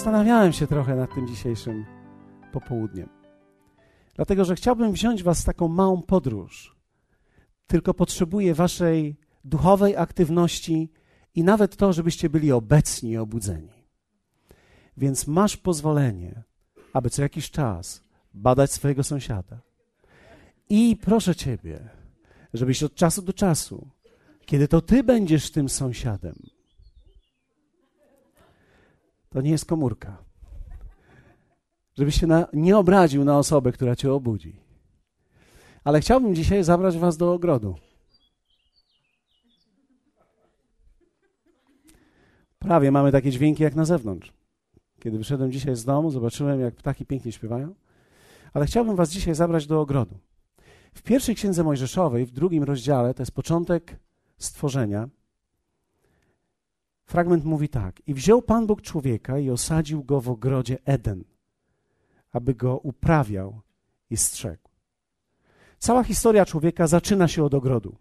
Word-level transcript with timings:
Zastanawiałem 0.00 0.52
się 0.52 0.66
trochę 0.66 0.96
nad 0.96 1.14
tym 1.14 1.28
dzisiejszym 1.28 1.84
popołudniem. 2.52 3.08
Dlatego, 4.14 4.44
że 4.44 4.54
chciałbym 4.54 4.92
wziąć 4.92 5.22
Was 5.22 5.42
w 5.42 5.44
taką 5.44 5.68
małą 5.68 6.02
podróż. 6.02 6.76
Tylko 7.66 7.94
potrzebuję 7.94 8.54
Waszej 8.54 9.16
duchowej 9.44 9.96
aktywności 9.96 10.92
i 11.34 11.44
nawet 11.44 11.76
to, 11.76 11.92
żebyście 11.92 12.30
byli 12.30 12.52
obecni 12.52 13.10
i 13.10 13.16
obudzeni. 13.16 13.84
Więc 14.96 15.26
masz 15.26 15.56
pozwolenie, 15.56 16.42
aby 16.92 17.10
co 17.10 17.22
jakiś 17.22 17.50
czas 17.50 18.04
badać 18.34 18.72
swojego 18.72 19.04
sąsiada. 19.04 19.60
I 20.68 20.96
proszę 21.02 21.34
Ciebie, 21.34 21.88
żebyś 22.54 22.82
od 22.82 22.94
czasu 22.94 23.22
do 23.22 23.32
czasu, 23.32 23.88
kiedy 24.46 24.68
to 24.68 24.80
Ty 24.80 25.04
będziesz 25.04 25.50
tym 25.50 25.68
sąsiadem, 25.68 26.34
to 29.30 29.40
nie 29.40 29.50
jest 29.50 29.64
komórka. 29.64 30.24
Żebyś 31.94 32.20
się 32.20 32.26
na, 32.26 32.46
nie 32.52 32.78
obraził 32.78 33.24
na 33.24 33.38
osobę, 33.38 33.72
która 33.72 33.96
cię 33.96 34.12
obudzi. 34.12 34.60
Ale 35.84 36.00
chciałbym 36.00 36.34
dzisiaj 36.34 36.64
zabrać 36.64 36.98
was 36.98 37.16
do 37.16 37.32
ogrodu. 37.32 37.74
Prawie 42.58 42.90
mamy 42.90 43.12
takie 43.12 43.30
dźwięki 43.30 43.62
jak 43.62 43.74
na 43.74 43.84
zewnątrz. 43.84 44.32
Kiedy 45.00 45.18
wyszedłem 45.18 45.52
dzisiaj 45.52 45.76
z 45.76 45.84
domu, 45.84 46.10
zobaczyłem, 46.10 46.60
jak 46.60 46.74
ptaki 46.74 47.06
pięknie 47.06 47.32
śpiewają. 47.32 47.74
Ale 48.52 48.66
chciałbym 48.66 48.96
was 48.96 49.10
dzisiaj 49.10 49.34
zabrać 49.34 49.66
do 49.66 49.80
ogrodu. 49.80 50.18
W 50.94 51.02
pierwszej 51.02 51.34
księdze 51.34 51.64
Mojżeszowej, 51.64 52.26
w 52.26 52.30
drugim 52.30 52.62
rozdziale, 52.62 53.14
to 53.14 53.22
jest 53.22 53.32
początek 53.32 53.96
stworzenia, 54.38 55.08
Fragment 57.10 57.44
mówi 57.44 57.68
tak: 57.68 58.02
I 58.06 58.14
wziął 58.14 58.42
Pan 58.42 58.66
Bóg 58.66 58.82
człowieka 58.82 59.38
i 59.38 59.50
osadził 59.50 60.04
go 60.04 60.20
w 60.20 60.28
ogrodzie 60.28 60.78
Eden, 60.84 61.24
aby 62.32 62.54
go 62.54 62.78
uprawiał 62.78 63.60
i 64.10 64.16
strzegł. 64.16 64.68
Cała 65.78 66.04
historia 66.04 66.46
człowieka 66.46 66.86
zaczyna 66.86 67.28
się 67.28 67.44
od 67.44 67.54
ogrodu. 67.54 67.96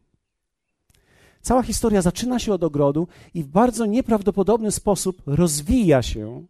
Cała 1.41 1.63
historia 1.63 2.01
zaczyna 2.01 2.39
się 2.39 2.53
od 2.53 2.63
ogrodu 2.63 3.07
i 3.33 3.43
w 3.43 3.47
bardzo 3.47 3.85
nieprawdopodobny 3.85 4.71
sposób 4.71 5.21
rozwija 5.25 6.01
się. 6.01 6.45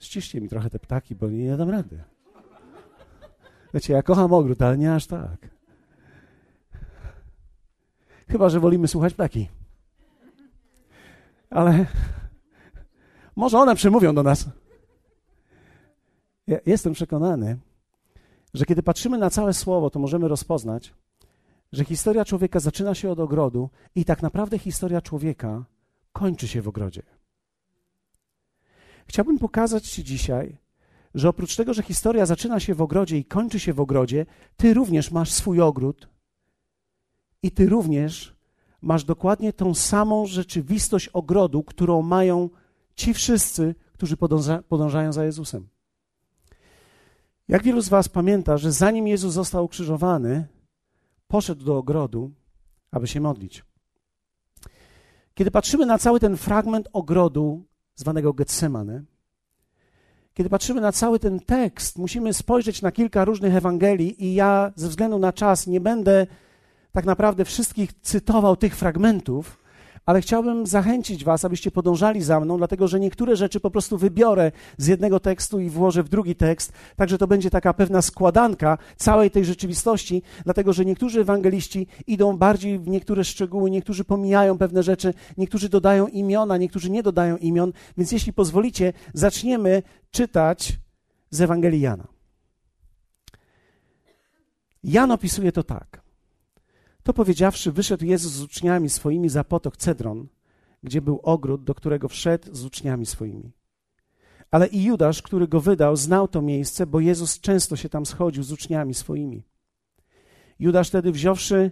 Ściszcie 0.00 0.40
mi 0.40 0.48
trochę 0.48 0.70
te 0.70 0.78
ptaki, 0.78 1.14
bo 1.14 1.30
nie 1.30 1.56
dam 1.56 1.70
rady. 1.70 2.02
Wiecie, 3.74 3.92
ja 3.92 4.02
kocham 4.02 4.32
ogród, 4.32 4.62
ale 4.62 4.78
nie 4.78 4.94
aż 4.94 5.06
tak. 5.06 5.48
Chyba, 8.28 8.48
że 8.48 8.60
wolimy 8.60 8.88
słuchać 8.88 9.14
ptaki 9.14 9.48
ale 11.50 11.86
może 13.36 13.58
one 13.58 13.74
przemówią 13.74 14.14
do 14.14 14.22
nas. 14.22 14.48
Ja 16.46 16.58
jestem 16.66 16.92
przekonany, 16.92 17.58
że 18.54 18.64
kiedy 18.64 18.82
patrzymy 18.82 19.18
na 19.18 19.30
całe 19.30 19.54
słowo, 19.54 19.90
to 19.90 19.98
możemy 19.98 20.28
rozpoznać, 20.28 20.94
że 21.72 21.84
historia 21.84 22.24
człowieka 22.24 22.60
zaczyna 22.60 22.94
się 22.94 23.10
od 23.10 23.20
ogrodu 23.20 23.70
i 23.94 24.04
tak 24.04 24.22
naprawdę 24.22 24.58
historia 24.58 25.00
człowieka 25.02 25.64
kończy 26.12 26.48
się 26.48 26.62
w 26.62 26.68
ogrodzie. 26.68 27.02
Chciałbym 29.06 29.38
pokazać 29.38 29.88
Ci 29.88 30.04
dzisiaj, 30.04 30.58
że 31.14 31.28
oprócz 31.28 31.56
tego, 31.56 31.74
że 31.74 31.82
historia 31.82 32.26
zaczyna 32.26 32.60
się 32.60 32.74
w 32.74 32.82
ogrodzie 32.82 33.18
i 33.18 33.24
kończy 33.24 33.60
się 33.60 33.72
w 33.72 33.80
ogrodzie, 33.80 34.26
Ty 34.56 34.74
również 34.74 35.10
masz 35.10 35.32
swój 35.32 35.60
ogród 35.60 36.08
i 37.42 37.50
Ty 37.50 37.66
również 37.66 38.35
masz 38.82 39.04
dokładnie 39.04 39.52
tą 39.52 39.74
samą 39.74 40.26
rzeczywistość 40.26 41.08
ogrodu, 41.08 41.62
którą 41.62 42.02
mają 42.02 42.50
ci 42.94 43.14
wszyscy, 43.14 43.74
którzy 43.92 44.16
podąża, 44.16 44.62
podążają 44.62 45.12
za 45.12 45.24
Jezusem. 45.24 45.68
Jak 47.48 47.62
wielu 47.62 47.80
z 47.80 47.88
Was 47.88 48.08
pamięta, 48.08 48.56
że 48.56 48.72
zanim 48.72 49.06
Jezus 49.06 49.34
został 49.34 49.64
ukrzyżowany, 49.64 50.46
poszedł 51.28 51.64
do 51.64 51.78
ogrodu, 51.78 52.32
aby 52.90 53.06
się 53.06 53.20
modlić. 53.20 53.64
Kiedy 55.34 55.50
patrzymy 55.50 55.86
na 55.86 55.98
cały 55.98 56.20
ten 56.20 56.36
fragment 56.36 56.88
ogrodu, 56.92 57.64
zwanego 57.94 58.32
Getsemane, 58.32 59.04
kiedy 60.34 60.50
patrzymy 60.50 60.80
na 60.80 60.92
cały 60.92 61.18
ten 61.18 61.40
tekst, 61.40 61.98
musimy 61.98 62.34
spojrzeć 62.34 62.82
na 62.82 62.92
kilka 62.92 63.24
różnych 63.24 63.54
Ewangelii, 63.54 64.24
i 64.24 64.34
ja 64.34 64.72
ze 64.76 64.88
względu 64.88 65.18
na 65.18 65.32
czas 65.32 65.66
nie 65.66 65.80
będę 65.80 66.26
tak 66.96 67.04
naprawdę 67.04 67.44
wszystkich 67.44 67.92
cytował 67.92 68.56
tych 68.56 68.76
fragmentów, 68.76 69.58
ale 70.06 70.20
chciałbym 70.20 70.66
zachęcić 70.66 71.24
Was, 71.24 71.44
abyście 71.44 71.70
podążali 71.70 72.22
za 72.22 72.40
mną, 72.40 72.58
dlatego 72.58 72.88
że 72.88 73.00
niektóre 73.00 73.36
rzeczy 73.36 73.60
po 73.60 73.70
prostu 73.70 73.98
wybiorę 73.98 74.52
z 74.78 74.86
jednego 74.86 75.20
tekstu 75.20 75.60
i 75.60 75.70
włożę 75.70 76.02
w 76.02 76.08
drugi 76.08 76.36
tekst, 76.36 76.72
także 76.96 77.18
to 77.18 77.26
będzie 77.26 77.50
taka 77.50 77.74
pewna 77.74 78.02
składanka 78.02 78.78
całej 78.96 79.30
tej 79.30 79.44
rzeczywistości, 79.44 80.22
dlatego 80.44 80.72
że 80.72 80.84
niektórzy 80.84 81.20
ewangeliści 81.20 81.86
idą 82.06 82.36
bardziej 82.36 82.78
w 82.78 82.88
niektóre 82.88 83.24
szczegóły, 83.24 83.70
niektórzy 83.70 84.04
pomijają 84.04 84.58
pewne 84.58 84.82
rzeczy, 84.82 85.14
niektórzy 85.36 85.68
dodają 85.68 86.06
imiona, 86.06 86.56
niektórzy 86.56 86.90
nie 86.90 87.02
dodają 87.02 87.36
imion, 87.36 87.72
więc 87.96 88.12
jeśli 88.12 88.32
pozwolicie, 88.32 88.92
zaczniemy 89.14 89.82
czytać 90.10 90.78
z 91.30 91.40
Ewangelii 91.40 91.80
Jana. 91.80 92.06
Jan 94.84 95.10
opisuje 95.10 95.52
to 95.52 95.62
tak. 95.62 96.05
To 97.06 97.12
powiedziawszy, 97.12 97.72
wyszedł 97.72 98.04
Jezus 98.04 98.32
z 98.32 98.42
uczniami 98.42 98.90
swoimi 98.90 99.28
za 99.28 99.44
potok 99.44 99.76
Cedron, 99.76 100.26
gdzie 100.82 101.02
był 101.02 101.20
ogród, 101.22 101.64
do 101.64 101.74
którego 101.74 102.08
wszedł 102.08 102.54
z 102.54 102.64
uczniami 102.64 103.06
swoimi. 103.06 103.52
Ale 104.50 104.66
i 104.66 104.84
Judasz, 104.84 105.22
który 105.22 105.48
go 105.48 105.60
wydał, 105.60 105.96
znał 105.96 106.28
to 106.28 106.42
miejsce, 106.42 106.86
bo 106.86 107.00
Jezus 107.00 107.40
często 107.40 107.76
się 107.76 107.88
tam 107.88 108.06
schodził 108.06 108.42
z 108.42 108.52
uczniami 108.52 108.94
swoimi. 108.94 109.42
Judasz 110.58 110.88
wtedy 110.88 111.12
wziąwszy 111.12 111.70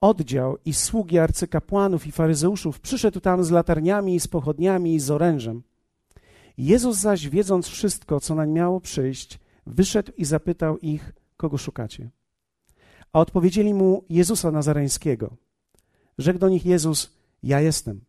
oddział 0.00 0.58
i 0.64 0.74
sługi 0.74 1.18
arcykapłanów 1.18 2.06
i 2.06 2.12
faryzeuszów, 2.12 2.80
przyszedł 2.80 3.20
tam 3.20 3.44
z 3.44 3.50
latarniami 3.50 4.14
i 4.14 4.20
z 4.20 4.28
pochodniami 4.28 4.94
i 4.94 5.00
z 5.00 5.10
orężem. 5.10 5.62
Jezus 6.58 6.96
zaś, 6.96 7.28
wiedząc 7.28 7.66
wszystko, 7.66 8.20
co 8.20 8.34
nań 8.34 8.50
miało 8.50 8.80
przyjść, 8.80 9.38
wyszedł 9.66 10.12
i 10.16 10.24
zapytał 10.24 10.78
ich, 10.78 11.12
kogo 11.36 11.58
szukacie. 11.58 12.10
A 13.16 13.20
odpowiedzieli 13.20 13.74
mu 13.74 14.04
Jezusa 14.08 14.50
Nazareńskiego. 14.50 15.36
Rzekł 16.18 16.38
do 16.38 16.48
nich 16.48 16.66
Jezus: 16.66 17.16
Ja 17.42 17.60
jestem. 17.60 18.00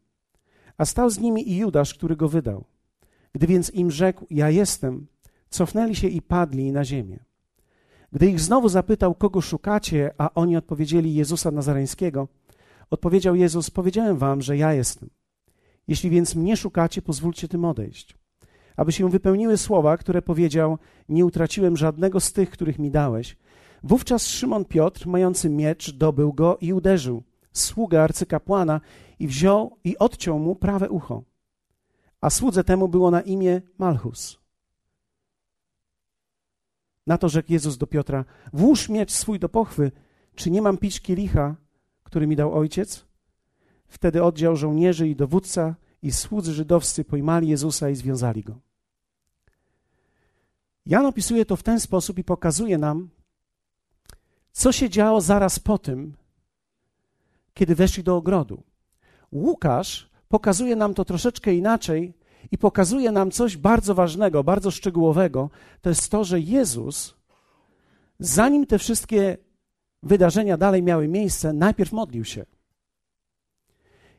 A 0.78 0.85
stał 0.85 1.09
z 1.09 1.19
nimi 1.19 1.51
i 1.51 1.57
Judasz, 1.57 1.94
który 1.94 2.16
go 2.16 2.29
wydał. 2.29 2.63
Gdy 3.34 3.47
więc 3.47 3.73
im 3.73 3.91
rzekł: 3.91 4.25
Ja 4.29 4.50
jestem, 4.50 5.07
cofnęli 5.50 5.95
się 5.95 6.07
i 6.07 6.22
padli 6.22 6.72
na 6.72 6.85
ziemię. 6.85 7.19
Gdy 8.12 8.28
ich 8.28 8.40
znowu 8.40 8.69
zapytał, 8.69 9.16
kogo 9.16 9.41
szukacie, 9.41 10.12
a 10.18 10.34
oni 10.34 10.57
odpowiedzieli 10.57 11.16
Jezusa 11.16 11.51
Nazareńskiego, 11.51 12.28
odpowiedział 12.89 13.35
Jezus: 13.35 13.69
Powiedziałem 13.69 14.18
wam, 14.18 14.41
że 14.41 14.57
ja 14.57 14.74
jestem. 14.74 15.09
Jeśli 15.88 16.09
więc 16.09 16.35
mnie 16.35 16.57
szukacie, 16.57 17.01
pozwólcie 17.01 17.47
tym 17.47 17.66
odejść. 17.66 18.16
Aby 18.75 18.91
się 18.91 19.09
wypełniły 19.09 19.57
słowa, 19.57 19.97
które 19.97 20.22
powiedział: 20.22 20.78
Nie 21.09 21.25
utraciłem 21.25 21.78
żadnego 21.78 22.19
z 22.19 22.34
tych, 22.34 22.50
których 22.50 22.79
mi 22.79 22.91
dałeś, 22.91 23.38
Wówczas 23.83 24.27
Szymon 24.27 24.65
Piotr, 24.65 25.07
mający 25.07 25.49
miecz, 25.49 25.91
dobył 25.91 26.33
go 26.33 26.57
i 26.61 26.73
uderzył 26.73 27.23
sługę 27.57 28.03
arcykapłana 28.03 28.81
i 29.19 29.27
wziął 29.27 29.77
i 29.83 29.97
odciął 29.97 30.39
mu 30.39 30.55
prawe 30.55 30.89
ucho. 30.89 31.23
A 32.21 32.29
słudze 32.29 32.63
temu 32.63 32.88
było 32.88 33.11
na 33.11 33.21
imię 33.21 33.61
Malchus. 33.77 34.39
Na 37.07 37.18
to 37.18 37.29
rzekł 37.29 37.51
Jezus 37.51 37.77
do 37.77 37.88
Piotra: 37.88 38.25
Włóż 38.53 38.89
miecz 38.89 39.12
swój 39.12 39.39
do 39.39 39.50
pochwy, 39.50 39.91
czy 40.35 40.51
nie 40.51 40.62
mam 40.62 40.77
pić 40.77 41.01
kielicha, 41.01 41.56
który 42.03 42.27
mi 42.27 42.35
dał 42.35 42.53
ojciec? 42.53 43.06
Wtedy 43.88 44.23
oddział 44.23 44.56
żołnierzy 44.56 45.07
i 45.07 45.15
dowódca 45.15 45.75
i 46.01 46.12
słudzy 46.12 46.53
żydowscy 46.53 47.03
pojmali 47.03 47.47
Jezusa 47.47 47.89
i 47.89 47.95
związali 47.95 48.44
go. 48.44 48.59
Jan 50.85 51.06
opisuje 51.06 51.45
to 51.45 51.56
w 51.56 51.63
ten 51.63 51.80
sposób 51.80 52.19
i 52.19 52.23
pokazuje 52.23 52.77
nam, 52.77 53.09
co 54.57 54.71
się 54.71 54.89
działo 54.89 55.21
zaraz 55.21 55.59
po 55.59 55.77
tym, 55.77 56.13
kiedy 57.54 57.75
weszli 57.75 58.04
do 58.04 58.15
ogrodu. 58.15 58.63
Łukasz 59.31 60.09
pokazuje 60.27 60.75
nam 60.75 60.94
to 60.94 61.06
troszeczkę 61.06 61.54
inaczej 61.54 62.13
i 62.51 62.57
pokazuje 62.57 63.12
nam 63.12 63.31
coś 63.31 63.57
bardzo 63.57 63.95
ważnego, 63.95 64.44
bardzo 64.44 64.71
szczegółowego. 64.71 65.50
To 65.81 65.89
jest 65.89 66.12
to, 66.12 66.24
że 66.24 66.39
Jezus, 66.39 67.15
zanim 68.19 68.65
te 68.65 68.80
wszystkie 68.80 69.38
wydarzenia 70.04 70.57
dalej 70.57 70.83
miały 70.83 71.07
miejsce, 71.07 71.54
najpierw 71.54 71.92
modlił 71.92 72.25
się. 72.25 72.45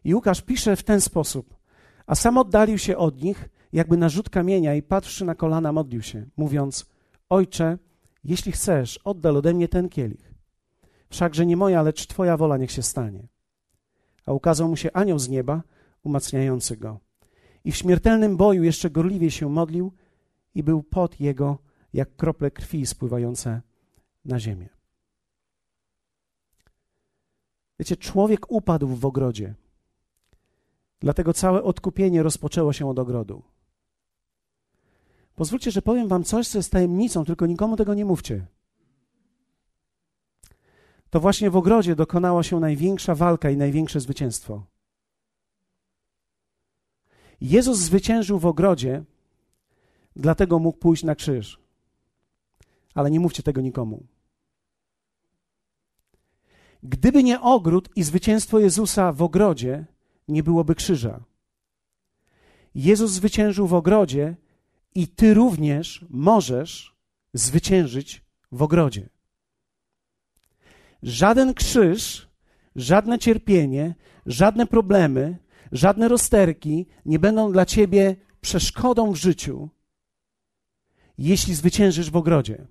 I 0.05 0.15
Łukasz 0.15 0.43
pisze 0.43 0.77
w 0.77 0.83
ten 0.83 1.01
sposób: 1.01 1.57
A 2.07 2.15
sam 2.15 2.39
oddalił 2.39 2.79
się 2.79 2.97
od 2.97 3.23
nich, 3.23 3.49
jakby 3.73 3.97
na 3.97 4.09
rzut 4.09 4.31
kamienia, 4.31 4.75
i 4.75 4.83
patrzy 4.83 5.25
na 5.25 5.35
kolana, 5.35 5.73
modlił 5.73 6.03
się, 6.03 6.27
mówiąc: 6.37 6.87
Ojcze, 7.29 7.79
jeśli 8.25 8.53
chcesz, 8.53 8.99
oddal 8.99 9.37
ode 9.37 9.55
mnie 9.55 9.69
ten 9.69 9.89
kielich. 9.89 10.35
Wszakże 11.11 11.47
nie 11.47 11.57
moja, 11.57 11.83
lecz 11.83 12.07
Twoja 12.07 12.37
wola 12.37 12.57
niech 12.57 12.71
się 12.71 12.83
stanie. 12.83 13.29
A 14.27 14.33
ukazał 14.33 14.69
mu 14.69 14.77
się 14.77 14.93
anioł 14.93 15.19
z 15.19 15.29
nieba, 15.29 15.63
umacniający 16.03 16.77
go. 16.77 17.01
i 17.65 17.73
w 17.73 17.77
śmiertelnym 17.77 18.37
boju 18.37 18.63
jeszcze 18.63 18.91
gorliwie 18.91 19.31
się 19.31 19.49
modlił 19.49 19.93
i 20.55 20.63
był 20.63 20.83
pot 20.83 21.21
jego 21.21 21.59
jak 21.93 22.17
krople 22.17 22.51
krwi 22.51 22.87
spływające 22.87 23.63
na 24.25 24.41
ziemię. 24.41 24.69
Wiecie, 27.79 27.97
człowiek 27.97 28.51
upadł 28.53 28.89
w 28.89 29.05
ogrodzie. 29.05 29.55
Dlatego 31.01 31.33
całe 31.33 31.63
odkupienie 31.63 32.23
rozpoczęło 32.23 32.73
się 32.73 32.89
od 32.89 32.99
ogrodu. 32.99 33.43
Pozwólcie, 35.39 35.71
że 35.71 35.83
powiem 35.83 36.09
wam 36.09 36.25
coś, 36.25 36.49
co 36.49 36.59
jest 36.59 36.73
tajemnicą, 36.73 37.25
tylko 37.25 37.47
nikomu 37.47 37.77
tego 37.77 37.95
nie 37.95 38.05
mówcie. 38.05 38.47
To 41.11 41.21
właśnie 41.21 41.51
w 41.51 41.57
ogrodzie 41.57 41.97
dokonała 41.97 42.43
się 42.43 42.61
największa 42.61 43.15
walka 43.15 43.51
i 43.51 43.57
największe 43.57 44.01
zwycięstwo. 44.01 44.67
Jezus 47.41 47.79
zwyciężył 47.79 48.39
w 48.39 48.47
ogrodzie, 48.47 49.05
dlatego 50.17 50.59
mógł 50.59 50.79
pójść 50.79 51.05
na 51.05 51.15
krzyż. 51.15 51.61
Ale 52.95 53.11
nie 53.11 53.21
mówcie 53.21 53.43
tego 53.43 53.61
nikomu. 53.61 54.07
Gdyby 56.83 57.23
nie 57.23 57.41
ogród 57.41 57.89
i 57.97 58.03
zwycięstwo 58.03 58.59
Jezusa 58.59 59.13
w 59.13 59.23
ogrodzie, 59.23 59.87
nie 60.29 60.43
byłoby 60.43 60.75
krzyża. 60.75 61.25
Jezus 62.75 63.11
zwyciężył 63.11 63.67
w 63.67 63.75
ogrodzie 63.75 64.37
i 64.99 65.09
ty 65.09 65.35
również 65.35 66.05
możesz 66.11 66.97
zwyciężyć 67.33 68.25
w 68.53 68.63
ogrodzie. 68.63 69.09
Żaden 71.03 71.55
krzyż, 71.55 72.29
żadne 72.77 73.19
cierpienie, 73.19 73.95
żadne 74.27 74.67
problemy, 74.67 75.39
żadne 75.73 76.09
rozterki 76.09 76.87
nie 77.05 77.19
będą 77.19 77.53
dla 77.53 77.67
ciebie 77.67 78.17
przeszkodą 78.41 79.13
w 79.13 79.17
życiu, 79.17 79.69
jeśli 81.19 81.55
zwyciężysz 81.55 82.11
w 82.11 82.17
ogrodzie. 82.17 82.67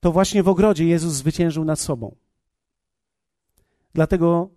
To 0.00 0.12
właśnie 0.12 0.42
w 0.42 0.48
ogrodzie 0.48 0.86
Jezus 0.86 1.12
zwyciężył 1.12 1.64
nad 1.64 1.80
sobą. 1.80 2.16
Dlatego 3.94 4.50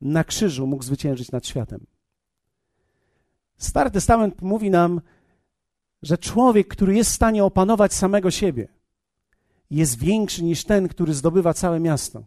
na 0.00 0.24
krzyżu 0.24 0.66
mógł 0.66 0.84
zwyciężyć 0.84 1.32
nad 1.32 1.46
światem. 1.46 1.86
Stary 3.56 3.90
Testament 3.90 4.42
mówi 4.42 4.70
nam, 4.70 5.00
że 6.04 6.18
człowiek, 6.18 6.68
który 6.68 6.94
jest 6.94 7.10
w 7.10 7.14
stanie 7.14 7.44
opanować 7.44 7.94
samego 7.94 8.30
siebie, 8.30 8.68
jest 9.70 9.98
większy 9.98 10.44
niż 10.44 10.64
ten, 10.64 10.88
który 10.88 11.14
zdobywa 11.14 11.54
całe 11.54 11.80
miasto. 11.80 12.24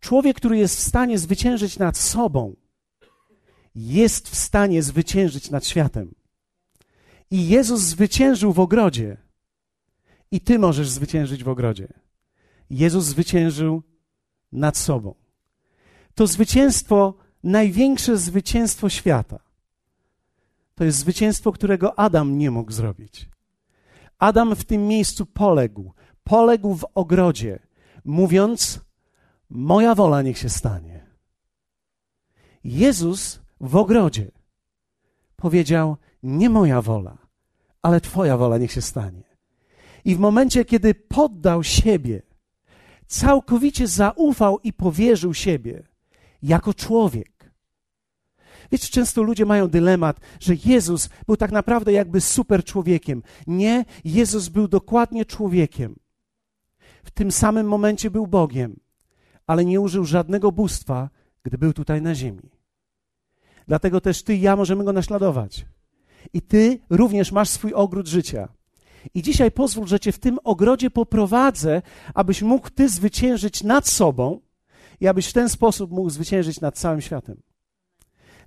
Człowiek, 0.00 0.36
który 0.36 0.58
jest 0.58 0.76
w 0.76 0.80
stanie 0.80 1.18
zwyciężyć 1.18 1.78
nad 1.78 1.96
sobą, 1.98 2.56
jest 3.74 4.28
w 4.28 4.34
stanie 4.34 4.82
zwyciężyć 4.82 5.50
nad 5.50 5.66
światem. 5.66 6.14
I 7.30 7.48
Jezus 7.48 7.80
zwyciężył 7.80 8.52
w 8.52 8.60
ogrodzie. 8.60 9.16
I 10.30 10.40
ty 10.40 10.58
możesz 10.58 10.88
zwyciężyć 10.88 11.44
w 11.44 11.48
ogrodzie. 11.48 11.88
Jezus 12.70 13.04
zwyciężył 13.04 13.82
nad 14.52 14.76
sobą. 14.76 15.14
To 16.14 16.26
zwycięstwo, 16.26 17.14
największe 17.44 18.16
zwycięstwo 18.16 18.88
świata, 18.88 19.49
to 20.80 20.84
jest 20.84 20.98
zwycięstwo, 20.98 21.52
którego 21.52 21.98
Adam 21.98 22.38
nie 22.38 22.50
mógł 22.50 22.72
zrobić. 22.72 23.28
Adam 24.18 24.56
w 24.56 24.64
tym 24.64 24.86
miejscu 24.86 25.26
poległ. 25.26 25.92
Poległ 26.24 26.74
w 26.74 26.86
ogrodzie, 26.94 27.58
mówiąc: 28.04 28.80
Moja 29.50 29.94
wola 29.94 30.22
niech 30.22 30.38
się 30.38 30.48
stanie. 30.48 31.06
Jezus 32.64 33.40
w 33.60 33.76
ogrodzie 33.76 34.30
powiedział: 35.36 35.96
Nie 36.22 36.50
moja 36.50 36.82
wola, 36.82 37.18
ale 37.82 38.00
Twoja 38.00 38.36
wola 38.36 38.58
niech 38.58 38.72
się 38.72 38.82
stanie. 38.82 39.24
I 40.04 40.16
w 40.16 40.18
momencie, 40.18 40.64
kiedy 40.64 40.94
poddał 40.94 41.62
siebie, 41.62 42.22
całkowicie 43.06 43.86
zaufał 43.86 44.58
i 44.58 44.72
powierzył 44.72 45.34
siebie 45.34 45.82
jako 46.42 46.74
człowiek. 46.74 47.39
Wiecie, 48.72 48.88
często 48.88 49.22
ludzie 49.22 49.46
mają 49.46 49.68
dylemat, 49.68 50.20
że 50.40 50.54
Jezus 50.64 51.08
był 51.26 51.36
tak 51.36 51.52
naprawdę 51.52 51.92
jakby 51.92 52.20
super 52.20 52.64
człowiekiem. 52.64 53.22
Nie, 53.46 53.84
Jezus 54.04 54.48
był 54.48 54.68
dokładnie 54.68 55.24
człowiekiem. 55.24 55.96
W 57.04 57.10
tym 57.10 57.32
samym 57.32 57.66
momencie 57.66 58.10
był 58.10 58.26
Bogiem, 58.26 58.80
ale 59.46 59.64
nie 59.64 59.80
użył 59.80 60.04
żadnego 60.04 60.52
bóstwa, 60.52 61.10
gdy 61.42 61.58
był 61.58 61.72
tutaj 61.72 62.02
na 62.02 62.14
ziemi. 62.14 62.50
Dlatego 63.68 64.00
też 64.00 64.22
ty 64.22 64.34
i 64.34 64.40
ja 64.40 64.56
możemy 64.56 64.84
go 64.84 64.92
naśladować. 64.92 65.66
I 66.32 66.42
ty 66.42 66.78
również 66.90 67.32
masz 67.32 67.48
swój 67.48 67.74
ogród 67.74 68.06
życia. 68.06 68.48
I 69.14 69.22
dzisiaj 69.22 69.50
pozwól, 69.50 69.86
że 69.86 70.00
cię 70.00 70.12
w 70.12 70.18
tym 70.18 70.38
ogrodzie 70.44 70.90
poprowadzę, 70.90 71.82
abyś 72.14 72.42
mógł 72.42 72.70
ty 72.70 72.88
zwyciężyć 72.88 73.62
nad 73.62 73.88
sobą 73.88 74.40
i 75.00 75.08
abyś 75.08 75.28
w 75.28 75.32
ten 75.32 75.48
sposób 75.48 75.90
mógł 75.90 76.10
zwyciężyć 76.10 76.60
nad 76.60 76.78
całym 76.78 77.00
światem. 77.00 77.36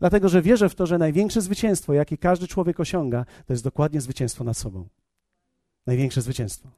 Dlatego, 0.03 0.29
że 0.29 0.41
wierzę 0.41 0.69
w 0.69 0.75
to, 0.75 0.85
że 0.85 0.97
największe 0.97 1.41
zwycięstwo, 1.41 1.93
jakie 1.93 2.17
każdy 2.17 2.47
człowiek 2.47 2.79
osiąga, 2.79 3.25
to 3.45 3.53
jest 3.53 3.63
dokładnie 3.63 4.01
zwycięstwo 4.01 4.43
nad 4.43 4.57
sobą. 4.57 4.87
Największe 5.87 6.21
zwycięstwo. 6.21 6.69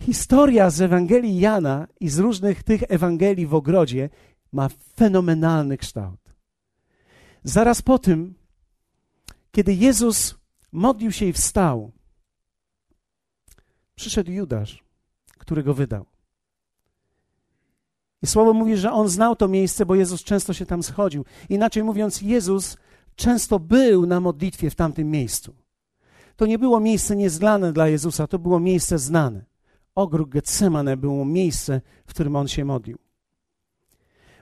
Historia 0.00 0.70
z 0.70 0.80
Ewangelii 0.80 1.40
Jana 1.40 1.86
i 2.00 2.08
z 2.08 2.18
różnych 2.18 2.62
tych 2.62 2.82
Ewangelii 2.88 3.46
w 3.46 3.54
ogrodzie 3.54 4.10
ma 4.52 4.68
fenomenalny 4.96 5.76
kształt. 5.76 6.20
Zaraz 7.44 7.82
po 7.82 7.98
tym, 7.98 8.34
kiedy 9.52 9.74
Jezus 9.74 10.34
modlił 10.72 11.12
się 11.12 11.26
i 11.26 11.32
wstał, 11.32 11.92
przyszedł 13.94 14.30
Judasz, 14.30 14.84
który 15.38 15.62
go 15.62 15.74
wydał. 15.74 16.06
I 18.22 18.26
słowo 18.26 18.54
mówi, 18.54 18.76
że 18.76 18.92
on 18.92 19.08
znał 19.08 19.36
to 19.36 19.48
miejsce, 19.48 19.86
bo 19.86 19.94
Jezus 19.94 20.24
często 20.24 20.52
się 20.52 20.66
tam 20.66 20.82
schodził. 20.82 21.24
Inaczej 21.48 21.84
mówiąc, 21.84 22.22
Jezus 22.22 22.76
często 23.16 23.58
był 23.58 24.06
na 24.06 24.20
modlitwie 24.20 24.70
w 24.70 24.74
tamtym 24.74 25.10
miejscu. 25.10 25.54
To 26.36 26.46
nie 26.46 26.58
było 26.58 26.80
miejsce 26.80 27.16
nieznane 27.16 27.72
dla 27.72 27.88
Jezusa, 27.88 28.26
to 28.26 28.38
było 28.38 28.60
miejsce 28.60 28.98
znane. 28.98 29.44
Ogród 29.94 30.28
Getsemane 30.28 30.96
było 30.96 31.24
miejsce, 31.24 31.80
w 32.06 32.10
którym 32.10 32.36
on 32.36 32.48
się 32.48 32.64
modlił. 32.64 32.98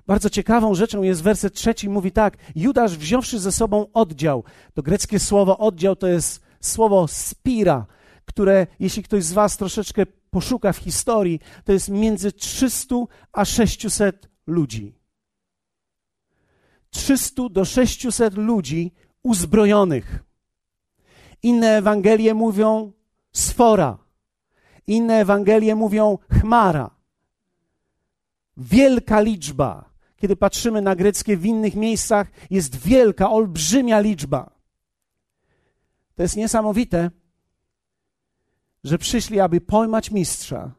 Bardzo 0.07 0.31
ciekawą 0.31 0.75
rzeczą 0.75 1.03
jest 1.03 1.23
werset 1.23 1.55
trzeci, 1.55 1.89
mówi 1.89 2.13
tak: 2.13 2.37
Judasz 2.55 2.97
wziąwszy 2.97 3.39
ze 3.39 3.53
sobą 3.53 3.87
oddział. 3.93 4.45
To 4.75 4.83
greckie 4.83 5.19
słowo 5.19 5.59
oddział 5.59 5.97
to 5.97 6.07
jest 6.07 6.41
słowo 6.61 7.09
spira, 7.09 7.87
które, 8.27 8.67
jeśli 8.81 9.03
ktoś 9.03 9.25
z 9.25 9.33
Was 9.33 9.57
troszeczkę 9.57 10.07
poszuka 10.31 10.73
w 10.73 10.77
historii, 10.77 11.41
to 11.65 11.73
jest 11.73 11.89
między 11.89 12.33
300 12.33 12.97
a 13.33 13.45
600 13.45 14.29
ludzi. 14.47 14.95
300 16.91 17.49
do 17.49 17.65
600 17.65 18.35
ludzi 18.35 18.93
uzbrojonych. 19.23 20.25
Inne 21.43 21.77
Ewangelie 21.77 22.35
mówią 22.35 22.93
sfora, 23.33 23.99
inne 24.87 25.21
Ewangelie 25.21 25.75
mówią 25.75 26.19
chmara. 26.41 26.91
Wielka 28.57 29.21
liczba. 29.21 29.91
Kiedy 30.17 30.37
patrzymy 30.37 30.83
na 30.83 30.97
greckie 30.97 31.37
w 31.37 31.47
innych 31.47 31.75
miejscach, 31.75 32.31
jest 32.51 32.77
wielka, 32.77 33.31
olbrzymia 33.31 34.01
liczba. 34.01 34.51
To 36.15 36.23
jest 36.23 36.37
niesamowite, 36.37 37.11
że 38.87 38.99
przyszli, 38.99 39.41
aby 39.41 39.61
pojmać 39.61 40.11
mistrza, 40.11 40.73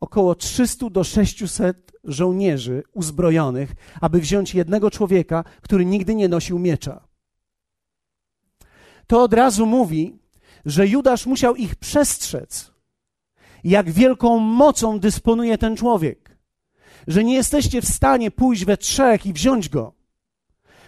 około 0.00 0.34
300 0.34 0.90
do 0.90 1.04
600 1.04 1.92
żołnierzy 2.04 2.82
uzbrojonych, 2.92 3.74
aby 4.00 4.20
wziąć 4.20 4.54
jednego 4.54 4.90
człowieka, 4.90 5.44
który 5.62 5.84
nigdy 5.84 6.14
nie 6.14 6.28
nosił 6.28 6.58
miecza. 6.58 7.08
To 9.06 9.22
od 9.22 9.34
razu 9.34 9.66
mówi, 9.66 10.18
że 10.64 10.86
Judasz 10.86 11.26
musiał 11.26 11.56
ich 11.56 11.76
przestrzec, 11.76 12.72
jak 13.64 13.90
wielką 13.90 14.38
mocą 14.38 14.98
dysponuje 14.98 15.58
ten 15.58 15.76
człowiek, 15.76 16.38
że 17.06 17.24
nie 17.24 17.34
jesteście 17.34 17.82
w 17.82 17.88
stanie 17.88 18.30
pójść 18.30 18.64
we 18.64 18.76
trzech 18.76 19.26
i 19.26 19.32
wziąć 19.32 19.68
go. 19.68 19.94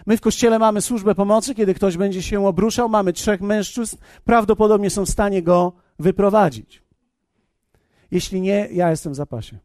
My 0.05 0.17
w 0.17 0.21
kościele 0.21 0.59
mamy 0.59 0.81
służbę 0.81 1.15
pomocy, 1.15 1.55
kiedy 1.55 1.73
ktoś 1.73 1.97
będzie 1.97 2.23
się 2.23 2.47
obruszał, 2.47 2.89
mamy 2.89 3.13
trzech 3.13 3.41
mężczyzn, 3.41 3.97
prawdopodobnie 4.23 4.89
są 4.89 5.05
w 5.05 5.09
stanie 5.09 5.43
go 5.43 5.84
wyprowadzić. 5.99 6.83
Jeśli 8.11 8.41
nie, 8.41 8.67
ja 8.71 8.89
jestem 8.89 9.13
w 9.13 9.15
zapasie. 9.15 9.57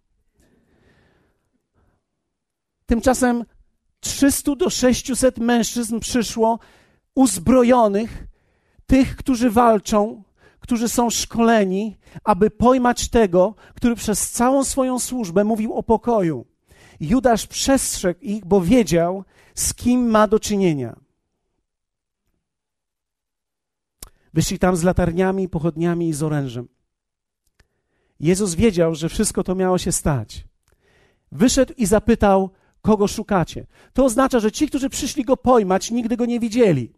Tymczasem 2.87 3.45
300 4.01 4.57
do 4.57 4.71
600 4.71 5.39
mężczyzn 5.39 6.01
przyszło 6.01 6.59
uzbrojonych, 7.15 8.27
tych, 8.87 9.17
którzy 9.17 9.51
walczą, 9.51 10.23
którzy 10.61 10.89
są 10.89 11.11
szkoleni, 11.11 11.99
aby 12.25 12.51
pojmać 12.51 13.09
tego, 13.09 13.55
który 13.75 13.95
przez 13.97 14.31
całą 14.31 14.65
swoją 14.65 14.99
służbę 14.99 15.45
mówił 15.45 15.75
o 15.75 15.83
pokoju. 15.83 16.47
Judasz 17.01 17.47
przestrzegł 17.47 18.21
ich, 18.21 18.45
bo 18.45 18.61
wiedział, 18.61 19.25
z 19.55 19.75
kim 19.75 20.11
ma 20.11 20.29
do 20.29 20.41
czynienia. 20.41 20.97
Wyszli 24.35 24.59
tam 24.59 24.77
z 24.77 24.83
latarniami, 24.83 25.49
pochodniami 25.49 26.09
i 26.09 26.13
z 26.13 26.23
orężem. 26.23 26.69
Jezus 28.21 28.55
wiedział, 28.55 28.95
że 28.95 29.09
wszystko 29.09 29.45
to 29.45 29.55
miało 29.55 29.79
się 29.79 29.93
stać. 29.93 30.45
Wyszedł 31.33 31.73
i 31.77 31.87
zapytał, 31.87 32.51
kogo 32.83 33.09
szukacie. 33.09 33.67
To 33.93 34.05
oznacza, 34.05 34.41
że 34.41 34.53
ci, 34.53 34.69
którzy 34.69 34.91
przyszli 34.91 35.25
go 35.25 35.37
pojmać, 35.37 35.91
nigdy 35.91 36.17
go 36.17 36.27
nie 36.27 36.41
widzieli. 36.41 36.93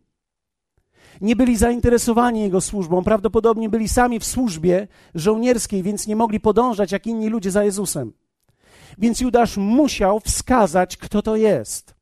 Nie 1.20 1.36
byli 1.36 1.56
zainteresowani 1.56 2.40
jego 2.40 2.60
służbą, 2.60 3.04
prawdopodobnie 3.04 3.68
byli 3.68 3.88
sami 3.88 4.20
w 4.20 4.24
służbie 4.24 4.88
żołnierskiej, 5.14 5.82
więc 5.82 6.06
nie 6.06 6.16
mogli 6.16 6.40
podążać 6.40 6.92
jak 6.92 7.06
inni 7.06 7.28
ludzie 7.28 7.50
za 7.50 7.64
Jezusem. 7.64 8.12
Więc 8.98 9.20
Judasz 9.20 9.56
musiał 9.56 10.20
wskazać, 10.20 10.96
kto 10.96 11.22
to 11.22 11.36
jest. 11.36 11.94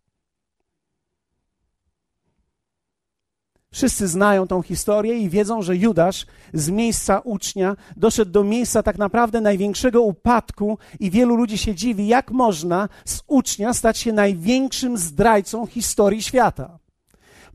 Wszyscy 3.72 4.08
znają 4.08 4.46
tą 4.46 4.62
historię 4.62 5.18
i 5.18 5.28
wiedzą, 5.28 5.62
że 5.62 5.76
Judasz 5.76 6.26
z 6.52 6.70
miejsca 6.70 7.18
ucznia 7.18 7.76
doszedł 7.96 8.30
do 8.30 8.44
miejsca 8.44 8.82
tak 8.82 8.98
naprawdę 8.98 9.40
największego 9.40 10.02
upadku, 10.02 10.78
i 11.00 11.10
wielu 11.10 11.36
ludzi 11.36 11.58
się 11.58 11.74
dziwi, 11.74 12.06
jak 12.06 12.30
można 12.30 12.88
z 13.04 13.22
ucznia 13.26 13.74
stać 13.74 13.98
się 13.98 14.12
największym 14.12 14.96
zdrajcą 14.96 15.66
historii 15.66 16.22
świata. 16.22 16.78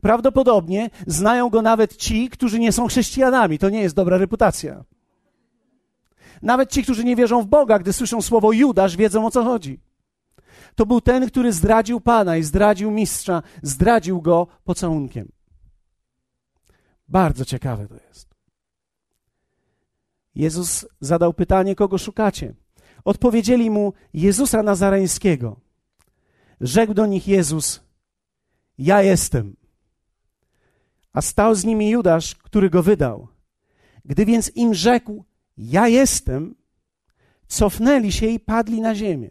Prawdopodobnie 0.00 0.90
znają 1.06 1.48
go 1.48 1.62
nawet 1.62 1.96
ci, 1.96 2.30
którzy 2.30 2.58
nie 2.58 2.72
są 2.72 2.86
chrześcijanami. 2.86 3.58
To 3.58 3.70
nie 3.70 3.80
jest 3.80 3.94
dobra 3.94 4.18
reputacja. 4.18 4.84
Nawet 6.42 6.70
ci, 6.70 6.82
którzy 6.82 7.04
nie 7.04 7.16
wierzą 7.16 7.42
w 7.42 7.46
Boga, 7.46 7.78
gdy 7.78 7.92
słyszą 7.92 8.22
słowo 8.22 8.52
Judasz, 8.52 8.96
wiedzą 8.96 9.26
o 9.26 9.30
co 9.30 9.44
chodzi. 9.44 9.80
To 10.74 10.86
był 10.86 11.00
ten, 11.00 11.26
który 11.26 11.52
zdradził 11.52 12.00
Pana 12.00 12.36
i 12.36 12.42
zdradził 12.42 12.90
mistrza, 12.90 13.42
zdradził 13.62 14.22
go 14.22 14.46
pocałunkiem. 14.64 15.35
Bardzo 17.08 17.44
ciekawe 17.44 17.88
to 17.88 17.94
jest. 18.08 18.34
Jezus 20.34 20.86
zadał 21.00 21.34
pytanie, 21.34 21.74
kogo 21.74 21.98
szukacie? 21.98 22.54
Odpowiedzieli 23.04 23.70
mu 23.70 23.92
Jezusa 24.14 24.62
Nazareńskiego. 24.62 25.60
Rzekł 26.60 26.94
do 26.94 27.06
nich 27.06 27.28
Jezus: 27.28 27.80
Ja 28.78 29.02
jestem. 29.02 29.56
A 31.12 31.22
stał 31.22 31.54
z 31.54 31.64
nimi 31.64 31.90
Judasz, 31.90 32.34
który 32.34 32.70
go 32.70 32.82
wydał. 32.82 33.28
Gdy 34.04 34.24
więc 34.24 34.56
im 34.56 34.74
rzekł: 34.74 35.24
Ja 35.56 35.88
jestem, 35.88 36.54
cofnęli 37.46 38.12
się 38.12 38.26
i 38.26 38.40
padli 38.40 38.80
na 38.80 38.94
ziemię. 38.94 39.30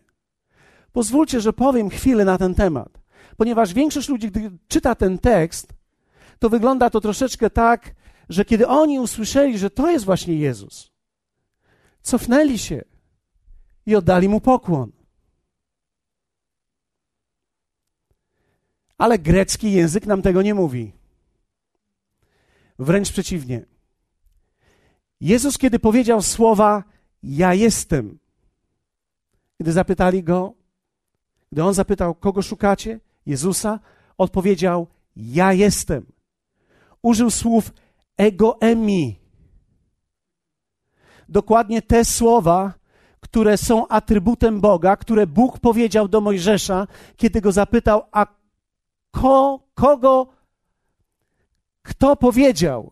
Pozwólcie, 0.91 1.41
że 1.41 1.53
powiem 1.53 1.89
chwilę 1.89 2.25
na 2.25 2.37
ten 2.37 2.55
temat, 2.55 3.01
ponieważ 3.37 3.73
większość 3.73 4.09
ludzi, 4.09 4.27
gdy 4.27 4.51
czyta 4.67 4.95
ten 4.95 5.19
tekst, 5.19 5.74
to 6.39 6.49
wygląda 6.49 6.89
to 6.89 7.01
troszeczkę 7.01 7.49
tak, 7.49 7.95
że 8.29 8.45
kiedy 8.45 8.67
oni 8.67 8.99
usłyszeli, 8.99 9.57
że 9.57 9.69
to 9.69 9.91
jest 9.91 10.05
właśnie 10.05 10.35
Jezus, 10.35 10.91
cofnęli 12.01 12.57
się 12.57 12.81
i 13.85 13.95
oddali 13.95 14.29
mu 14.29 14.41
pokłon. 14.41 14.91
Ale 18.97 19.19
grecki 19.19 19.71
język 19.71 20.05
nam 20.05 20.21
tego 20.21 20.41
nie 20.41 20.53
mówi. 20.53 20.91
Wręcz 22.79 23.11
przeciwnie. 23.11 23.65
Jezus, 25.21 25.57
kiedy 25.57 25.79
powiedział 25.79 26.21
słowa 26.21 26.83
Ja 27.23 27.53
jestem, 27.53 28.19
gdy 29.59 29.71
zapytali 29.71 30.23
go, 30.23 30.53
gdy 31.51 31.63
on 31.63 31.73
zapytał, 31.73 32.15
kogo 32.15 32.41
szukacie? 32.41 32.99
Jezusa, 33.25 33.79
odpowiedział: 34.17 34.87
Ja 35.15 35.53
jestem 35.53 36.14
użył 37.05 37.29
słów 37.29 37.73
egoemi. 38.17 39.19
Dokładnie 41.29 41.81
te 41.81 42.05
słowa, 42.05 42.73
które 43.19 43.57
są 43.57 43.87
atrybutem 43.87 44.61
Boga, 44.61 44.97
które 44.97 45.27
Bóg 45.27 45.59
powiedział 45.59 46.07
do 46.07 46.21
Mojżesza, 46.21 46.87
kiedy 47.17 47.41
go 47.41 47.51
zapytał, 47.51 48.03
a 48.11 48.25
ko, 49.11 49.59
kogo, 49.73 50.27
kto 51.81 52.15
powiedział, 52.15 52.91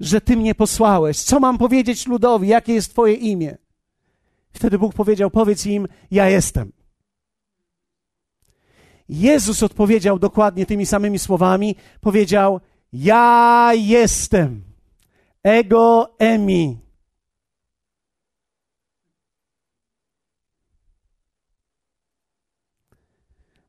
że 0.00 0.20
ty 0.20 0.36
mnie 0.36 0.54
posłałeś? 0.54 1.22
Co 1.22 1.40
mam 1.40 1.58
powiedzieć 1.58 2.06
ludowi? 2.06 2.48
Jakie 2.48 2.74
jest 2.74 2.90
twoje 2.90 3.14
imię? 3.14 3.56
Wtedy 4.52 4.78
Bóg 4.78 4.94
powiedział, 4.94 5.30
powiedz 5.30 5.66
im, 5.66 5.88
ja 6.10 6.28
jestem. 6.28 6.72
Jezus 9.08 9.62
odpowiedział 9.62 10.18
dokładnie 10.18 10.66
tymi 10.66 10.86
samymi 10.86 11.18
słowami, 11.18 11.76
powiedział, 12.00 12.60
ja 12.94 13.70
jestem. 13.74 14.62
Ego 15.42 16.14
emi. 16.18 16.78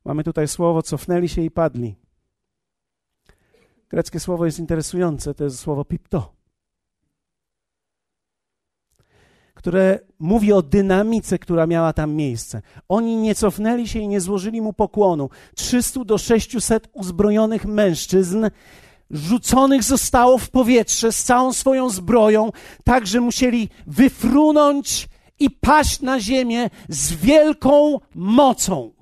Mamy 0.06 0.24
tutaj 0.24 0.48
słowo 0.48 0.82
cofnęli 0.82 1.30
się 1.30 1.42
i 1.42 1.52
padli. 1.52 1.96
Greckie 3.90 4.20
słowo 4.20 4.46
jest 4.46 4.60
interesujące, 4.60 5.34
to 5.34 5.44
jest 5.44 5.60
słowo 5.60 5.86
pipto, 5.86 6.34
które 9.54 10.00
mówi 10.20 10.54
o 10.54 10.62
dynamice, 10.62 11.40
która 11.40 11.68
miała 11.68 11.94
tam 11.94 12.14
miejsce. 12.14 12.62
Oni 12.90 13.16
nie 13.18 13.36
cofnęli 13.36 13.88
się 13.88 14.00
i 14.00 14.08
nie 14.08 14.22
złożyli 14.22 14.62
mu 14.62 14.74
pokłonu. 14.74 15.30
300 15.56 16.04
do 16.04 16.18
600 16.18 16.90
uzbrojonych 16.94 17.66
mężczyzn 17.66 18.46
rzuconych 19.12 19.84
zostało 19.84 20.38
w 20.38 20.50
powietrze 20.50 21.12
z 21.12 21.24
całą 21.24 21.54
swoją 21.54 21.90
zbroją, 21.90 22.52
tak 22.84 23.08
że 23.08 23.22
musieli 23.22 23.70
wyfrunąć 23.88 25.08
i 25.40 25.50
paść 25.50 26.02
na 26.02 26.20
ziemię 26.20 26.70
z 26.90 27.14
wielką 27.14 28.00
mocą. 28.16 28.96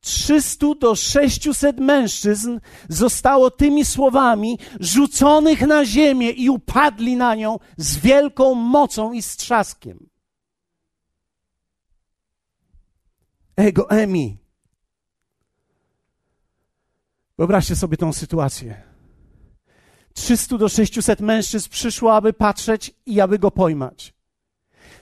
Trzystu 0.00 0.74
do 0.74 0.94
sześciuset 0.94 1.78
mężczyzn 1.78 2.60
zostało 2.88 3.50
tymi 3.50 3.84
słowami 3.84 4.58
rzuconych 4.80 5.60
na 5.60 5.84
ziemię 5.84 6.30
i 6.30 6.50
upadli 6.50 7.16
na 7.16 7.34
nią 7.34 7.58
z 7.76 7.96
wielką 7.96 8.54
mocą 8.54 9.12
i 9.12 9.22
strzaskiem. 9.22 10.08
Ego 13.56 13.90
emi. 13.90 14.41
Wyobraźcie 17.42 17.76
sobie 17.76 17.96
tą 17.96 18.12
sytuację. 18.12 18.82
300 20.14 20.58
do 20.58 20.68
600 20.68 21.20
mężczyzn 21.20 21.70
przyszło, 21.70 22.16
aby 22.16 22.32
patrzeć 22.32 22.94
i 23.06 23.20
aby 23.20 23.38
go 23.38 23.50
pojmać. 23.50 24.14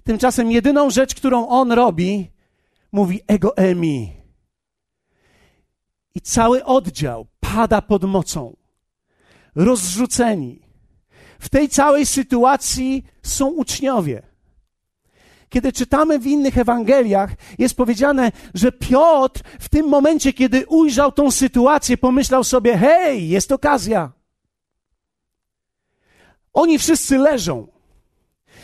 Tymczasem 0.04 0.50
jedyną 0.50 0.90
rzecz, 0.90 1.14
którą 1.14 1.48
on 1.48 1.72
robi, 1.72 2.30
mówi 2.92 3.20
ego 3.26 3.56
emi. 3.56 4.16
I 6.14 6.20
cały 6.20 6.64
oddział 6.64 7.26
pada 7.40 7.82
pod 7.82 8.04
mocą. 8.04 8.56
Rozrzuceni. 9.54 10.62
W 11.38 11.48
tej 11.48 11.68
całej 11.68 12.06
sytuacji 12.06 13.04
są 13.22 13.48
uczniowie. 13.48 14.22
Kiedy 15.50 15.72
czytamy 15.72 16.18
w 16.18 16.26
innych 16.26 16.58
Ewangeliach, 16.58 17.30
jest 17.58 17.76
powiedziane, 17.76 18.32
że 18.54 18.72
Piotr 18.72 19.42
w 19.60 19.68
tym 19.68 19.88
momencie, 19.88 20.32
kiedy 20.32 20.66
ujrzał 20.66 21.12
tą 21.12 21.30
sytuację, 21.30 21.98
pomyślał 21.98 22.44
sobie: 22.44 22.78
hej, 22.78 23.28
jest 23.28 23.52
okazja. 23.52 24.12
Oni 26.52 26.78
wszyscy 26.78 27.18
leżą. 27.18 27.66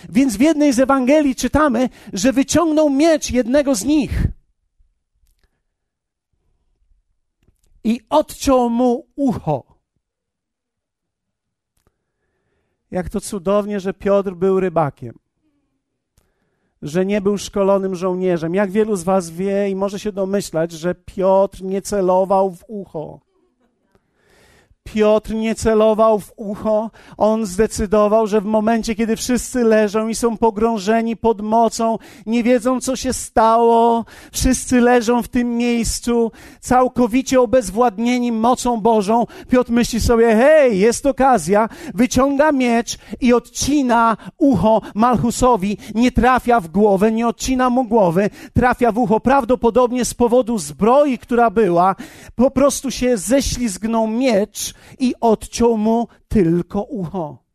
Więc 0.08 0.36
w 0.36 0.40
jednej 0.40 0.72
z 0.72 0.80
Ewangelii 0.80 1.34
czytamy, 1.34 1.88
że 2.12 2.32
wyciągnął 2.32 2.90
miecz 2.90 3.30
jednego 3.30 3.74
z 3.74 3.84
nich 3.84 4.22
i 7.84 8.00
odciął 8.10 8.70
mu 8.70 9.06
ucho. 9.16 9.76
Jak 12.90 13.08
to 13.08 13.20
cudownie, 13.20 13.80
że 13.80 13.94
Piotr 13.94 14.32
był 14.32 14.60
rybakiem 14.60 15.25
że 16.82 17.06
nie 17.06 17.20
był 17.20 17.38
szkolonym 17.38 17.94
żołnierzem. 17.94 18.54
Jak 18.54 18.70
wielu 18.70 18.96
z 18.96 19.02
Was 19.02 19.30
wie 19.30 19.70
i 19.70 19.76
może 19.76 19.98
się 19.98 20.12
domyślać, 20.12 20.72
że 20.72 20.94
Piotr 20.94 21.62
nie 21.62 21.82
celował 21.82 22.50
w 22.50 22.64
ucho. 22.68 23.25
Piotr 24.94 25.34
nie 25.34 25.54
celował 25.54 26.20
w 26.20 26.32
ucho. 26.36 26.90
On 27.16 27.46
zdecydował, 27.46 28.26
że 28.26 28.40
w 28.40 28.44
momencie, 28.44 28.94
kiedy 28.94 29.16
wszyscy 29.16 29.64
leżą 29.64 30.08
i 30.08 30.14
są 30.14 30.36
pogrążeni 30.36 31.16
pod 31.16 31.40
mocą, 31.40 31.98
nie 32.26 32.42
wiedzą, 32.42 32.80
co 32.80 32.96
się 32.96 33.12
stało, 33.12 34.04
wszyscy 34.32 34.80
leżą 34.80 35.22
w 35.22 35.28
tym 35.28 35.56
miejscu, 35.56 36.32
całkowicie 36.60 37.40
obezwładnieni 37.40 38.32
mocą 38.32 38.80
Bożą, 38.80 39.26
Piotr 39.50 39.72
myśli 39.72 40.00
sobie, 40.00 40.36
hej, 40.36 40.78
jest 40.78 41.06
okazja, 41.06 41.68
wyciąga 41.94 42.52
miecz 42.52 42.98
i 43.20 43.32
odcina 43.32 44.16
ucho 44.38 44.82
Malchusowi. 44.94 45.78
Nie 45.94 46.12
trafia 46.12 46.60
w 46.60 46.68
głowę, 46.68 47.12
nie 47.12 47.28
odcina 47.28 47.70
mu 47.70 47.84
głowy, 47.84 48.30
trafia 48.54 48.92
w 48.92 48.98
ucho. 48.98 49.20
Prawdopodobnie 49.20 50.04
z 50.04 50.14
powodu 50.14 50.58
zbroi, 50.58 51.18
która 51.18 51.50
była, 51.50 51.94
po 52.34 52.50
prostu 52.50 52.90
się 52.90 53.16
ześlizgnął 53.16 54.06
miecz 54.06 54.74
i 54.98 55.14
odciął 55.20 55.76
mu 55.76 56.08
tylko 56.28 56.82
ucho. 56.82 57.46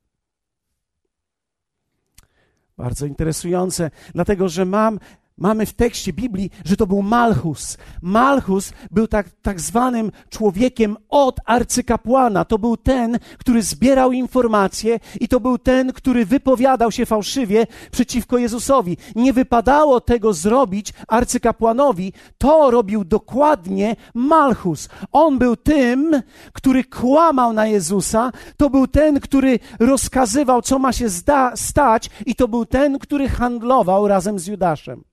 Bardzo 2.78 3.06
interesujące, 3.06 3.92
dlatego 4.14 4.50
że 4.50 4.66
mam 4.66 5.00
Mamy 5.42 5.66
w 5.66 5.74
tekście 5.74 6.14
Biblii, 6.14 6.50
że 6.66 6.78
to 6.78 6.88
był 6.88 7.02
Malchus. 7.02 7.78
Malchus 8.02 8.74
był 8.92 9.08
tak, 9.08 9.30
tak 9.42 9.62
zwanym 9.62 10.12
człowiekiem 10.30 10.98
od 11.10 11.40
arcykapłana. 11.46 12.46
To 12.46 12.60
był 12.60 12.78
ten, 12.78 13.20
który 13.38 13.62
zbierał 13.62 14.12
informacje 14.12 15.00
i 15.20 15.28
to 15.28 15.40
był 15.40 15.58
ten, 15.58 15.94
który 15.94 16.26
wypowiadał 16.26 16.92
się 16.92 17.06
fałszywie 17.06 17.68
przeciwko 17.92 18.38
Jezusowi. 18.38 18.98
Nie 19.16 19.34
wypadało 19.34 20.02
tego 20.02 20.34
zrobić 20.34 20.94
arcykapłanowi. 21.08 22.14
To 22.38 22.72
robił 22.72 23.06
dokładnie 23.06 23.96
Malchus. 24.14 24.90
On 25.12 25.38
był 25.40 25.56
tym, 25.56 26.22
który 26.54 26.84
kłamał 26.84 27.54
na 27.54 27.68
Jezusa. 27.68 28.32
To 28.58 28.70
był 28.70 28.88
ten, 28.88 29.20
który 29.20 29.60
rozkazywał, 29.80 30.62
co 30.62 30.80
ma 30.80 30.94
się 30.94 31.10
zda- 31.10 31.56
stać 31.56 32.10
i 32.26 32.36
to 32.36 32.48
był 32.48 32.66
ten, 32.66 33.00
który 33.00 33.30
handlował 33.30 34.08
razem 34.08 34.40
z 34.40 34.48
Judaszem. 34.48 35.11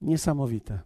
Niesamowite. 0.00 0.80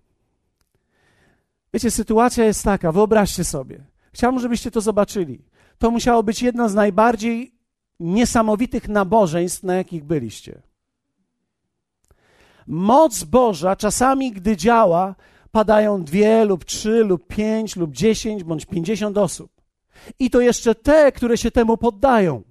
Wiecie, 1.75 1.91
sytuacja 1.91 2.45
jest 2.45 2.65
taka, 2.65 2.93
wyobraźcie 2.93 3.45
sobie. 3.45 3.85
Chciałbym, 4.13 4.41
żebyście 4.41 4.71
to 4.71 4.81
zobaczyli. 4.81 5.45
To 5.79 5.91
musiało 5.91 6.23
być 6.23 6.43
jedno 6.43 6.69
z 6.69 6.75
najbardziej 6.75 7.55
niesamowitych 8.01 8.89
nabożeństw, 8.89 9.63
na 9.63 9.75
jakich 9.75 10.05
byliście. 10.05 10.63
Moc 12.67 13.25
Boża 13.25 13.77
czasami, 13.77 14.33
gdy 14.33 14.57
działa, 14.57 15.15
padają 15.51 16.05
dwie 16.05 16.45
lub 16.45 16.65
trzy 16.65 17.05
lub 17.05 17.27
pięć 17.27 17.77
lub 17.77 17.93
dziesięć 17.93 18.45
bądź 18.45 18.67
pięćdziesiąt 18.67 19.19
osób. 19.19 19.53
I 20.19 20.31
to 20.31 20.41
jeszcze 20.41 20.75
te, 20.75 21.13
które 21.13 21.39
się 21.39 21.51
temu 21.51 21.77
poddają. 21.77 22.43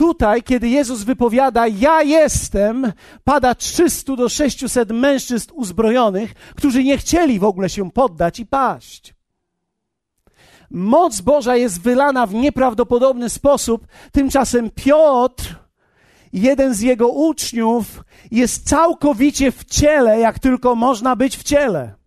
Tutaj, 0.00 0.42
kiedy 0.42 0.68
Jezus 0.68 1.02
wypowiada, 1.02 1.66
ja 1.66 2.02
jestem, 2.02 2.92
pada 3.24 3.54
300 3.54 4.16
do 4.16 4.28
600 4.28 4.90
mężczyzn 4.90 5.50
uzbrojonych, 5.54 6.34
którzy 6.56 6.84
nie 6.84 6.98
chcieli 6.98 7.38
w 7.38 7.44
ogóle 7.44 7.68
się 7.68 7.90
poddać 7.90 8.40
i 8.40 8.46
paść. 8.46 9.14
Moc 10.70 11.20
Boża 11.20 11.56
jest 11.56 11.82
wylana 11.82 12.26
w 12.26 12.34
nieprawdopodobny 12.34 13.30
sposób. 13.30 13.86
Tymczasem 14.12 14.70
Piotr, 14.70 15.58
jeden 16.32 16.74
z 16.74 16.80
jego 16.80 17.08
uczniów, 17.08 18.04
jest 18.30 18.68
całkowicie 18.68 19.52
w 19.52 19.64
ciele, 19.64 20.20
jak 20.20 20.38
tylko 20.38 20.74
można 20.74 21.16
być 21.16 21.36
w 21.36 21.42
ciele 21.42 21.99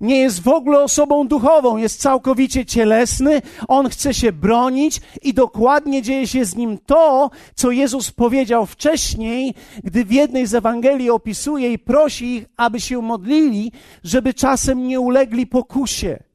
nie 0.00 0.16
jest 0.16 0.42
w 0.42 0.48
ogóle 0.48 0.82
osobą 0.82 1.28
duchową, 1.28 1.76
jest 1.76 2.00
całkowicie 2.00 2.66
cielesny, 2.66 3.42
on 3.68 3.88
chce 3.88 4.14
się 4.14 4.32
bronić 4.32 5.00
i 5.22 5.34
dokładnie 5.34 6.02
dzieje 6.02 6.26
się 6.26 6.44
z 6.44 6.56
nim 6.56 6.78
to, 6.86 7.30
co 7.54 7.70
Jezus 7.70 8.10
powiedział 8.10 8.66
wcześniej, 8.66 9.54
gdy 9.84 10.04
w 10.04 10.12
jednej 10.12 10.46
z 10.46 10.54
Ewangelii 10.54 11.10
opisuje 11.10 11.72
i 11.72 11.78
prosi 11.78 12.36
ich, 12.36 12.44
aby 12.56 12.80
się 12.80 13.02
modlili, 13.02 13.72
żeby 14.04 14.34
czasem 14.34 14.88
nie 14.88 15.00
ulegli 15.00 15.46
pokusie. 15.46 16.29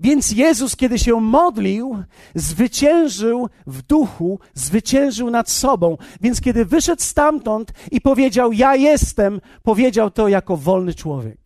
Więc 0.00 0.30
Jezus, 0.30 0.76
kiedy 0.76 0.98
się 0.98 1.20
modlił, 1.20 2.04
zwyciężył 2.34 3.48
w 3.66 3.82
duchu, 3.82 4.38
zwyciężył 4.54 5.30
nad 5.30 5.50
sobą. 5.50 5.96
Więc 6.20 6.40
kiedy 6.40 6.64
wyszedł 6.64 7.02
stamtąd 7.02 7.72
i 7.90 8.00
powiedział: 8.00 8.52
Ja 8.52 8.76
jestem, 8.76 9.40
powiedział 9.62 10.10
to 10.10 10.28
jako 10.28 10.56
wolny 10.56 10.94
człowiek. 10.94 11.40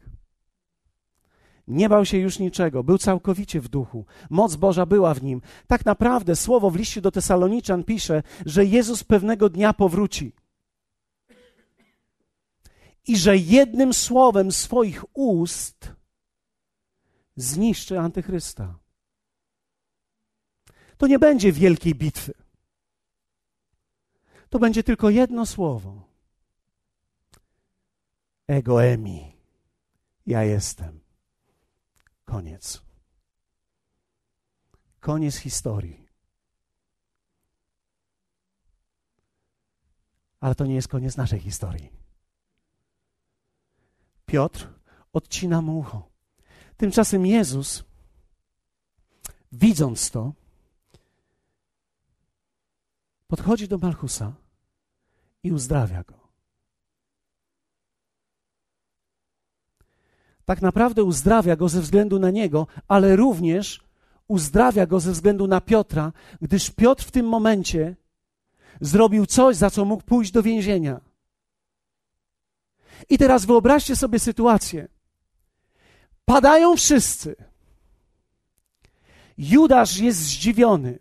Nie 1.68 1.88
bał 1.88 2.04
się 2.04 2.18
już 2.18 2.38
niczego, 2.38 2.84
był 2.84 2.98
całkowicie 2.98 3.60
w 3.60 3.68
duchu. 3.68 4.06
Moc 4.30 4.56
Boża 4.56 4.86
była 4.86 5.14
w 5.14 5.22
nim. 5.22 5.40
Tak 5.66 5.84
naprawdę 5.84 6.36
słowo 6.36 6.70
w 6.70 6.76
liście 6.76 7.00
do 7.00 7.10
Tesaloniczan 7.10 7.84
pisze, 7.84 8.22
że 8.46 8.64
Jezus 8.64 9.04
pewnego 9.04 9.48
dnia 9.48 9.72
powróci. 9.72 10.32
I 13.06 13.16
że 13.16 13.36
jednym 13.36 13.94
słowem 13.94 14.52
swoich 14.52 15.04
ust 15.14 15.93
zniszczy 17.36 18.00
antychrysta. 18.00 18.78
To 20.96 21.06
nie 21.06 21.18
będzie 21.18 21.52
wielkiej 21.52 21.94
bitwy. 21.94 22.34
To 24.48 24.58
będzie 24.58 24.82
tylko 24.82 25.10
jedno 25.10 25.46
słowo. 25.46 26.08
Ego 28.46 28.84
emi. 28.84 29.36
Ja 30.26 30.44
jestem. 30.44 31.00
Koniec. 32.24 32.82
Koniec 35.00 35.36
historii. 35.36 36.08
Ale 40.40 40.54
to 40.54 40.66
nie 40.66 40.74
jest 40.74 40.88
koniec 40.88 41.16
naszej 41.16 41.40
historii. 41.40 41.92
Piotr 44.26 44.68
odcina 45.12 45.62
mu 45.62 45.78
ucho. 45.78 46.13
Tymczasem 46.76 47.26
Jezus, 47.26 47.84
widząc 49.52 50.10
to, 50.10 50.32
podchodzi 53.26 53.68
do 53.68 53.78
Malchusa 53.78 54.32
i 55.42 55.52
uzdrawia 55.52 56.02
go. 56.02 56.24
Tak 60.44 60.62
naprawdę 60.62 61.04
uzdrawia 61.04 61.56
go 61.56 61.68
ze 61.68 61.80
względu 61.80 62.18
na 62.18 62.30
niego, 62.30 62.66
ale 62.88 63.16
również 63.16 63.84
uzdrawia 64.28 64.86
go 64.86 65.00
ze 65.00 65.12
względu 65.12 65.46
na 65.46 65.60
Piotra, 65.60 66.12
gdyż 66.42 66.70
Piotr 66.70 67.04
w 67.04 67.10
tym 67.10 67.28
momencie 67.28 67.96
zrobił 68.80 69.26
coś, 69.26 69.56
za 69.56 69.70
co 69.70 69.84
mógł 69.84 70.02
pójść 70.02 70.30
do 70.32 70.42
więzienia. 70.42 71.00
I 73.08 73.18
teraz 73.18 73.44
wyobraźcie 73.44 73.96
sobie 73.96 74.18
sytuację. 74.18 74.93
Padają 76.24 76.76
wszyscy. 76.76 77.36
Judasz 79.38 79.98
jest 79.98 80.18
zdziwiony. 80.18 80.98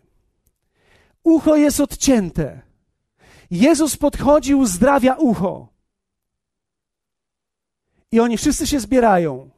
Ucho 1.22 1.56
jest 1.56 1.80
odcięte. 1.80 2.60
Jezus 3.50 3.96
podchodzi, 3.96 4.54
uzdrawia 4.54 5.14
ucho. 5.14 5.68
I 8.12 8.20
oni 8.20 8.36
wszyscy 8.36 8.66
się 8.66 8.80
zbierają. 8.80 9.50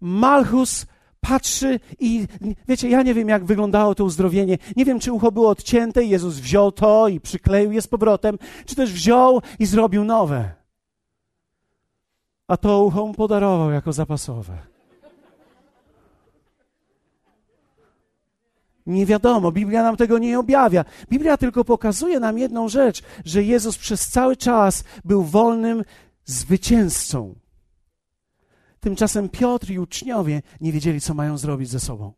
Malchus 0.00 0.86
patrzy 1.20 1.80
i 1.98 2.26
wiecie, 2.68 2.88
ja 2.88 3.02
nie 3.02 3.14
wiem, 3.14 3.28
jak 3.28 3.44
wyglądało 3.44 3.94
to 3.94 4.04
uzdrowienie. 4.04 4.58
Nie 4.76 4.84
wiem, 4.84 5.00
czy 5.00 5.12
ucho 5.12 5.32
było 5.32 5.50
odcięte 5.50 6.04
Jezus 6.04 6.38
wziął 6.38 6.72
to 6.72 7.08
i 7.08 7.20
przykleił 7.20 7.72
je 7.72 7.82
z 7.82 7.86
powrotem, 7.86 8.38
czy 8.66 8.74
też 8.74 8.92
wziął 8.92 9.42
i 9.58 9.66
zrobił 9.66 10.04
nowe 10.04 10.65
a 12.48 12.56
to 12.56 12.84
ucho 12.84 13.06
mu 13.06 13.14
podarował 13.14 13.70
jako 13.70 13.92
zapasowe. 13.92 14.58
Nie 18.86 19.06
wiadomo, 19.06 19.52
Biblia 19.52 19.82
nam 19.82 19.96
tego 19.96 20.18
nie 20.18 20.38
objawia. 20.38 20.84
Biblia 21.10 21.36
tylko 21.36 21.64
pokazuje 21.64 22.20
nam 22.20 22.38
jedną 22.38 22.68
rzecz, 22.68 23.02
że 23.24 23.42
Jezus 23.42 23.78
przez 23.78 24.08
cały 24.08 24.36
czas 24.36 24.84
był 25.04 25.22
wolnym 25.22 25.84
zwycięzcą. 26.24 27.34
Tymczasem 28.80 29.28
Piotr 29.28 29.70
i 29.70 29.78
uczniowie 29.78 30.42
nie 30.60 30.72
wiedzieli, 30.72 31.00
co 31.00 31.14
mają 31.14 31.38
zrobić 31.38 31.68
ze 31.68 31.80
sobą. 31.80 32.12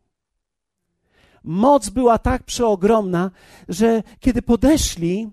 Moc 1.44 1.88
była 1.88 2.18
tak 2.18 2.42
przeogromna, 2.42 3.30
że 3.68 4.02
kiedy 4.20 4.42
podeszli, 4.42 5.30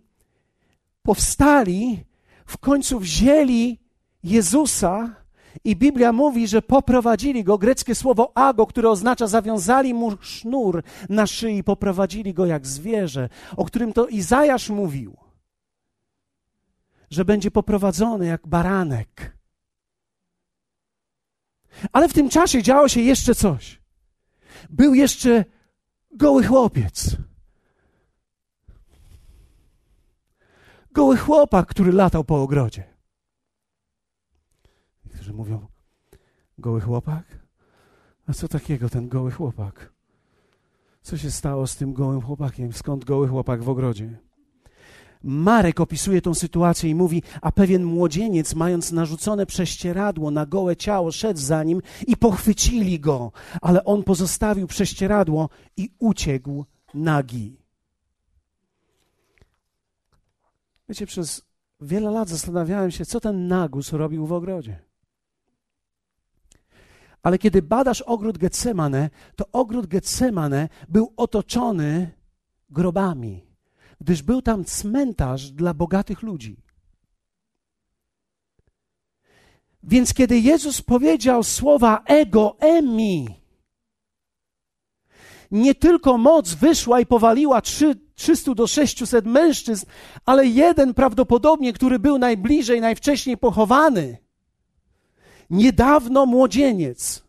powstali, 1.03 2.03
w 2.45 2.57
końcu 2.57 2.99
wzięli 2.99 3.84
Jezusa 4.25 5.15
i 5.63 5.75
Biblia 5.75 6.11
mówi, 6.13 6.47
że 6.47 6.61
poprowadzili 6.61 7.43
go, 7.43 7.57
greckie 7.57 7.95
słowo 7.95 8.31
ago, 8.37 8.67
które 8.67 8.89
oznacza 8.89 9.27
zawiązali 9.27 9.93
mu 9.93 10.17
sznur 10.21 10.83
na 11.09 11.27
szyi, 11.27 11.63
poprowadzili 11.63 12.33
go 12.33 12.45
jak 12.45 12.67
zwierzę, 12.67 13.29
o 13.57 13.65
którym 13.65 13.93
to 13.93 14.07
Izajasz 14.07 14.69
mówił. 14.69 15.17
że 17.09 17.25
będzie 17.25 17.51
poprowadzony 17.51 18.25
jak 18.25 18.47
baranek. 18.47 19.37
Ale 21.91 22.09
w 22.09 22.13
tym 22.13 22.29
czasie 22.29 22.63
działo 22.63 22.87
się 22.87 23.01
jeszcze 23.01 23.35
coś. 23.35 23.81
Był 24.69 24.93
jeszcze 24.93 25.45
goły 26.11 26.43
chłopiec. 26.43 27.17
Goły 30.91 31.17
chłopak, 31.17 31.67
który 31.67 31.91
latał 31.91 32.23
po 32.23 32.41
ogrodzie. 32.41 32.94
Niektórzy 35.25 35.37
mówią: 35.37 35.67
Goły 36.57 36.81
chłopak? 36.81 37.23
A 38.27 38.33
co 38.33 38.47
takiego 38.47 38.89
ten 38.89 39.09
goły 39.09 39.31
chłopak? 39.31 39.93
Co 41.01 41.17
się 41.17 41.31
stało 41.31 41.67
z 41.67 41.75
tym 41.75 41.93
gołym 41.93 42.21
chłopakiem? 42.21 42.73
Skąd 42.73 43.05
goły 43.05 43.27
chłopak 43.27 43.63
w 43.63 43.69
ogrodzie? 43.69 44.17
Marek 45.23 45.79
opisuje 45.79 46.21
tą 46.21 46.33
sytuację 46.33 46.89
i 46.89 46.95
mówi: 46.95 47.23
A 47.41 47.51
pewien 47.51 47.83
młodzieniec, 47.83 48.55
mając 48.55 48.91
narzucone 48.91 49.45
prześcieradło 49.45 50.31
na 50.31 50.45
gołe 50.45 50.75
ciało, 50.75 51.11
szedł 51.11 51.39
za 51.39 51.63
nim 51.63 51.81
i 52.07 52.17
pochwycili 52.17 52.99
go, 52.99 53.31
ale 53.61 53.83
on 53.83 54.03
pozostawił 54.03 54.67
prześcieradło 54.67 55.49
i 55.77 55.89
uciekł 55.99 56.65
nagi. 56.93 57.57
Wiecie, 60.89 61.05
przez 61.05 61.41
wiele 61.81 62.11
lat 62.11 62.29
zastanawiałem 62.29 62.91
się, 62.91 63.05
co 63.05 63.19
ten 63.19 63.47
nagus 63.47 63.93
robił 63.93 64.25
w 64.25 64.33
ogrodzie. 64.33 64.84
Ale 67.25 67.37
kiedy 67.37 67.61
badasz 67.61 68.01
ogród 68.01 68.37
Getsemane, 68.37 69.09
to 69.35 69.45
ogród 69.51 69.87
Getsemane 69.87 70.69
był 70.89 71.13
otoczony 71.17 72.11
grobami, 72.69 73.45
gdyż 74.01 74.21
był 74.21 74.41
tam 74.41 74.65
cmentarz 74.65 75.51
dla 75.51 75.73
bogatych 75.73 76.21
ludzi. 76.21 76.57
Więc 79.83 80.13
kiedy 80.13 80.39
Jezus 80.39 80.81
powiedział 80.81 81.43
słowa 81.43 82.03
ego 82.05 82.55
emi, 82.59 83.27
nie 85.51 85.75
tylko 85.75 86.17
moc 86.17 86.53
wyszła 86.53 86.99
i 86.99 87.05
powaliła 87.05 87.61
300 87.61 88.53
do 88.55 88.67
600 88.67 89.25
mężczyzn, 89.25 89.85
ale 90.25 90.47
jeden 90.47 90.93
prawdopodobnie, 90.93 91.73
który 91.73 91.99
był 91.99 92.17
najbliżej, 92.17 92.81
najwcześniej 92.81 93.37
pochowany, 93.37 94.24
niedawno 95.49 96.25
młodzieniec, 96.25 97.23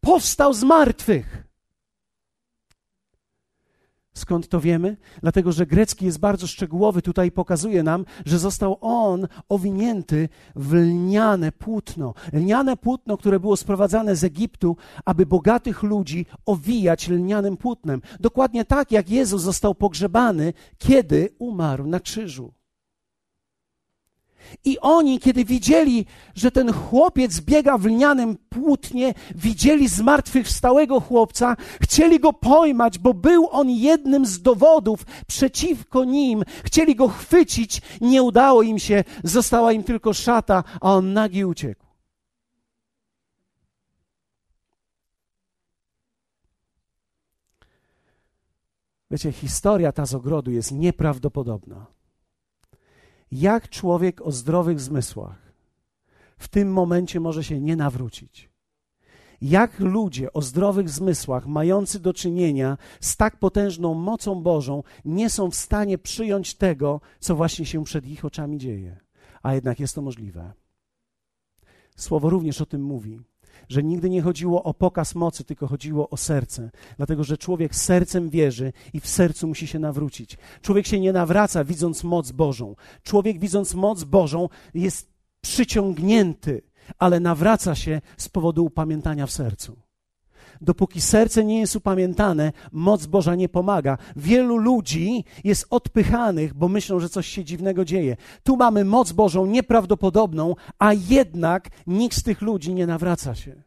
powstał 0.00 0.54
z 0.54 0.62
martwych. 0.62 1.48
Skąd 4.18 4.48
to 4.48 4.60
wiemy? 4.60 4.96
Dlatego, 5.22 5.52
że 5.52 5.66
grecki 5.66 6.04
jest 6.04 6.18
bardzo 6.18 6.46
szczegółowy. 6.46 7.02
Tutaj 7.02 7.32
pokazuje 7.32 7.82
nam, 7.82 8.04
że 8.26 8.38
został 8.38 8.78
on 8.80 9.28
owinięty 9.48 10.28
w 10.56 10.72
lniane 10.72 11.52
płótno. 11.52 12.14
Lniane 12.32 12.76
płótno, 12.76 13.16
które 13.16 13.40
było 13.40 13.56
sprowadzane 13.56 14.16
z 14.16 14.24
Egiptu, 14.24 14.76
aby 15.04 15.26
bogatych 15.26 15.82
ludzi 15.82 16.26
owijać 16.46 17.08
lnianym 17.08 17.56
płótnem. 17.56 18.02
Dokładnie 18.20 18.64
tak, 18.64 18.92
jak 18.92 19.10
Jezus 19.10 19.42
został 19.42 19.74
pogrzebany, 19.74 20.52
kiedy 20.78 21.34
umarł 21.38 21.86
na 21.86 22.00
krzyżu. 22.00 22.57
I 24.64 24.78
oni, 24.78 25.18
kiedy 25.18 25.44
widzieli, 25.44 26.06
że 26.34 26.50
ten 26.50 26.72
chłopiec 26.72 27.40
biega 27.40 27.78
w 27.78 27.86
lnianym 27.86 28.36
płótnie, 28.48 29.14
widzieli 29.34 29.88
zmartwychwstałego 29.88 31.00
chłopca, 31.00 31.56
chcieli 31.82 32.20
go 32.20 32.32
pojmać, 32.32 32.98
bo 32.98 33.14
był 33.14 33.48
on 33.50 33.70
jednym 33.70 34.26
z 34.26 34.42
dowodów 34.42 35.04
przeciwko 35.26 36.04
nim. 36.04 36.44
Chcieli 36.64 36.94
go 36.94 37.08
chwycić, 37.08 37.82
nie 38.00 38.22
udało 38.22 38.62
im 38.62 38.78
się, 38.78 39.04
została 39.24 39.72
im 39.72 39.84
tylko 39.84 40.14
szata, 40.14 40.64
a 40.80 40.94
on 40.94 41.12
nagi 41.12 41.44
uciekł. 41.44 41.88
Wiecie, 49.10 49.32
historia 49.32 49.92
ta 49.92 50.06
z 50.06 50.14
ogrodu 50.14 50.50
jest 50.50 50.72
nieprawdopodobna 50.72 51.97
jak 53.32 53.68
człowiek 53.68 54.20
o 54.22 54.32
zdrowych 54.32 54.80
zmysłach 54.80 55.48
w 56.38 56.48
tym 56.48 56.72
momencie 56.72 57.20
może 57.20 57.44
się 57.44 57.60
nie 57.60 57.76
nawrócić. 57.76 58.50
Jak 59.40 59.80
ludzie 59.80 60.32
o 60.32 60.42
zdrowych 60.42 60.90
zmysłach, 60.90 61.46
mający 61.46 62.00
do 62.00 62.14
czynienia 62.14 62.78
z 63.00 63.16
tak 63.16 63.38
potężną 63.38 63.94
mocą 63.94 64.42
Bożą, 64.42 64.82
nie 65.04 65.30
są 65.30 65.50
w 65.50 65.54
stanie 65.54 65.98
przyjąć 65.98 66.54
tego, 66.54 67.00
co 67.20 67.36
właśnie 67.36 67.66
się 67.66 67.84
przed 67.84 68.06
ich 68.06 68.24
oczami 68.24 68.58
dzieje. 68.58 69.00
A 69.42 69.54
jednak 69.54 69.80
jest 69.80 69.94
to 69.94 70.02
możliwe. 70.02 70.52
Słowo 71.96 72.30
również 72.30 72.60
o 72.60 72.66
tym 72.66 72.82
mówi 72.82 73.20
że 73.68 73.82
nigdy 73.82 74.10
nie 74.10 74.22
chodziło 74.22 74.62
o 74.62 74.74
pokaz 74.74 75.14
mocy, 75.14 75.44
tylko 75.44 75.66
chodziło 75.66 76.10
o 76.10 76.16
serce. 76.16 76.70
Dlatego, 76.96 77.24
że 77.24 77.38
człowiek 77.38 77.74
sercem 77.74 78.30
wierzy 78.30 78.72
i 78.92 79.00
w 79.00 79.08
sercu 79.08 79.48
musi 79.48 79.66
się 79.66 79.78
nawrócić. 79.78 80.38
Człowiek 80.62 80.86
się 80.86 81.00
nie 81.00 81.12
nawraca, 81.12 81.64
widząc 81.64 82.04
moc 82.04 82.32
Bożą. 82.32 82.76
Człowiek, 83.02 83.38
widząc 83.38 83.74
moc 83.74 84.04
Bożą, 84.04 84.48
jest 84.74 85.10
przyciągnięty, 85.40 86.62
ale 86.98 87.20
nawraca 87.20 87.74
się 87.74 88.00
z 88.16 88.28
powodu 88.28 88.64
upamiętania 88.64 89.26
w 89.26 89.32
sercu. 89.32 89.87
Dopóki 90.60 91.00
serce 91.00 91.44
nie 91.44 91.60
jest 91.60 91.76
upamiętane, 91.76 92.52
moc 92.72 93.06
Boża 93.06 93.34
nie 93.34 93.48
pomaga. 93.48 93.98
Wielu 94.16 94.56
ludzi 94.56 95.24
jest 95.44 95.66
odpychanych, 95.70 96.54
bo 96.54 96.68
myślą, 96.68 97.00
że 97.00 97.08
coś 97.08 97.28
się 97.28 97.44
dziwnego 97.44 97.84
dzieje. 97.84 98.16
Tu 98.42 98.56
mamy 98.56 98.84
moc 98.84 99.12
Bożą 99.12 99.46
nieprawdopodobną, 99.46 100.54
a 100.78 100.92
jednak 100.92 101.68
nikt 101.86 102.16
z 102.16 102.22
tych 102.22 102.42
ludzi 102.42 102.74
nie 102.74 102.86
nawraca 102.86 103.34
się. 103.34 103.62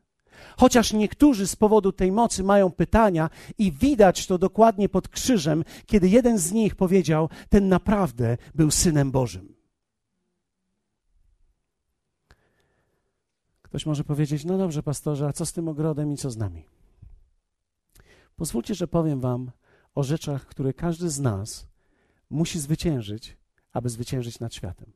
Chociaż 0.58 0.94
niektórzy 0.94 1.48
z 1.48 1.56
powodu 1.56 1.92
tej 1.92 2.12
mocy 2.12 2.44
mają 2.44 2.72
pytania, 2.72 3.30
i 3.58 3.72
widać 3.72 4.28
to 4.28 4.38
dokładnie 4.38 4.90
pod 4.90 5.08
krzyżem, 5.08 5.64
kiedy 5.86 6.10
jeden 6.10 6.38
z 6.38 6.52
nich 6.52 6.76
powiedział: 6.76 7.30
Ten 7.50 7.70
naprawdę 7.70 8.38
był 8.56 8.72
synem 8.72 9.12
Bożym. 9.12 9.56
Ktoś 13.62 13.86
może 13.86 14.04
powiedzieć: 14.04 14.46
No 14.46 14.58
dobrze, 14.58 14.84
pastorze, 14.84 15.28
a 15.28 15.34
co 15.34 15.46
z 15.46 15.54
tym 15.54 15.68
ogrodem 15.68 16.12
i 16.12 16.18
co 16.18 16.32
z 16.32 16.38
nami? 16.38 16.66
Pozwólcie, 18.36 18.76
że 18.76 18.88
powiem 18.88 19.20
Wam 19.20 19.52
o 19.96 20.04
rzeczach, 20.04 20.46
które 20.46 20.74
każdy 20.74 21.10
z 21.10 21.20
nas 21.20 21.68
musi 22.30 22.60
zwyciężyć, 22.60 23.38
aby 23.74 23.90
zwyciężyć 23.90 24.40
nad 24.40 24.54
światem. 24.54 24.92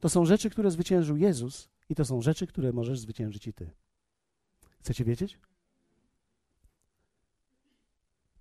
To 0.00 0.08
są 0.08 0.24
rzeczy, 0.24 0.50
które 0.50 0.70
zwyciężył 0.70 1.16
Jezus, 1.16 1.68
i 1.88 1.94
to 1.94 2.04
są 2.04 2.22
rzeczy, 2.22 2.46
które 2.46 2.72
możesz 2.72 2.98
zwyciężyć 3.00 3.46
i 3.46 3.52
Ty. 3.52 3.70
Chcecie 4.80 5.04
wiedzieć? 5.04 5.38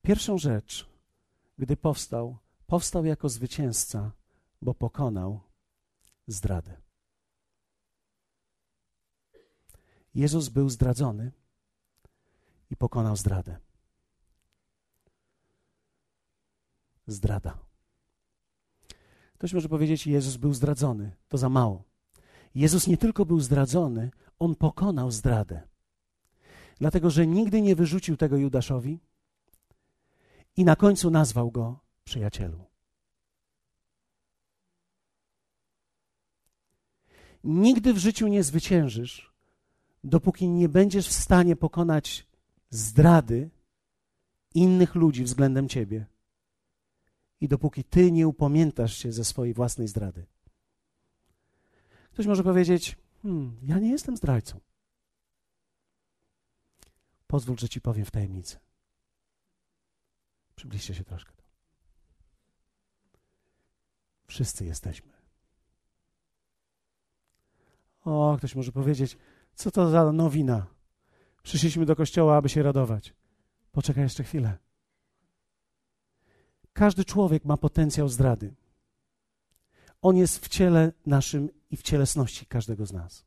Pierwszą 0.01 0.37
rzecz, 0.37 0.89
gdy 1.57 1.77
powstał, 1.77 2.37
powstał 2.67 3.05
jako 3.05 3.29
zwycięzca, 3.29 4.11
bo 4.61 4.73
pokonał 4.73 5.41
zdradę. 6.27 6.77
Jezus 10.15 10.49
był 10.49 10.69
zdradzony 10.69 11.31
i 12.69 12.75
pokonał 12.75 13.15
zdradę. 13.15 13.57
Zdrada. 17.07 17.57
Ktoś 19.33 19.53
może 19.53 19.69
powiedzieć, 19.69 20.07
Jezus 20.07 20.37
był 20.37 20.53
zdradzony. 20.53 21.11
To 21.29 21.37
za 21.37 21.49
mało. 21.49 21.83
Jezus 22.55 22.87
nie 22.87 22.97
tylko 22.97 23.25
był 23.25 23.39
zdradzony, 23.39 24.11
on 24.39 24.55
pokonał 24.55 25.11
zdradę. 25.11 25.61
Dlatego, 26.79 27.09
że 27.09 27.27
nigdy 27.27 27.61
nie 27.61 27.75
wyrzucił 27.75 28.17
tego 28.17 28.37
Judaszowi 28.37 28.99
i 30.57 30.65
na 30.65 30.75
końcu 30.75 31.11
nazwał 31.11 31.51
go 31.51 31.79
przyjacielu. 32.03 32.65
Nigdy 37.43 37.93
w 37.93 37.97
życiu 37.97 38.27
nie 38.27 38.43
zwyciężysz, 38.43 39.33
dopóki 40.03 40.49
nie 40.49 40.69
będziesz 40.69 41.07
w 41.07 41.13
stanie 41.13 41.55
pokonać 41.55 42.27
zdrady 42.69 43.49
innych 44.53 44.95
ludzi 44.95 45.23
względem 45.23 45.69
ciebie 45.69 46.12
i 47.43 47.47
dopóki 47.47 47.83
ty 47.83 48.11
nie 48.11 48.27
upamiętasz 48.27 48.97
się 48.97 49.11
ze 49.11 49.25
swojej 49.25 49.53
własnej 49.53 49.87
zdrady. 49.87 50.25
Ktoś 52.11 52.25
może 52.25 52.43
powiedzieć: 52.43 52.97
hmm, 53.21 53.57
Ja 53.63 53.79
nie 53.79 53.91
jestem 53.91 54.17
zdrajcą. 54.17 54.59
Pozwól, 57.27 57.57
że 57.57 57.69
ci 57.69 57.81
powiem 57.81 58.05
w 58.05 58.11
tajemnicy. 58.11 58.57
Przybliżcie 60.55 60.95
się 60.95 61.03
troszkę. 61.03 61.33
Wszyscy 64.27 64.65
jesteśmy. 64.65 65.11
O, 68.05 68.35
ktoś 68.37 68.55
może 68.55 68.71
powiedzieć: 68.71 69.17
Co 69.55 69.71
to 69.71 69.89
za 69.89 70.11
nowina? 70.11 70.65
Przyszliśmy 71.43 71.85
do 71.85 71.95
kościoła, 71.95 72.37
aby 72.37 72.49
się 72.49 72.63
radować. 72.63 73.13
Poczekaj 73.71 74.03
jeszcze 74.03 74.23
chwilę. 74.23 74.62
Każdy 76.73 77.05
człowiek 77.05 77.45
ma 77.45 77.57
potencjał 77.57 78.09
zdrady. 78.09 78.53
On 80.01 80.17
jest 80.17 80.45
w 80.45 80.47
ciele 80.47 80.91
naszym 81.05 81.49
i 81.71 81.77
w 81.77 81.81
cielesności 81.81 82.45
każdego 82.45 82.85
z 82.85 82.93
nas. 82.93 83.25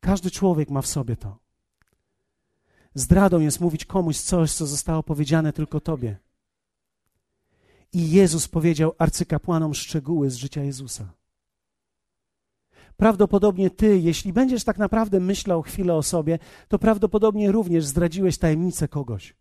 Każdy 0.00 0.30
człowiek 0.30 0.70
ma 0.70 0.82
w 0.82 0.86
sobie 0.86 1.16
to. 1.16 1.38
Zdradą 2.94 3.40
jest 3.40 3.60
mówić 3.60 3.84
komuś 3.84 4.18
coś, 4.18 4.52
co 4.52 4.66
zostało 4.66 5.02
powiedziane 5.02 5.52
tylko 5.52 5.80
tobie. 5.80 6.16
I 7.92 8.10
Jezus 8.10 8.48
powiedział 8.48 8.92
arcykapłanom 8.98 9.74
szczegóły 9.74 10.30
z 10.30 10.36
życia 10.36 10.62
Jezusa. 10.62 11.12
Prawdopodobnie 12.96 13.70
ty, 13.70 13.98
jeśli 13.98 14.32
będziesz 14.32 14.64
tak 14.64 14.78
naprawdę 14.78 15.20
myślał 15.20 15.62
chwilę 15.62 15.94
o 15.94 16.02
sobie, 16.02 16.38
to 16.68 16.78
prawdopodobnie 16.78 17.52
również 17.52 17.84
zdradziłeś 17.84 18.38
tajemnicę 18.38 18.88
kogoś, 18.88 19.34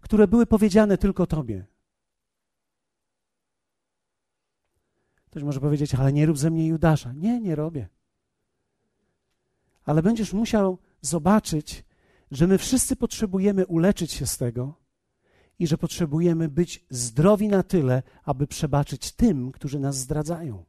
które 0.00 0.28
były 0.28 0.46
powiedziane 0.46 0.98
tylko 0.98 1.26
tobie. 1.26 1.66
Ktoś 5.26 5.42
może 5.42 5.60
powiedzieć, 5.60 5.94
ale 5.94 6.12
nie 6.12 6.26
rób 6.26 6.38
ze 6.38 6.50
mnie 6.50 6.66
Judasza. 6.66 7.12
Nie, 7.12 7.40
nie 7.40 7.54
robię. 7.54 7.88
Ale 9.84 10.02
będziesz 10.02 10.32
musiał 10.32 10.78
zobaczyć, 11.00 11.84
że 12.30 12.46
my 12.46 12.58
wszyscy 12.58 12.96
potrzebujemy 12.96 13.66
uleczyć 13.66 14.12
się 14.12 14.26
z 14.26 14.38
tego 14.38 14.74
i 15.58 15.66
że 15.66 15.78
potrzebujemy 15.78 16.48
być 16.48 16.84
zdrowi 16.90 17.48
na 17.48 17.62
tyle, 17.62 18.02
aby 18.24 18.46
przebaczyć 18.46 19.12
tym, 19.12 19.52
którzy 19.52 19.80
nas 19.80 19.96
zdradzają. 19.96 20.64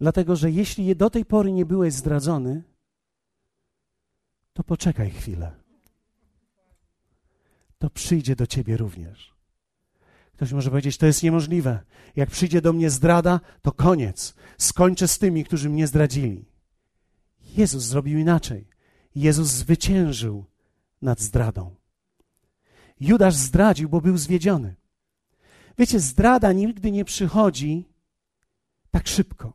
Dlatego, 0.00 0.36
że 0.36 0.50
jeśli 0.50 0.96
do 0.96 1.10
tej 1.10 1.24
pory 1.24 1.52
nie 1.52 1.66
byłeś 1.66 1.94
zdradzony, 1.94 2.62
to 4.52 4.64
poczekaj 4.64 5.10
chwilę. 5.10 5.67
To 7.78 7.90
przyjdzie 7.90 8.36
do 8.36 8.46
ciebie 8.46 8.76
również. 8.76 9.34
Ktoś 10.32 10.52
może 10.52 10.70
powiedzieć, 10.70 10.96
to 10.96 11.06
jest 11.06 11.22
niemożliwe. 11.22 11.80
Jak 12.16 12.30
przyjdzie 12.30 12.60
do 12.60 12.72
mnie 12.72 12.90
zdrada, 12.90 13.40
to 13.62 13.72
koniec. 13.72 14.34
Skończę 14.58 15.08
z 15.08 15.18
tymi, 15.18 15.44
którzy 15.44 15.70
mnie 15.70 15.86
zdradzili. 15.86 16.44
Jezus 17.56 17.84
zrobił 17.84 18.18
inaczej. 18.18 18.68
Jezus 19.14 19.48
zwyciężył 19.48 20.44
nad 21.02 21.20
zdradą. 21.20 21.74
Judasz 23.00 23.34
zdradził, 23.34 23.88
bo 23.88 24.00
był 24.00 24.18
zwiedziony. 24.18 24.74
Wiecie, 25.78 26.00
zdrada 26.00 26.52
nigdy 26.52 26.90
nie 26.90 27.04
przychodzi 27.04 27.84
tak 28.90 29.08
szybko. 29.08 29.52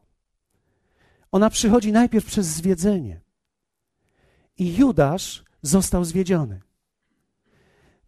Ona 1.32 1.50
przychodzi 1.50 1.92
najpierw 1.92 2.26
przez 2.26 2.48
zwiedzenie. 2.48 3.22
I 4.58 4.78
Judasz 4.78 5.44
został 5.62 6.06
zwiedziony. 6.06 6.62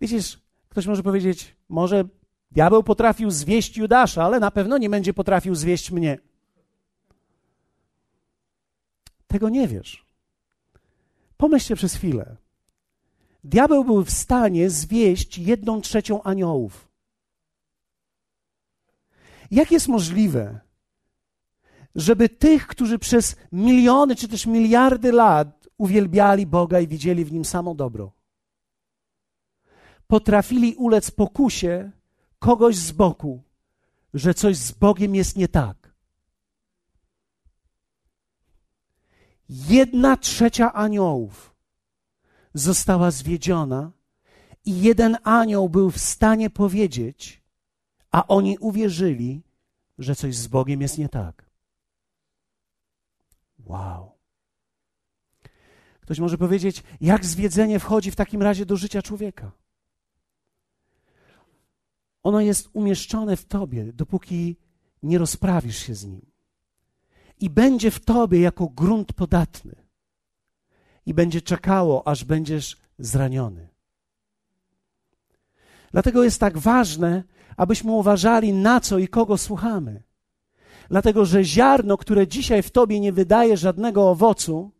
Widzisz, 0.01 0.39
ktoś 0.69 0.87
może 0.87 1.03
powiedzieć, 1.03 1.55
może 1.69 2.03
diabeł 2.51 2.83
potrafił 2.83 3.31
zwieść 3.31 3.77
Judasza, 3.77 4.23
ale 4.23 4.39
na 4.39 4.51
pewno 4.51 4.77
nie 4.77 4.89
będzie 4.89 5.13
potrafił 5.13 5.55
zwieść 5.55 5.91
mnie. 5.91 6.17
Tego 9.27 9.49
nie 9.49 9.67
wiesz. 9.67 10.05
Pomyślcie 11.37 11.75
przez 11.75 11.95
chwilę. 11.95 12.35
Diabeł 13.43 13.85
był 13.85 14.03
w 14.03 14.11
stanie 14.11 14.69
zwieść 14.69 15.37
jedną 15.37 15.81
trzecią 15.81 16.23
aniołów. 16.23 16.89
Jak 19.51 19.71
jest 19.71 19.87
możliwe, 19.87 20.59
żeby 21.95 22.29
tych, 22.29 22.67
którzy 22.67 22.99
przez 22.99 23.35
miliony 23.51 24.15
czy 24.15 24.27
też 24.27 24.45
miliardy 24.45 25.11
lat 25.11 25.67
uwielbiali 25.77 26.45
Boga 26.45 26.79
i 26.79 26.87
widzieli 26.87 27.25
w 27.25 27.31
nim 27.31 27.45
samo 27.45 27.75
dobro, 27.75 28.11
potrafili 30.07 30.75
ulec 30.75 31.11
pokusie 31.11 31.91
kogoś 32.39 32.75
z 32.75 32.91
boku, 32.91 33.43
że 34.13 34.33
coś 34.33 34.57
z 34.57 34.71
Bogiem 34.71 35.15
jest 35.15 35.37
nie 35.37 35.47
tak. 35.47 35.95
Jedna 39.49 40.17
trzecia 40.17 40.73
aniołów 40.73 41.55
została 42.53 43.11
zwiedziona 43.11 43.91
i 44.65 44.81
jeden 44.81 45.17
anioł 45.23 45.69
był 45.69 45.91
w 45.91 45.97
stanie 45.97 46.49
powiedzieć, 46.49 47.41
a 48.11 48.27
oni 48.27 48.57
uwierzyli, 48.57 49.41
że 49.97 50.15
coś 50.15 50.35
z 50.35 50.47
Bogiem 50.47 50.81
jest 50.81 50.97
nie 50.97 51.09
tak. 51.09 51.45
Wow. 53.59 54.11
Ktoś 56.01 56.19
może 56.19 56.37
powiedzieć, 56.37 56.83
jak 57.01 57.25
zwiedzenie 57.25 57.79
wchodzi 57.79 58.11
w 58.11 58.15
takim 58.15 58.41
razie 58.41 58.65
do 58.65 58.77
życia 58.77 59.01
człowieka? 59.01 59.51
Ono 62.25 62.41
jest 62.41 62.69
umieszczone 62.73 63.37
w 63.37 63.45
tobie, 63.45 63.93
dopóki 63.93 64.57
nie 65.03 65.17
rozprawisz 65.17 65.77
się 65.77 65.95
z 65.95 66.05
nim. 66.05 66.25
I 67.39 67.49
będzie 67.49 67.91
w 67.91 67.99
tobie 67.99 68.39
jako 68.39 68.67
grunt 68.67 69.13
podatny. 69.13 69.75
I 71.05 71.13
będzie 71.13 71.41
czekało, 71.41 72.07
aż 72.07 72.23
będziesz 72.23 72.77
zraniony. 72.99 73.67
Dlatego 75.91 76.23
jest 76.23 76.39
tak 76.39 76.57
ważne, 76.57 77.23
abyśmy 77.57 77.91
uważali, 77.91 78.53
na 78.53 78.79
co 78.79 78.97
i 78.97 79.07
kogo 79.07 79.37
słuchamy. 79.37 80.03
Dlatego, 80.89 81.25
że 81.25 81.43
ziarno, 81.43 81.97
które 81.97 82.27
dzisiaj 82.27 82.63
w 82.63 82.71
tobie 82.71 82.99
nie 82.99 83.11
wydaje 83.11 83.57
żadnego 83.57 84.09
owocu, 84.09 84.71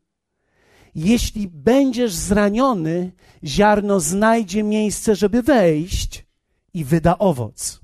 jeśli 0.96 1.48
będziesz 1.48 2.14
zraniony, 2.14 3.12
ziarno 3.44 4.00
znajdzie 4.00 4.64
miejsce, 4.64 5.16
żeby 5.16 5.42
wejść 5.44 6.25
i 6.76 6.86
wyda 6.86 7.18
owoc. 7.18 7.82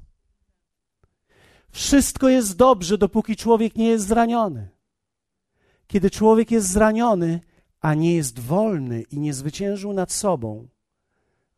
Wszystko 1.70 2.30
jest 2.30 2.58
dobrze, 2.58 2.98
dopóki 2.98 3.36
człowiek 3.36 3.76
nie 3.76 3.88
jest 3.88 4.08
zraniony. 4.08 4.70
Kiedy 5.88 6.12
człowiek 6.12 6.52
jest 6.52 6.68
zraniony, 6.68 7.40
a 7.82 7.94
nie 7.94 8.16
jest 8.16 8.40
wolny 8.40 9.02
i 9.02 9.20
nie 9.20 9.34
zwyciężył 9.34 9.94
nad 9.94 10.12
sobą, 10.12 10.68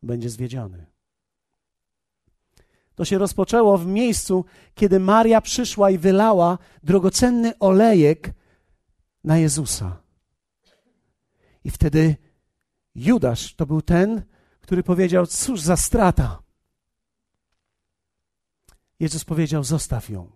będzie 0.02 0.30
zwiedziony. 0.30 0.86
To 2.94 3.04
się 3.04 3.18
rozpoczęło 3.18 3.78
w 3.78 3.86
miejscu, 3.86 4.44
kiedy 4.74 5.00
Maria 5.00 5.40
przyszła 5.40 5.90
i 5.90 5.98
wylała 5.98 6.58
drogocenny 6.82 7.58
olejek 7.58 8.32
na 9.24 9.38
Jezusa. 9.38 10.02
I 11.64 11.70
wtedy 11.70 12.16
Judasz 12.94 13.54
to 13.54 13.66
był 13.66 13.82
ten, 13.82 14.22
który 14.60 14.82
powiedział: 14.82 15.26
Cóż 15.26 15.60
za 15.60 15.76
strata. 15.76 16.43
Jezus 19.00 19.24
powiedział: 19.24 19.64
Zostaw 19.64 20.10
ją. 20.10 20.30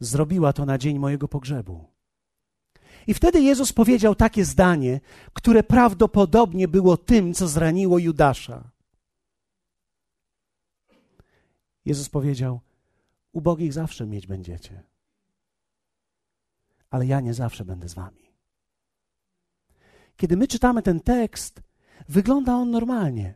Zrobiła 0.00 0.52
to 0.52 0.66
na 0.66 0.78
dzień 0.78 0.98
mojego 0.98 1.28
pogrzebu. 1.28 1.92
I 3.06 3.14
wtedy 3.14 3.40
Jezus 3.40 3.72
powiedział 3.72 4.14
takie 4.14 4.44
zdanie, 4.44 5.00
które 5.32 5.62
prawdopodobnie 5.62 6.68
było 6.68 6.96
tym, 6.96 7.34
co 7.34 7.48
zraniło 7.48 7.98
Judasza. 7.98 8.70
Jezus 11.84 12.08
powiedział: 12.08 12.60
Ubogich 13.32 13.72
zawsze 13.72 14.06
mieć 14.06 14.26
będziecie, 14.26 14.82
ale 16.90 17.06
ja 17.06 17.20
nie 17.20 17.34
zawsze 17.34 17.64
będę 17.64 17.88
z 17.88 17.94
wami. 17.94 18.22
Kiedy 20.16 20.36
my 20.36 20.48
czytamy 20.48 20.82
ten 20.82 21.00
tekst, 21.00 21.62
wygląda 22.08 22.54
on 22.54 22.70
normalnie, 22.70 23.34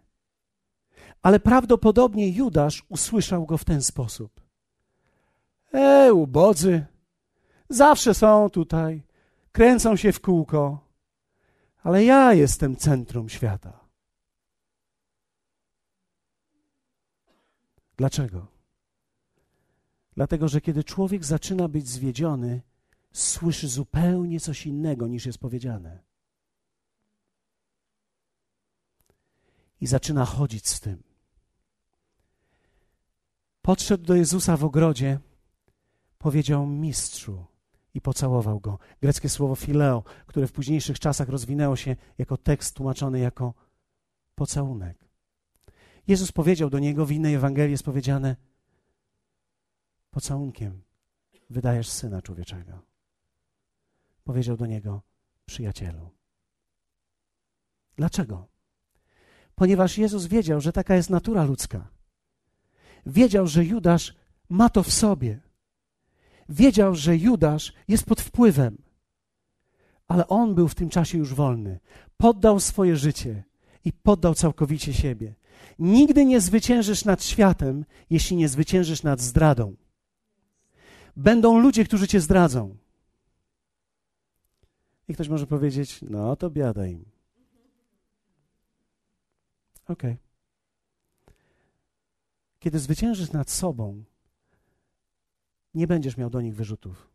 ale 1.26 1.40
prawdopodobnie 1.40 2.28
Judasz 2.28 2.84
usłyszał 2.88 3.46
go 3.46 3.58
w 3.58 3.64
ten 3.64 3.82
sposób: 3.82 4.40
E, 5.72 6.14
ubodzy, 6.14 6.86
zawsze 7.68 8.14
są 8.14 8.50
tutaj, 8.50 9.02
kręcą 9.52 9.96
się 9.96 10.12
w 10.12 10.20
kółko, 10.20 10.88
ale 11.82 12.04
ja 12.04 12.34
jestem 12.34 12.76
centrum 12.76 13.28
świata. 13.28 13.80
Dlaczego? 17.96 18.46
Dlatego, 20.16 20.48
że 20.48 20.60
kiedy 20.60 20.84
człowiek 20.84 21.24
zaczyna 21.24 21.68
być 21.68 21.88
zwiedziony, 21.88 22.62
słyszy 23.12 23.68
zupełnie 23.68 24.40
coś 24.40 24.66
innego 24.66 25.06
niż 25.06 25.26
jest 25.26 25.38
powiedziane. 25.38 26.02
I 29.80 29.86
zaczyna 29.86 30.24
chodzić 30.24 30.68
z 30.68 30.80
tym. 30.80 31.15
Podszedł 33.66 34.04
do 34.04 34.14
Jezusa 34.14 34.56
w 34.56 34.64
ogrodzie, 34.64 35.18
powiedział 36.18 36.66
mistrzu 36.66 37.46
i 37.94 38.00
pocałował 38.00 38.60
go. 38.60 38.78
Greckie 39.00 39.28
słowo 39.28 39.54
fileo, 39.54 40.02
które 40.26 40.46
w 40.46 40.52
późniejszych 40.52 40.98
czasach 40.98 41.28
rozwinęło 41.28 41.76
się 41.76 41.96
jako 42.18 42.36
tekst 42.36 42.74
tłumaczony 42.74 43.18
jako 43.18 43.54
pocałunek. 44.34 45.08
Jezus 46.06 46.32
powiedział 46.32 46.70
do 46.70 46.78
niego, 46.78 47.06
w 47.06 47.12
innej 47.12 47.34
Ewangelii 47.34 47.70
jest 47.70 47.84
powiedziane, 47.84 48.36
pocałunkiem 50.10 50.82
wydajesz 51.50 51.88
Syna 51.88 52.22
Człowieczego. 52.22 52.82
Powiedział 54.24 54.56
do 54.56 54.66
niego, 54.66 55.02
przyjacielu. 55.46 56.10
Dlaczego? 57.96 58.48
Ponieważ 59.54 59.98
Jezus 59.98 60.26
wiedział, 60.26 60.60
że 60.60 60.72
taka 60.72 60.94
jest 60.94 61.10
natura 61.10 61.44
ludzka. 61.44 61.95
Wiedział, 63.06 63.46
że 63.46 63.64
Judasz 63.64 64.14
ma 64.48 64.68
to 64.68 64.82
w 64.82 64.92
sobie. 64.92 65.40
Wiedział, 66.48 66.94
że 66.94 67.16
Judasz 67.16 67.72
jest 67.88 68.04
pod 68.04 68.20
wpływem, 68.20 68.78
ale 70.08 70.28
on 70.28 70.54
był 70.54 70.68
w 70.68 70.74
tym 70.74 70.88
czasie 70.88 71.18
już 71.18 71.34
wolny. 71.34 71.80
Poddał 72.16 72.60
swoje 72.60 72.96
życie 72.96 73.44
i 73.84 73.92
poddał 73.92 74.34
całkowicie 74.34 74.94
siebie. 74.94 75.34
Nigdy 75.78 76.24
nie 76.24 76.40
zwyciężysz 76.40 77.04
nad 77.04 77.24
światem, 77.24 77.84
jeśli 78.10 78.36
nie 78.36 78.48
zwyciężysz 78.48 79.02
nad 79.02 79.20
zdradą. 79.20 79.76
Będą 81.16 81.58
ludzie, 81.58 81.84
którzy 81.84 82.08
cię 82.08 82.20
zdradzą. 82.20 82.76
I 85.08 85.14
ktoś 85.14 85.28
może 85.28 85.46
powiedzieć: 85.46 86.00
No 86.02 86.36
to 86.36 86.50
biada 86.50 86.86
im. 86.86 87.04
Okej. 89.88 90.12
Okay. 90.12 90.25
Kiedy 92.66 92.78
zwyciężysz 92.78 93.32
nad 93.32 93.50
sobą, 93.50 94.04
nie 95.74 95.86
będziesz 95.86 96.16
miał 96.16 96.30
do 96.30 96.40
nich 96.40 96.54
wyrzutów. 96.54 97.10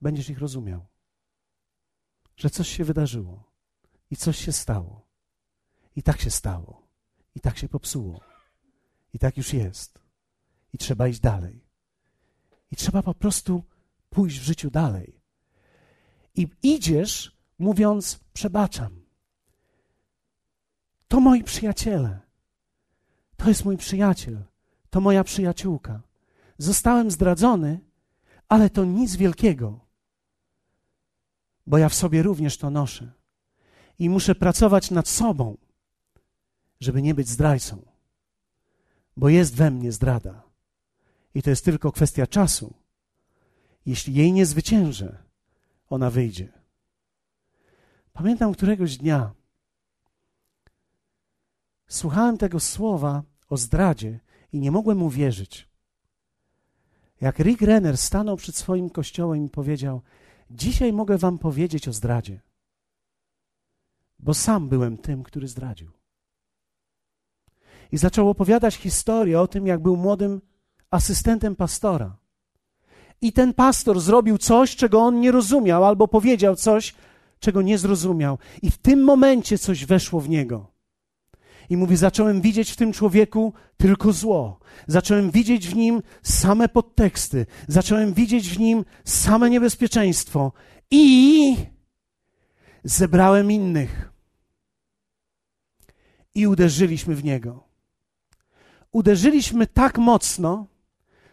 Będziesz 0.00 0.30
ich 0.30 0.38
rozumiał, 0.38 0.86
że 2.36 2.50
coś 2.50 2.68
się 2.68 2.84
wydarzyło 2.84 3.44
i 4.10 4.16
coś 4.16 4.38
się 4.44 4.52
stało. 4.52 5.06
I 5.96 6.02
tak 6.02 6.20
się 6.20 6.30
stało. 6.30 6.88
I 7.34 7.40
tak 7.40 7.58
się 7.58 7.68
popsuło. 7.68 8.20
I 9.14 9.18
tak 9.18 9.36
już 9.36 9.52
jest. 9.52 10.02
I 10.72 10.78
trzeba 10.78 11.08
iść 11.08 11.20
dalej. 11.20 11.64
I 12.70 12.76
trzeba 12.76 13.02
po 13.02 13.14
prostu 13.14 13.64
pójść 14.08 14.38
w 14.38 14.42
życiu 14.42 14.70
dalej. 14.70 15.20
I 16.34 16.48
idziesz 16.62 17.36
mówiąc: 17.58 18.20
Przebaczam. 18.32 19.02
To 21.08 21.20
moi 21.20 21.44
przyjaciele. 21.44 22.29
To 23.40 23.48
jest 23.48 23.64
mój 23.64 23.76
przyjaciel. 23.76 24.38
To 24.90 25.00
moja 25.00 25.24
przyjaciółka. 25.24 26.02
Zostałem 26.58 27.10
zdradzony, 27.10 27.80
ale 28.48 28.70
to 28.70 28.84
nic 28.84 29.16
wielkiego, 29.16 29.80
bo 31.66 31.78
ja 31.78 31.88
w 31.88 31.94
sobie 31.94 32.22
również 32.22 32.58
to 32.58 32.70
noszę. 32.70 33.12
I 33.98 34.10
muszę 34.10 34.34
pracować 34.34 34.90
nad 34.90 35.08
sobą, 35.08 35.56
żeby 36.80 37.02
nie 37.02 37.14
być 37.14 37.28
zdrajcą, 37.28 37.82
bo 39.16 39.28
jest 39.28 39.54
we 39.54 39.70
mnie 39.70 39.92
zdrada. 39.92 40.42
I 41.34 41.42
to 41.42 41.50
jest 41.50 41.64
tylko 41.64 41.92
kwestia 41.92 42.26
czasu. 42.26 42.74
Jeśli 43.86 44.14
jej 44.14 44.32
nie 44.32 44.46
zwyciężę, 44.46 45.22
ona 45.90 46.10
wyjdzie. 46.10 46.52
Pamiętam 48.12 48.52
któregoś 48.52 48.96
dnia 48.96 49.32
słuchałem 51.88 52.38
tego 52.38 52.60
słowa 52.60 53.29
o 53.50 53.56
zdradzie 53.56 54.20
i 54.52 54.60
nie 54.60 54.70
mogłem 54.70 55.02
uwierzyć. 55.02 55.68
Jak 57.20 57.38
Rick 57.38 57.62
Renner 57.62 57.98
stanął 57.98 58.36
przed 58.36 58.56
swoim 58.56 58.90
kościołem 58.90 59.44
i 59.44 59.48
powiedział: 59.48 60.02
Dzisiaj 60.50 60.92
mogę 60.92 61.18
wam 61.18 61.38
powiedzieć 61.38 61.88
o 61.88 61.92
zdradzie, 61.92 62.40
bo 64.18 64.34
sam 64.34 64.68
byłem 64.68 64.98
tym, 64.98 65.22
który 65.22 65.48
zdradził. 65.48 65.90
I 67.92 67.98
zaczął 67.98 68.28
opowiadać 68.28 68.74
historię 68.74 69.40
o 69.40 69.48
tym, 69.48 69.66
jak 69.66 69.82
był 69.82 69.96
młodym 69.96 70.40
asystentem 70.90 71.56
pastora. 71.56 72.16
I 73.20 73.32
ten 73.32 73.54
pastor 73.54 74.00
zrobił 74.00 74.38
coś, 74.38 74.76
czego 74.76 75.00
on 75.00 75.20
nie 75.20 75.32
rozumiał, 75.32 75.84
albo 75.84 76.08
powiedział 76.08 76.56
coś, 76.56 76.94
czego 77.40 77.62
nie 77.62 77.78
zrozumiał. 77.78 78.38
I 78.62 78.70
w 78.70 78.78
tym 78.78 79.04
momencie 79.04 79.58
coś 79.58 79.86
weszło 79.86 80.20
w 80.20 80.28
niego. 80.28 80.69
I 81.70 81.76
mówi: 81.76 81.96
Zacząłem 81.96 82.40
widzieć 82.40 82.70
w 82.70 82.76
tym 82.76 82.92
człowieku 82.92 83.52
tylko 83.76 84.12
zło. 84.12 84.60
Zacząłem 84.86 85.30
widzieć 85.30 85.68
w 85.68 85.76
nim 85.76 86.02
same 86.22 86.68
podteksty. 86.68 87.46
Zacząłem 87.68 88.14
widzieć 88.14 88.48
w 88.48 88.58
nim 88.58 88.84
same 89.04 89.50
niebezpieczeństwo. 89.50 90.52
I 90.90 91.56
zebrałem 92.84 93.50
innych. 93.50 94.12
I 96.34 96.46
uderzyliśmy 96.46 97.14
w 97.14 97.24
niego. 97.24 97.68
Uderzyliśmy 98.92 99.66
tak 99.66 99.98
mocno, 99.98 100.66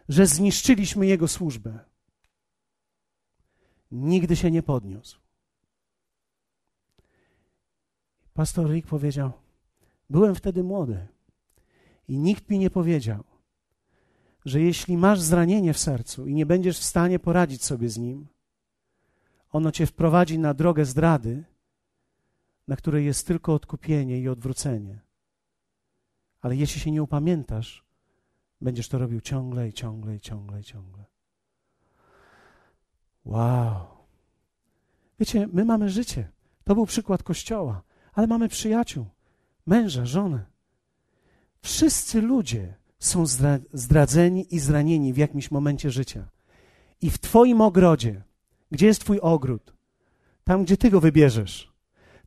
że 0.09 0.25
zniszczyliśmy 0.25 1.05
jego 1.05 1.27
służbę. 1.27 1.79
Nigdy 3.91 4.35
się 4.35 4.51
nie 4.51 4.63
podniósł. 4.63 5.19
Pastor 8.33 8.69
Rick 8.69 8.87
powiedział: 8.87 9.46
Byłem 10.09 10.35
wtedy 10.35 10.63
młody 10.63 11.07
i 12.07 12.19
nikt 12.19 12.49
mi 12.49 12.59
nie 12.59 12.69
powiedział, 12.69 13.23
że 14.45 14.61
jeśli 14.61 14.97
masz 14.97 15.21
zranienie 15.21 15.73
w 15.73 15.79
sercu 15.79 16.27
i 16.27 16.33
nie 16.33 16.45
będziesz 16.45 16.79
w 16.79 16.83
stanie 16.83 17.19
poradzić 17.19 17.63
sobie 17.63 17.89
z 17.89 17.97
nim, 17.97 18.27
ono 19.51 19.71
cię 19.71 19.85
wprowadzi 19.85 20.39
na 20.39 20.53
drogę 20.53 20.85
zdrady, 20.85 21.43
na 22.67 22.75
której 22.75 23.05
jest 23.05 23.27
tylko 23.27 23.53
odkupienie 23.53 24.19
i 24.19 24.29
odwrócenie. 24.29 24.99
Ale 26.41 26.55
jeśli 26.55 26.81
się 26.81 26.91
nie 26.91 27.03
upamiętasz, 27.03 27.85
będziesz 28.61 28.89
to 28.89 28.99
robił 28.99 29.21
ciągle 29.21 29.67
i 29.69 29.73
ciągle 29.73 30.15
i 30.15 30.19
ciągle 30.19 30.59
i 30.59 30.63
ciągle. 30.63 31.03
Wow. 33.25 33.87
Wiecie, 35.19 35.47
my 35.53 35.65
mamy 35.65 35.89
życie. 35.89 36.29
To 36.63 36.75
był 36.75 36.85
przykład 36.85 37.23
kościoła, 37.23 37.81
ale 38.13 38.27
mamy 38.27 38.49
przyjaciół 38.49 39.05
męża, 39.67 40.05
żonę. 40.05 40.45
Wszyscy 41.61 42.21
ludzie 42.21 42.73
są 42.99 43.25
zdradzeni 43.73 44.55
i 44.55 44.59
zranieni 44.59 45.13
w 45.13 45.17
jakimś 45.17 45.51
momencie 45.51 45.91
życia. 45.91 46.29
I 47.01 47.09
w 47.09 47.17
Twoim 47.17 47.61
ogrodzie, 47.61 48.23
gdzie 48.71 48.85
jest 48.85 49.01
Twój 49.01 49.19
ogród? 49.19 49.73
Tam, 50.43 50.63
gdzie 50.63 50.77
Ty 50.77 50.89
go 50.89 51.01
wybierzesz, 51.01 51.71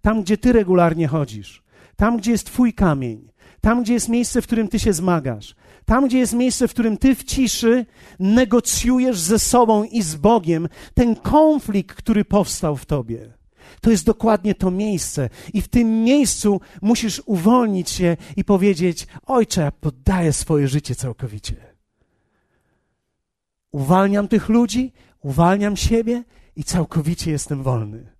tam, 0.00 0.22
gdzie 0.22 0.38
Ty 0.38 0.52
regularnie 0.52 1.08
chodzisz, 1.08 1.62
tam, 1.96 2.16
gdzie 2.16 2.30
jest 2.30 2.46
Twój 2.46 2.74
kamień, 2.74 3.30
tam, 3.60 3.82
gdzie 3.82 3.92
jest 3.92 4.08
miejsce, 4.08 4.42
w 4.42 4.46
którym 4.46 4.68
Ty 4.68 4.78
się 4.78 4.92
zmagasz, 4.92 5.54
tam, 5.84 6.06
gdzie 6.06 6.18
jest 6.18 6.32
miejsce, 6.32 6.68
w 6.68 6.70
którym 6.70 6.96
Ty 6.96 7.14
w 7.14 7.24
ciszy 7.24 7.86
negocjujesz 8.18 9.18
ze 9.18 9.38
sobą 9.38 9.84
i 9.84 10.02
z 10.02 10.16
Bogiem 10.16 10.68
ten 10.94 11.16
konflikt, 11.16 11.96
który 11.96 12.24
powstał 12.24 12.76
w 12.76 12.86
Tobie. 12.86 13.39
To 13.80 13.90
jest 13.90 14.06
dokładnie 14.06 14.54
to 14.54 14.70
miejsce. 14.70 15.28
I 15.54 15.60
w 15.62 15.68
tym 15.68 16.04
miejscu 16.04 16.60
musisz 16.82 17.22
uwolnić 17.26 17.90
się 17.90 18.16
i 18.36 18.44
powiedzieć: 18.44 19.06
Ojcze, 19.26 19.60
ja 19.60 19.72
poddaję 19.72 20.32
swoje 20.32 20.68
życie 20.68 20.94
całkowicie. 20.94 21.56
Uwalniam 23.72 24.28
tych 24.28 24.48
ludzi, 24.48 24.92
uwalniam 25.20 25.76
siebie 25.76 26.24
i 26.56 26.64
całkowicie 26.64 27.30
jestem 27.30 27.62
wolny. 27.62 28.12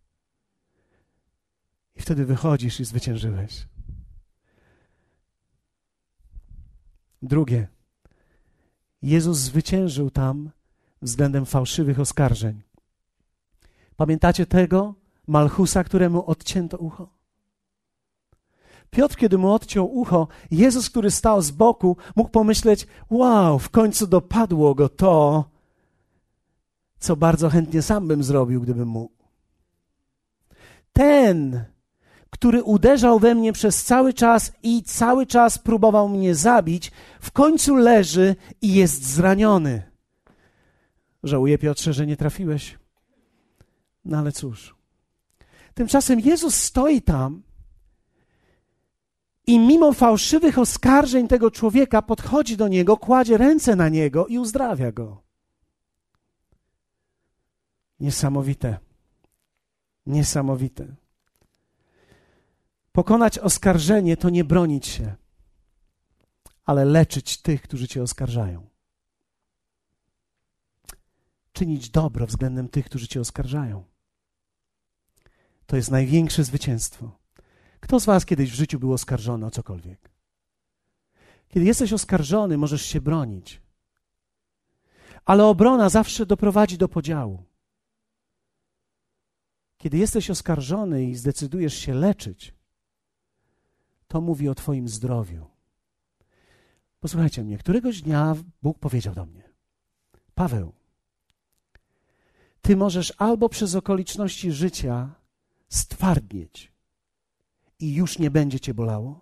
I 1.96 2.02
wtedy 2.02 2.24
wychodzisz 2.24 2.80
i 2.80 2.84
zwyciężyłeś. 2.84 3.66
Drugie. 7.22 7.68
Jezus 9.02 9.38
zwyciężył 9.38 10.10
tam 10.10 10.50
względem 11.02 11.46
fałszywych 11.46 12.00
oskarżeń. 12.00 12.62
Pamiętacie 13.96 14.46
tego? 14.46 14.94
Malchusa, 15.30 15.84
któremu 15.84 16.26
odcięto 16.26 16.78
ucho? 16.78 17.08
Piotr, 18.90 19.16
kiedy 19.16 19.38
mu 19.38 19.52
odciął 19.52 19.98
ucho, 19.98 20.28
Jezus, 20.50 20.90
który 20.90 21.10
stał 21.10 21.42
z 21.42 21.50
boku, 21.50 21.96
mógł 22.16 22.30
pomyśleć: 22.30 22.86
Wow, 23.10 23.58
w 23.58 23.70
końcu 23.70 24.06
dopadło 24.06 24.74
go 24.74 24.88
to, 24.88 25.44
co 26.98 27.16
bardzo 27.16 27.50
chętnie 27.50 27.82
sam 27.82 28.08
bym 28.08 28.22
zrobił, 28.22 28.60
gdybym 28.60 28.88
mógł. 28.88 29.14
Ten, 30.92 31.64
który 32.30 32.62
uderzał 32.62 33.18
we 33.18 33.34
mnie 33.34 33.52
przez 33.52 33.84
cały 33.84 34.14
czas 34.14 34.52
i 34.62 34.82
cały 34.82 35.26
czas 35.26 35.58
próbował 35.58 36.08
mnie 36.08 36.34
zabić, 36.34 36.92
w 37.20 37.30
końcu 37.30 37.76
leży 37.76 38.36
i 38.62 38.74
jest 38.74 39.06
zraniony. 39.06 39.82
Żałuję, 41.22 41.58
Piotrze, 41.58 41.92
że 41.92 42.06
nie 42.06 42.16
trafiłeś. 42.16 42.78
No 44.04 44.18
ale 44.18 44.32
cóż. 44.32 44.79
Tymczasem 45.74 46.20
Jezus 46.20 46.54
stoi 46.54 47.02
tam 47.02 47.42
i 49.46 49.58
mimo 49.58 49.92
fałszywych 49.92 50.58
oskarżeń 50.58 51.28
tego 51.28 51.50
człowieka 51.50 52.02
podchodzi 52.02 52.56
do 52.56 52.68
niego, 52.68 52.96
kładzie 52.96 53.38
ręce 53.38 53.76
na 53.76 53.88
niego 53.88 54.26
i 54.26 54.38
uzdrawia 54.38 54.92
go. 54.92 55.22
Niesamowite. 58.00 58.78
Niesamowite. 60.06 60.96
Pokonać 62.92 63.38
oskarżenie 63.38 64.16
to 64.16 64.30
nie 64.30 64.44
bronić 64.44 64.86
się, 64.86 65.14
ale 66.64 66.84
leczyć 66.84 67.42
tych, 67.42 67.62
którzy 67.62 67.88
cię 67.88 68.02
oskarżają. 68.02 68.66
Czynić 71.52 71.90
dobro 71.90 72.26
względem 72.26 72.68
tych, 72.68 72.86
którzy 72.86 73.08
cię 73.08 73.20
oskarżają. 73.20 73.89
To 75.70 75.76
jest 75.76 75.90
największe 75.90 76.44
zwycięstwo. 76.44 77.18
Kto 77.80 78.00
z 78.00 78.04
Was 78.04 78.26
kiedyś 78.26 78.50
w 78.50 78.54
życiu 78.54 78.78
był 78.78 78.92
oskarżony 78.92 79.46
o 79.46 79.50
cokolwiek? 79.50 80.10
Kiedy 81.48 81.66
jesteś 81.66 81.92
oskarżony, 81.92 82.58
możesz 82.58 82.82
się 82.82 83.00
bronić. 83.00 83.60
Ale 85.24 85.44
obrona 85.44 85.88
zawsze 85.88 86.26
doprowadzi 86.26 86.78
do 86.78 86.88
podziału. 86.88 87.44
Kiedy 89.78 89.98
jesteś 89.98 90.30
oskarżony 90.30 91.04
i 91.04 91.14
zdecydujesz 91.14 91.74
się 91.74 91.94
leczyć, 91.94 92.54
to 94.08 94.20
mówi 94.20 94.48
o 94.48 94.54
Twoim 94.54 94.88
zdrowiu. 94.88 95.46
Posłuchajcie 97.00 97.44
mnie, 97.44 97.58
któregoś 97.58 98.02
dnia 98.02 98.36
Bóg 98.62 98.78
powiedział 98.78 99.14
do 99.14 99.26
mnie: 99.26 99.42
Paweł, 100.34 100.72
Ty 102.62 102.76
możesz 102.76 103.12
albo 103.18 103.48
przez 103.48 103.74
okoliczności 103.74 104.52
życia 104.52 105.19
stwardnieć 105.70 106.72
i 107.78 107.94
już 107.94 108.18
nie 108.18 108.30
będzie 108.30 108.60
Cię 108.60 108.74
bolało, 108.74 109.20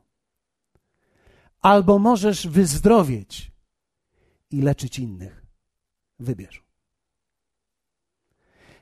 albo 1.61 1.99
możesz 1.99 2.49
wyzdrowieć 2.49 3.53
i 4.51 4.63
leczyć 4.63 4.99
innych. 4.99 5.47
Wybierz. 6.19 6.63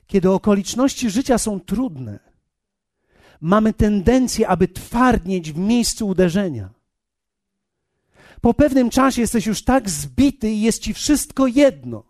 Kiedy 0.07 0.31
okoliczności 0.31 1.09
życia 1.09 1.37
są 1.37 1.59
trudne, 1.59 2.19
mamy 3.41 3.73
tendencję, 3.73 4.47
aby 4.47 4.67
twardnieć 4.67 5.51
w 5.51 5.57
miejscu 5.57 6.07
uderzenia. 6.07 6.73
Po 8.41 8.53
pewnym 8.53 8.89
czasie 8.89 9.21
jesteś 9.21 9.45
już 9.45 9.63
tak 9.63 9.89
zbity 9.89 10.51
i 10.51 10.61
jest 10.61 10.81
ci 10.81 10.93
wszystko 10.93 11.47
jedno. 11.47 12.03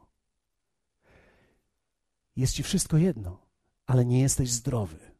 Jest 2.35 2.53
ci 2.53 2.63
wszystko 2.63 2.97
jedno, 2.97 3.37
ale 3.85 4.05
nie 4.05 4.19
jesteś 4.19 4.51
zdrowy. 4.51 5.16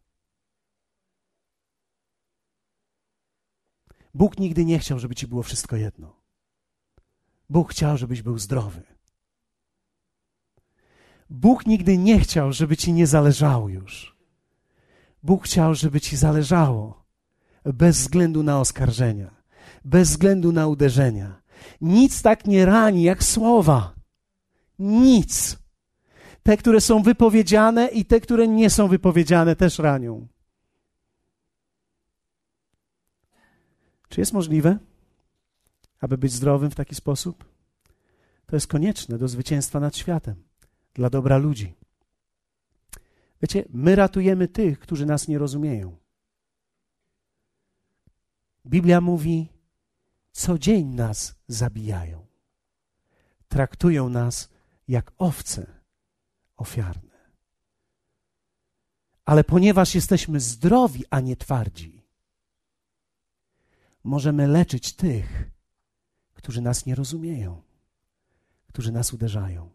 Bóg 4.17 4.39
nigdy 4.39 4.65
nie 4.65 4.79
chciał, 4.79 4.99
żeby 4.99 5.15
ci 5.15 5.27
było 5.27 5.43
wszystko 5.43 5.75
jedno. 5.75 6.15
Bóg 7.49 7.71
chciał, 7.71 7.97
żebyś 7.97 8.21
był 8.21 8.37
zdrowy. 8.37 8.83
Bóg 11.29 11.65
nigdy 11.65 11.97
nie 11.97 12.19
chciał, 12.19 12.53
żeby 12.53 12.77
ci 12.77 12.93
nie 12.93 13.07
zależało 13.07 13.69
już. 13.69 14.17
Bóg 15.23 15.43
chciał, 15.43 15.75
żeby 15.75 16.01
ci 16.01 16.17
zależało, 16.17 17.05
bez 17.65 17.97
względu 17.97 18.43
na 18.43 18.59
oskarżenia, 18.59 19.35
bez 19.85 20.09
względu 20.09 20.51
na 20.51 20.67
uderzenia. 20.67 21.41
Nic 21.81 22.21
tak 22.21 22.47
nie 22.47 22.65
rani 22.65 23.03
jak 23.03 23.23
słowa. 23.23 23.95
Nic. 24.79 25.57
Te, 26.43 26.57
które 26.57 26.81
są 26.81 27.03
wypowiedziane 27.03 27.87
i 27.87 28.05
te, 28.05 28.19
które 28.19 28.47
nie 28.47 28.69
są 28.69 28.87
wypowiedziane, 28.87 29.55
też 29.55 29.79
ranią. 29.79 30.27
Czy 34.09 34.21
jest 34.21 34.33
możliwe, 34.33 34.77
aby 35.99 36.17
być 36.17 36.31
zdrowym 36.31 36.71
w 36.71 36.75
taki 36.75 36.95
sposób? 36.95 37.45
To 38.45 38.55
jest 38.55 38.67
konieczne 38.67 39.17
do 39.17 39.27
zwycięstwa 39.27 39.79
nad 39.79 39.97
światem, 39.97 40.43
dla 40.93 41.09
dobra 41.09 41.37
ludzi. 41.37 41.73
Wiecie, 43.41 43.65
my 43.69 43.95
ratujemy 43.95 44.47
tych, 44.47 44.79
którzy 44.79 45.05
nas 45.05 45.27
nie 45.27 45.37
rozumieją. 45.37 45.97
Biblia 48.65 49.01
mówi, 49.01 49.47
co 50.31 50.57
dzień 50.57 50.87
nas 50.87 51.35
zabijają. 51.47 52.25
Traktują 53.47 54.09
nas 54.09 54.49
jak 54.87 55.11
owce 55.17 55.67
ofiarne. 56.57 57.17
Ale 59.25 59.43
ponieważ 59.43 59.95
jesteśmy 59.95 60.39
zdrowi, 60.39 61.03
a 61.09 61.19
nie 61.19 61.35
twardzi, 61.35 61.96
możemy 64.07 64.47
leczyć 64.47 64.93
tych, 64.93 65.51
którzy 66.33 66.61
nas 66.61 66.85
nie 66.85 66.95
rozumieją, 66.95 67.61
którzy 68.67 68.91
nas 68.91 69.13
uderzają. 69.13 69.69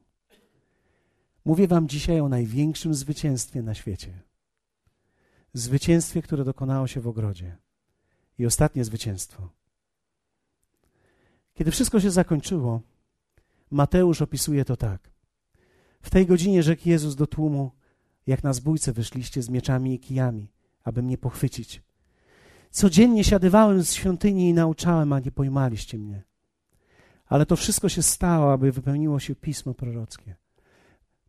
Mówię 1.45 1.69
Wam 1.69 1.89
dzisiaj 1.89 2.21
o 2.21 2.29
największym 2.29 2.95
zwycięstwie 2.95 3.63
na 3.63 3.75
świecie. 3.75 4.23
Zwycięstwie, 5.55 6.23
które 6.23 6.45
dokonało 6.45 6.87
się 6.87 7.01
w 7.01 7.09
ogrodzie. 7.09 7.57
I 8.39 8.47
ostatnie 8.47 8.85
zwycięstwo. 8.85 9.49
Kiedy 11.55 11.71
wszystko 11.71 12.01
się 12.01 12.11
zakończyło, 12.11 12.81
Mateusz 13.71 14.23
opisuje 14.23 14.65
to 14.65 14.77
tak. 14.77 15.11
W 16.03 16.11
tej 16.11 16.27
godzinie 16.27 16.63
rzekł 16.63 16.89
Jezus 16.89 17.15
do 17.15 17.27
tłumu, 17.27 17.71
jak 18.27 18.45
na 18.45 18.53
zbójce 18.53 18.93
wyszliście 18.93 19.43
z 19.43 19.49
mieczami 19.49 19.95
i 19.95 20.01
kijami, 20.01 20.53
aby 20.85 21.03
mnie 21.03 21.19
pochwycić. 21.19 21.83
Codziennie 22.73 23.25
siadywałem 23.25 23.83
z 23.83 23.93
świątyni 23.93 24.49
i 24.49 24.55
nauczałem, 24.55 25.13
a 25.13 25.21
nie 25.21 25.33
pojmaliście 25.33 25.99
mnie. 25.99 26.23
Ale 27.27 27.47
to 27.47 27.57
wszystko 27.57 27.89
się 27.89 28.03
stało, 28.03 28.53
aby 28.53 28.73
wypełniło 28.73 29.21
się 29.21 29.35
pismo 29.35 29.75
prorockie. 29.75 30.37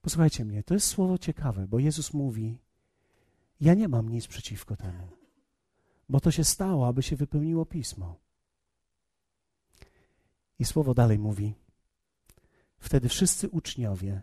Posłuchajcie 0.01 0.45
mnie, 0.45 0.63
to 0.63 0.73
jest 0.73 0.87
słowo 0.87 1.17
ciekawe, 1.17 1.67
bo 1.67 1.79
Jezus 1.79 2.13
mówi: 2.13 2.57
Ja 3.59 3.73
nie 3.73 3.87
mam 3.87 4.09
nic 4.09 4.27
przeciwko 4.27 4.75
temu, 4.75 5.07
bo 6.09 6.19
to 6.19 6.31
się 6.31 6.43
stało, 6.43 6.87
aby 6.87 7.03
się 7.03 7.15
wypełniło 7.15 7.65
pismo. 7.65 8.19
I 10.59 10.65
słowo 10.65 10.93
dalej 10.93 11.19
mówi: 11.19 11.53
Wtedy 12.77 13.09
wszyscy 13.09 13.49
uczniowie 13.49 14.21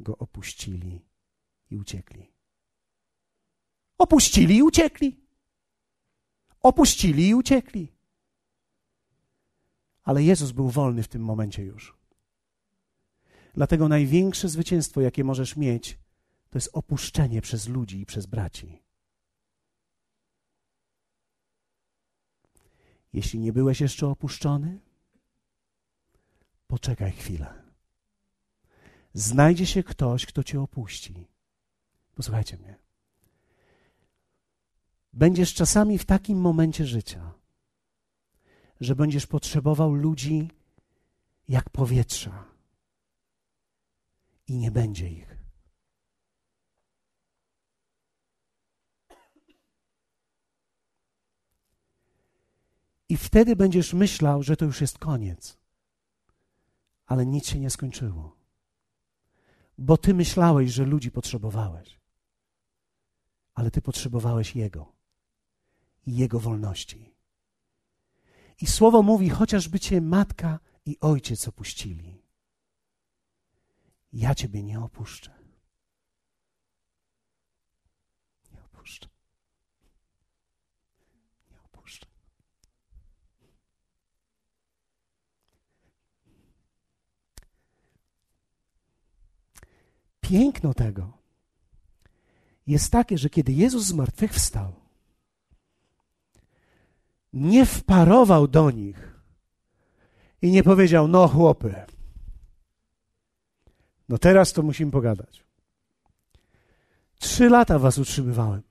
go 0.00 0.18
opuścili 0.18 1.04
i 1.70 1.76
uciekli. 1.76 2.32
Opuścili 3.98 4.56
i 4.56 4.62
uciekli. 4.62 5.27
Opuścili 6.62 7.28
i 7.28 7.34
uciekli. 7.34 7.92
Ale 10.02 10.22
Jezus 10.22 10.52
był 10.52 10.70
wolny 10.70 11.02
w 11.02 11.08
tym 11.08 11.24
momencie 11.24 11.62
już. 11.62 11.96
Dlatego 13.54 13.88
największe 13.88 14.48
zwycięstwo, 14.48 15.00
jakie 15.00 15.24
możesz 15.24 15.56
mieć, 15.56 15.98
to 16.50 16.58
jest 16.58 16.70
opuszczenie 16.72 17.42
przez 17.42 17.68
ludzi 17.68 18.00
i 18.00 18.06
przez 18.06 18.26
braci. 18.26 18.82
Jeśli 23.12 23.38
nie 23.38 23.52
byłeś 23.52 23.80
jeszcze 23.80 24.06
opuszczony, 24.06 24.80
poczekaj 26.66 27.12
chwilę. 27.12 27.62
Znajdzie 29.14 29.66
się 29.66 29.82
ktoś, 29.82 30.26
kto 30.26 30.44
cię 30.44 30.60
opuści. 30.60 31.26
Posłuchajcie 32.14 32.56
mnie. 32.56 32.87
Będziesz 35.12 35.54
czasami 35.54 35.98
w 35.98 36.04
takim 36.04 36.40
momencie 36.40 36.86
życia, 36.86 37.32
że 38.80 38.96
będziesz 38.96 39.26
potrzebował 39.26 39.94
ludzi 39.94 40.48
jak 41.48 41.70
powietrza 41.70 42.44
i 44.46 44.56
nie 44.56 44.70
będzie 44.70 45.08
ich. 45.08 45.38
I 53.08 53.16
wtedy 53.16 53.56
będziesz 53.56 53.94
myślał, 53.94 54.42
że 54.42 54.56
to 54.56 54.64
już 54.64 54.80
jest 54.80 54.98
koniec. 54.98 55.58
Ale 57.06 57.26
nic 57.26 57.48
się 57.48 57.60
nie 57.60 57.70
skończyło. 57.70 58.36
Bo 59.78 59.96
ty 59.96 60.14
myślałeś, 60.14 60.70
że 60.70 60.84
ludzi 60.84 61.10
potrzebowałeś. 61.10 62.00
Ale 63.54 63.70
ty 63.70 63.82
potrzebowałeś 63.82 64.56
Jego 64.56 64.97
i 66.08 66.16
Jego 66.16 66.40
wolności. 66.40 67.14
I 68.60 68.66
słowo 68.66 69.02
mówi, 69.02 69.28
chociażby 69.30 69.80
cię 69.80 70.00
matka 70.00 70.58
i 70.86 71.00
ojciec 71.00 71.48
opuścili. 71.48 72.22
Ja 74.12 74.34
ciebie 74.34 74.62
nie 74.62 74.80
opuszczę. 74.80 75.34
Nie 78.52 78.64
opuszczę. 78.64 79.08
Nie 81.50 81.60
opuszczę. 81.62 82.06
Piękno 90.20 90.74
tego 90.74 91.18
jest 92.66 92.92
takie, 92.92 93.18
że 93.18 93.30
kiedy 93.30 93.52
Jezus 93.52 93.84
zmartwychwstał, 93.84 94.87
nie 97.38 97.66
wparował 97.66 98.48
do 98.48 98.70
nich 98.70 99.20
i 100.42 100.50
nie 100.50 100.62
powiedział: 100.62 101.08
No, 101.08 101.28
chłopy, 101.28 101.74
no 104.08 104.18
teraz 104.18 104.52
to 104.52 104.62
musimy 104.62 104.92
pogadać. 104.92 105.44
Trzy 107.18 107.48
lata 107.48 107.78
was 107.78 107.98
utrzymywałem. 107.98 108.62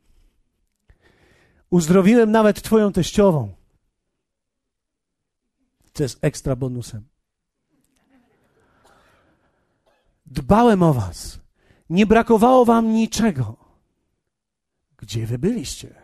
Uzdrowiłem 1.69 2.31
nawet 2.31 2.61
twoją 2.61 2.91
teściową. 2.91 3.53
Co 5.93 6.03
jest 6.03 6.19
ekstra 6.21 6.55
bonusem. 6.55 7.07
Dbałem 10.25 10.83
o 10.83 10.93
was. 10.93 11.39
Nie 11.89 12.05
brakowało 12.05 12.65
wam 12.65 12.93
niczego. 12.93 13.57
Gdzie 14.97 15.25
wy 15.25 15.39
byliście? 15.39 15.95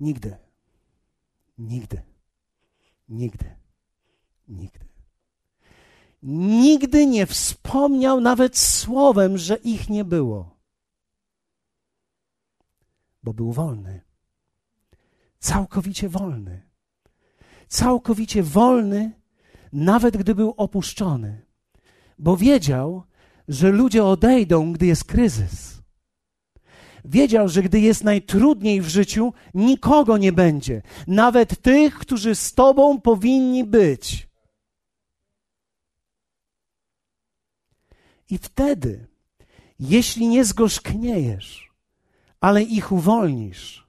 Nigdy. 0.00 0.45
Nigdy. 1.58 2.02
Nigdy. 3.08 3.56
Nigdy. 4.48 4.86
nigdy 6.22 7.06
nie 7.06 7.26
wspomniał 7.26 8.20
nawet 8.20 8.58
słowem, 8.58 9.38
że 9.38 9.56
ich 9.56 9.88
nie 9.88 10.04
było. 10.04 10.56
Bo 13.22 13.34
był 13.34 13.52
wolny. 13.52 14.00
Całkowicie 15.38 16.08
wolny. 16.08 16.62
Całkowicie 17.68 18.42
wolny, 18.42 19.20
nawet 19.72 20.16
gdy 20.16 20.34
był 20.34 20.54
opuszczony. 20.56 21.46
Bo 22.18 22.36
wiedział, 22.36 23.02
że 23.48 23.70
ludzie 23.70 24.04
odejdą, 24.04 24.72
gdy 24.72 24.86
jest 24.86 25.04
kryzys. 25.04 25.75
Wiedział, 27.08 27.48
że 27.48 27.62
gdy 27.62 27.80
jest 27.80 28.04
najtrudniej 28.04 28.80
w 28.80 28.88
życiu, 28.88 29.32
nikogo 29.54 30.18
nie 30.18 30.32
będzie, 30.32 30.82
nawet 31.06 31.62
tych, 31.62 31.98
którzy 31.98 32.34
z 32.34 32.54
Tobą 32.54 33.00
powinni 33.00 33.64
być. 33.64 34.28
I 38.30 38.38
wtedy, 38.38 39.06
jeśli 39.80 40.28
nie 40.28 40.44
zgorzkniejesz, 40.44 41.70
ale 42.40 42.62
ich 42.62 42.92
uwolnisz 42.92 43.86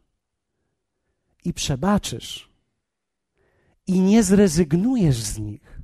i 1.46 1.54
przebaczysz, 1.54 2.50
i 3.88 4.00
nie 4.00 4.24
zrezygnujesz 4.24 5.24
z 5.24 5.40
nich, 5.40 5.82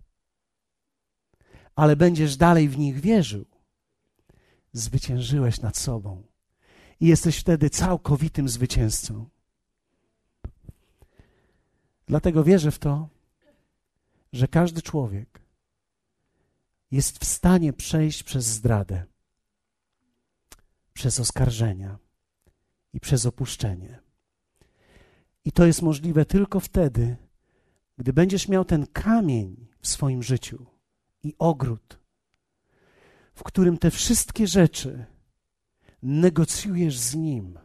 ale 1.75 1.95
będziesz 1.95 2.37
dalej 2.37 2.69
w 2.69 2.77
nich 2.77 2.99
wierzył, 2.99 3.45
zwyciężyłeś 4.73 5.61
nad 5.61 5.77
sobą 5.77 6.32
i 6.99 7.07
jesteś 7.07 7.37
wtedy 7.37 7.69
całkowitym 7.69 8.49
zwycięzcą. 8.49 9.29
Dlatego 12.05 12.43
wierzę 12.43 12.71
w 12.71 12.79
to, 12.79 13.09
że 14.33 14.47
każdy 14.47 14.81
człowiek 14.81 15.41
jest 16.91 17.19
w 17.19 17.25
stanie 17.25 17.73
przejść 17.73 18.23
przez 18.23 18.45
zdradę, 18.45 19.03
przez 20.93 21.19
oskarżenia 21.19 21.97
i 22.93 22.99
przez 22.99 23.25
opuszczenie. 23.25 23.99
I 25.45 25.51
to 25.51 25.65
jest 25.65 25.81
możliwe 25.81 26.25
tylko 26.25 26.59
wtedy, 26.59 27.17
gdy 27.97 28.13
będziesz 28.13 28.47
miał 28.47 28.65
ten 28.65 28.87
kamień 28.87 29.67
w 29.81 29.87
swoim 29.87 30.23
życiu 30.23 30.65
i 31.23 31.35
ogród, 31.39 31.99
w 33.35 33.43
którym 33.43 33.77
te 33.77 33.91
wszystkie 33.91 34.47
rzeczy 34.47 35.05
negocjujesz 36.03 36.97
z 36.97 37.15
Nim. 37.15 37.59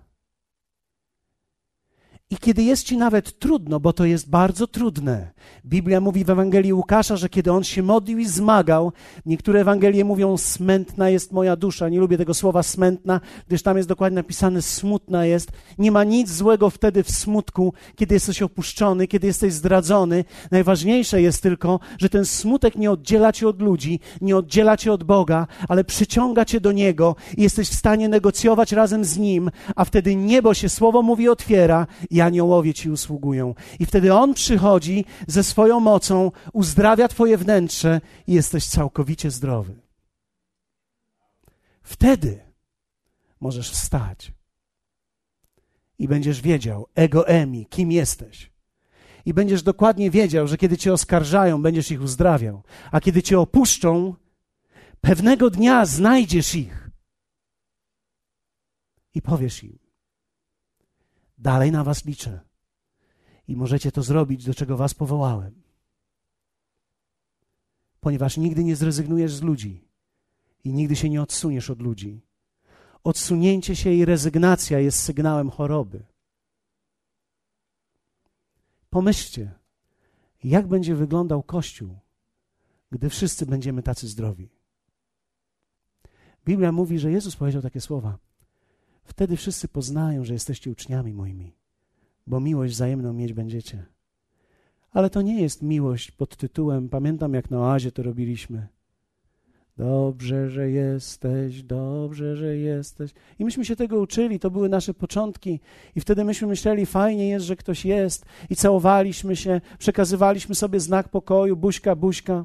I 2.31 2.37
kiedy 2.37 2.63
jest 2.63 2.85
ci 2.85 2.97
nawet 2.97 3.39
trudno, 3.39 3.81
bo 3.81 3.93
to 3.93 4.05
jest 4.05 4.31
bardzo 4.31 4.67
trudne. 4.67 5.31
Biblia 5.67 6.01
mówi 6.01 6.25
w 6.25 6.31
Ewangelii 6.31 6.73
Łukasza, 6.73 7.17
że 7.17 7.29
kiedy 7.29 7.53
on 7.53 7.65
się 7.65 7.83
modlił 7.83 8.19
i 8.19 8.27
zmagał, 8.27 8.93
niektóre 9.27 9.61
Ewangelie 9.61 10.05
mówią 10.05 10.37
smętna 10.37 11.11
jest 11.11 11.33
moja 11.33 11.57
dusza. 11.57 11.89
Nie 11.89 12.01
lubię 12.01 12.19
tego 12.19 12.35
słowa 12.35 12.63
smętna, 12.63 13.21
gdyż 13.47 13.63
tam 13.63 13.77
jest 13.77 13.89
dokładnie 13.89 14.15
napisane 14.15 14.63
smutna 14.63 15.27
jest. 15.27 15.53
Nie 15.79 15.93
ma 15.93 16.05
nic 16.05 16.31
złego 16.31 16.71
wtedy 16.71 17.03
w 17.03 17.11
smutku, 17.11 17.73
kiedy 17.97 18.15
jesteś 18.15 18.43
opuszczony, 18.43 19.07
kiedy 19.07 19.27
jesteś 19.27 19.53
zdradzony. 19.53 20.25
Najważniejsze 20.51 21.23
jest 21.23 21.43
tylko, 21.43 21.81
że 21.99 22.09
ten 22.09 22.25
smutek 22.25 22.77
nie 22.77 22.91
oddziela 22.91 23.33
cię 23.33 23.49
od 23.49 23.63
ludzi, 23.63 24.01
nie 24.21 24.37
oddziela 24.37 24.77
cię 24.77 24.93
od 24.93 25.05
Boga, 25.05 25.47
ale 25.69 25.85
przyciąga 25.85 26.45
cię 26.45 26.61
do 26.61 26.73
Niego 26.73 27.17
i 27.37 27.43
jesteś 27.43 27.69
w 27.69 27.75
stanie 27.75 28.09
negocjować 28.09 28.73
razem 28.73 29.05
z 29.05 29.19
Nim, 29.19 29.51
a 29.77 29.85
wtedy 29.85 30.17
niebo 30.17 30.55
się, 30.55 30.69
słowo 30.69 31.03
mówi, 31.03 31.29
otwiera 31.29 31.87
aniołowie 32.21 32.75
ci 32.75 32.91
usługują. 32.91 33.55
I 33.79 33.87
wtedy 33.87 34.15
On 34.15 34.35
przychodzi 34.35 35.05
ze 35.27 35.45
swoją 35.45 35.81
mocą, 35.81 36.33
uzdrawia 36.53 37.09
Twoje 37.09 37.39
wnętrze 37.39 38.01
i 38.27 38.33
jesteś 38.33 38.67
całkowicie 38.67 39.31
zdrowy. 39.31 39.75
Wtedy 41.83 42.41
możesz 43.41 43.71
wstać 43.71 44.33
i 45.99 46.09
będziesz 46.09 46.41
wiedział, 46.41 46.87
ego 46.95 47.29
emi, 47.29 47.67
kim 47.67 47.93
jesteś. 47.93 48.51
I 49.25 49.35
będziesz 49.35 49.63
dokładnie 49.63 50.11
wiedział, 50.11 50.47
że 50.47 50.57
kiedy 50.57 50.77
cię 50.79 50.93
oskarżają, 50.93 51.63
będziesz 51.63 51.91
ich 51.91 52.03
uzdrawiał, 52.03 52.63
a 52.91 53.01
kiedy 53.01 53.23
cię 53.23 53.41
opuszczą, 53.41 54.15
pewnego 55.01 55.51
dnia 55.51 55.87
znajdziesz 55.87 56.55
ich 56.55 56.91
i 59.15 59.23
powiesz 59.23 59.65
im: 59.65 59.88
Dalej 61.39 61.73
na 61.73 61.85
Was 61.85 62.05
liczę. 62.05 62.41
I 63.49 63.57
możecie 63.57 63.93
to 63.93 64.03
zrobić, 64.03 64.45
do 64.45 64.55
czego 64.55 64.77
Was 64.77 64.95
powołałem. 64.95 65.63
Ponieważ 68.01 68.37
nigdy 68.37 68.65
nie 68.65 68.77
zrezygnujesz 68.77 69.33
z 69.33 69.43
ludzi 69.43 69.89
i 70.65 70.73
nigdy 70.73 70.97
się 70.97 71.09
nie 71.09 71.23
odsuniesz 71.23 71.71
od 71.71 71.83
ludzi. 71.83 72.21
Odsunięcie 73.05 73.77
się 73.77 73.93
i 73.93 74.05
rezygnacja 74.05 74.79
jest 74.79 75.03
sygnałem 75.03 75.51
choroby. 75.51 76.05
Pomyślcie, 78.91 79.55
jak 80.45 80.67
będzie 80.67 80.95
wyglądał 80.95 81.43
Kościół, 81.43 81.99
gdy 82.93 83.11
wszyscy 83.11 83.47
będziemy 83.47 83.83
tacy 83.83 84.09
zdrowi. 84.09 84.49
Biblia 86.45 86.73
mówi, 86.73 86.99
że 86.99 87.11
Jezus 87.11 87.37
powiedział 87.37 87.63
takie 87.63 87.81
słowa: 87.81 88.19
Wtedy 89.09 89.37
wszyscy 89.37 89.69
poznają, 89.69 90.25
że 90.25 90.33
jesteście 90.33 90.71
uczniami 90.71 91.13
moimi, 91.13 91.53
bo 92.27 92.41
miłość 92.41 92.75
wzajemną 92.75 93.13
mieć 93.13 93.33
będziecie. 93.33 93.87
Ale 94.91 95.11
to 95.11 95.23
nie 95.23 95.43
jest 95.43 95.63
miłość 95.63 96.11
pod 96.11 96.37
tytułem, 96.37 96.89
pamiętam 96.89 97.35
jak 97.35 97.51
na 97.51 97.59
oazie 97.59 97.93
to 97.93 98.03
robiliśmy. 98.03 98.69
Dobrze, 99.77 100.51
że 100.51 100.71
jesteś, 100.71 101.63
dobrze, 101.63 102.37
że 102.37 102.57
jesteś. 102.57 103.11
I 103.39 103.45
myśmy 103.45 103.65
się 103.65 103.77
tego 103.77 104.01
uczyli, 104.01 104.39
to 104.39 104.51
były 104.51 104.69
nasze 104.69 104.95
początki. 104.95 105.61
I 105.97 106.01
wtedy 106.01 106.25
myśmy 106.25 106.49
myśleli, 106.49 106.87
fajnie 106.87 107.29
jest, 107.29 107.47
że 107.47 107.57
ktoś 107.57 107.85
jest. 107.85 108.25
I 108.51 108.57
całowaliśmy 108.57 109.37
się, 109.37 109.61
przekazywaliśmy 109.79 110.55
sobie 110.55 110.81
znak 110.81 111.09
pokoju, 111.09 111.57
buźka, 111.57 111.97
buźka. 111.97 112.45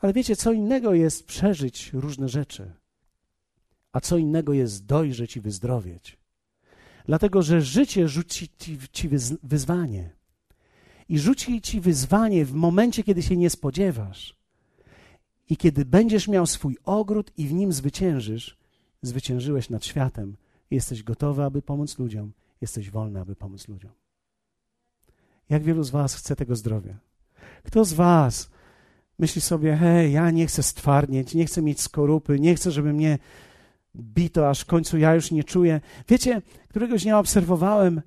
Ale 0.00 0.12
wiecie, 0.12 0.36
co 0.36 0.52
innego 0.52 0.94
jest 0.94 1.26
przeżyć 1.26 1.92
różne 1.92 2.28
rzeczy 2.28 2.72
a 3.92 4.00
co 4.00 4.18
innego 4.18 4.52
jest 4.52 4.86
dojrzeć 4.86 5.36
i 5.36 5.40
wyzdrowieć. 5.40 6.18
Dlatego, 7.04 7.42
że 7.42 7.60
życie 7.60 8.08
rzuci 8.08 8.48
ci, 8.58 8.78
ci 8.92 9.08
wyzwanie. 9.42 10.10
I 11.08 11.18
rzuci 11.18 11.60
ci 11.60 11.80
wyzwanie 11.80 12.44
w 12.44 12.54
momencie, 12.54 13.02
kiedy 13.02 13.22
się 13.22 13.36
nie 13.36 13.50
spodziewasz. 13.50 14.36
I 15.48 15.56
kiedy 15.56 15.84
będziesz 15.84 16.28
miał 16.28 16.46
swój 16.46 16.76
ogród 16.84 17.32
i 17.36 17.46
w 17.46 17.52
nim 17.52 17.72
zwyciężysz, 17.72 18.56
zwyciężyłeś 19.02 19.70
nad 19.70 19.84
światem. 19.84 20.36
Jesteś 20.70 21.02
gotowy, 21.02 21.44
aby 21.44 21.62
pomóc 21.62 21.98
ludziom. 21.98 22.32
Jesteś 22.60 22.90
wolny, 22.90 23.20
aby 23.20 23.36
pomóc 23.36 23.68
ludziom. 23.68 23.92
Jak 25.48 25.62
wielu 25.62 25.82
z 25.82 25.90
Was 25.90 26.14
chce 26.14 26.36
tego 26.36 26.56
zdrowia? 26.56 26.98
Kto 27.62 27.84
z 27.84 27.92
Was 27.92 28.50
myśli 29.18 29.40
sobie, 29.40 29.76
hej, 29.76 30.12
ja 30.12 30.30
nie 30.30 30.46
chcę 30.46 30.62
stwarnieć, 30.62 31.34
nie 31.34 31.46
chcę 31.46 31.62
mieć 31.62 31.80
skorupy, 31.80 32.40
nie 32.40 32.54
chcę, 32.54 32.70
żeby 32.70 32.92
mnie 32.92 33.18
bito, 33.96 34.50
aż 34.50 34.60
w 34.60 34.66
końcu 34.66 34.98
ja 34.98 35.14
już 35.14 35.30
nie 35.30 35.44
czuję. 35.44 35.80
Wiecie, 36.08 36.42
któregoś 36.68 37.02
dnia 37.02 37.18
obserwowałem 37.18 38.02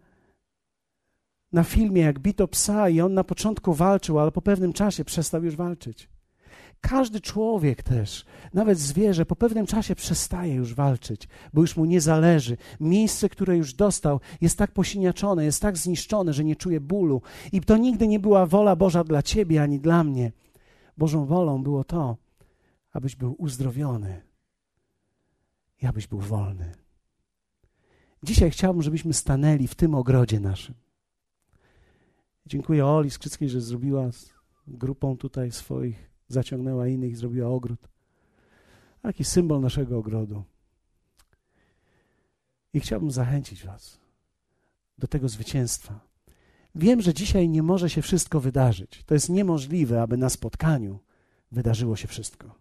na 1.52 1.64
filmie, 1.64 2.02
jak 2.02 2.20
bito 2.20 2.48
psa 2.48 2.90
i 2.90 3.02
on 3.02 3.14
na 3.14 3.24
początku 3.24 3.74
walczył, 3.74 4.20
ale 4.20 4.32
po 4.32 4.42
pewnym 4.42 4.74
czasie 4.74 5.06
przestał 5.06 5.44
już 5.44 5.56
walczyć. 5.56 6.10
Każdy 6.82 7.22
człowiek 7.22 7.84
też, 7.84 8.26
nawet 8.54 8.80
zwierzę, 8.80 9.26
po 9.26 9.36
pewnym 9.36 9.66
czasie 9.66 9.96
przestaje 9.96 10.54
już 10.54 10.74
walczyć, 10.74 11.28
bo 11.54 11.62
już 11.62 11.78
mu 11.78 11.86
nie 11.86 12.02
zależy. 12.02 12.58
Miejsce, 12.80 13.30
które 13.30 13.58
już 13.58 13.74
dostał, 13.74 14.20
jest 14.42 14.58
tak 14.58 14.72
posiniaczone, 14.72 15.46
jest 15.46 15.62
tak 15.62 15.78
zniszczone, 15.78 16.34
że 16.34 16.44
nie 16.44 16.56
czuje 16.56 16.82
bólu. 16.82 17.22
I 17.52 17.62
to 17.62 17.78
nigdy 17.78 18.08
nie 18.08 18.20
była 18.20 18.46
wola 18.46 18.76
Boża 18.76 19.04
dla 19.04 19.24
ciebie 19.24 19.62
ani 19.62 19.80
dla 19.80 20.04
mnie. 20.04 20.32
Bożą 20.98 21.26
wolą 21.26 21.64
było 21.64 21.84
to, 21.84 22.18
abyś 22.94 23.16
był 23.16 23.36
uzdrowiony 23.38 24.29
i 25.82 25.86
abyś 25.86 26.08
był 26.08 26.20
wolny. 26.20 26.72
Dzisiaj 28.24 28.52
chciałbym, 28.52 28.82
żebyśmy 28.82 29.14
stanęli 29.14 29.68
w 29.68 29.76
tym 29.76 29.96
ogrodzie 29.96 30.40
naszym. 30.40 30.76
Dziękuję 32.46 32.86
Oli 32.86 33.12
Skrzyckiej, 33.12 33.50
że 33.50 33.62
zrobiła 33.62 34.12
z 34.12 34.34
grupą 34.68 35.18
tutaj 35.18 35.52
swoich, 35.52 36.10
zaciągnęła 36.28 36.88
innych 36.88 37.12
i 37.12 37.16
zrobiła 37.16 37.50
ogród. 37.50 37.80
Taki 39.02 39.24
symbol 39.24 39.62
naszego 39.62 39.98
ogrodu. 39.98 40.44
I 42.74 42.80
chciałbym 42.80 43.12
zachęcić 43.12 43.66
Was 43.66 44.00
do 44.98 45.08
tego 45.08 45.30
zwycięstwa. 45.30 46.00
Wiem, 46.76 47.02
że 47.02 47.14
dzisiaj 47.14 47.50
nie 47.50 47.64
może 47.64 47.90
się 47.90 48.02
wszystko 48.02 48.40
wydarzyć. 48.40 49.04
To 49.06 49.14
jest 49.14 49.30
niemożliwe, 49.30 50.02
aby 50.02 50.18
na 50.18 50.30
spotkaniu 50.30 51.00
wydarzyło 51.52 51.96
się 51.96 52.08
wszystko. 52.08 52.56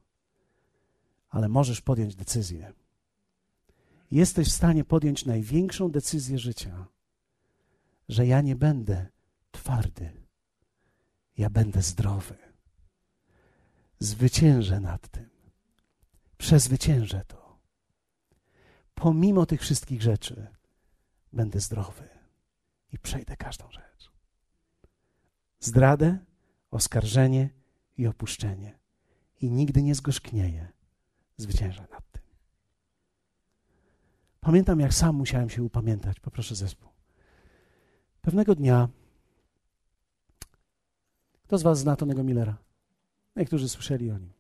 Ale 1.31 1.49
możesz 1.49 1.81
podjąć 1.81 2.15
decyzję 2.15 2.73
jesteś 4.11 4.49
w 4.49 4.55
stanie 4.55 4.85
podjąć 4.85 5.25
największą 5.25 5.91
decyzję 5.91 6.39
życia, 6.39 6.87
że 8.09 8.27
ja 8.27 8.41
nie 8.41 8.57
będę 8.57 9.07
twardy, 9.51 10.13
ja 11.39 11.51
będę 11.51 11.83
zdrowy. 11.83 12.37
Zwyciężę 14.01 14.81
nad 14.81 15.09
tym. 15.09 15.31
Przezwyciężę 16.39 17.25
to. 17.29 17.59
Pomimo 18.95 19.47
tych 19.47 19.61
wszystkich 19.61 20.03
rzeczy 20.03 20.47
będę 21.33 21.61
zdrowy 21.61 22.09
i 22.93 22.99
przejdę 22.99 23.37
każdą 23.37 23.71
rzecz. 23.71 24.13
Zdradę, 25.61 26.19
oskarżenie 26.71 27.51
i 27.97 28.07
opuszczenie. 28.07 28.79
I 29.41 29.51
nigdy 29.51 29.83
nie 29.83 29.95
zgorzknieję. 29.95 30.69
Zwyciężę 31.37 31.87
nad 31.91 32.11
tym. 32.13 32.23
Pamiętam, 34.41 34.81
jak 34.81 34.95
sam 34.95 35.17
musiałem 35.17 35.51
się 35.51 35.63
upamiętać. 35.63 36.21
Poproszę 36.21 36.55
zespół. 36.55 36.89
Pewnego 38.23 38.55
dnia, 38.55 38.89
kto 41.45 41.59
z 41.59 41.63
Was 41.63 41.79
zna 41.79 41.97
Tonego 41.97 42.25
Millera? 42.25 42.57
Niektórzy 43.37 43.69
słyszeli 43.69 44.11
o 44.11 44.19
nim. 44.19 44.33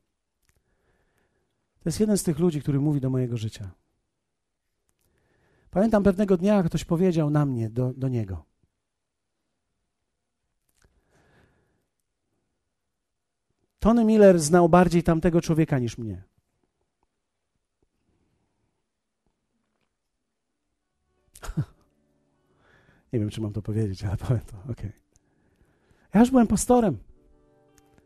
To 1.80 1.88
jest 1.88 2.00
jeden 2.00 2.18
z 2.18 2.22
tych 2.22 2.38
ludzi, 2.38 2.62
który 2.62 2.80
mówi 2.80 3.00
do 3.00 3.10
mojego 3.10 3.36
życia. 3.36 3.70
Pamiętam 5.70 6.02
pewnego 6.02 6.36
dnia, 6.36 6.62
ktoś 6.62 6.84
powiedział 6.84 7.30
na 7.30 7.46
mnie, 7.46 7.70
do, 7.70 7.92
do 7.94 8.08
niego. 8.08 8.44
Tony 13.78 14.04
Miller 14.04 14.40
znał 14.40 14.68
bardziej 14.68 15.02
tamtego 15.02 15.40
człowieka 15.40 15.78
niż 15.78 15.98
mnie. 15.98 16.22
Nie 23.12 23.20
wiem, 23.20 23.30
czy 23.30 23.40
mam 23.40 23.52
to 23.52 23.62
powiedzieć, 23.62 24.04
ale 24.04 24.16
powiem 24.26 24.42
to. 24.46 24.72
Okay. 24.72 24.92
Ja 26.14 26.20
już 26.20 26.30
byłem 26.30 26.46
pastorem. 26.46 26.98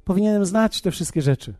Powinienem 0.04 0.46
znać 0.46 0.80
te 0.80 0.90
wszystkie 0.90 1.22
rzeczy. 1.22 1.54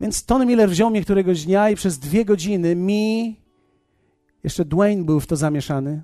Więc 0.00 0.24
Tony 0.24 0.46
Miller 0.46 0.70
wziął 0.70 0.90
mnie 0.90 1.02
któregoś 1.02 1.44
dnia 1.44 1.70
i 1.70 1.74
przez 1.74 1.98
dwie 1.98 2.24
godziny 2.24 2.76
mi, 2.76 3.36
jeszcze 4.44 4.64
Dwayne 4.64 5.04
był 5.04 5.20
w 5.20 5.26
to 5.26 5.36
zamieszany, 5.36 6.02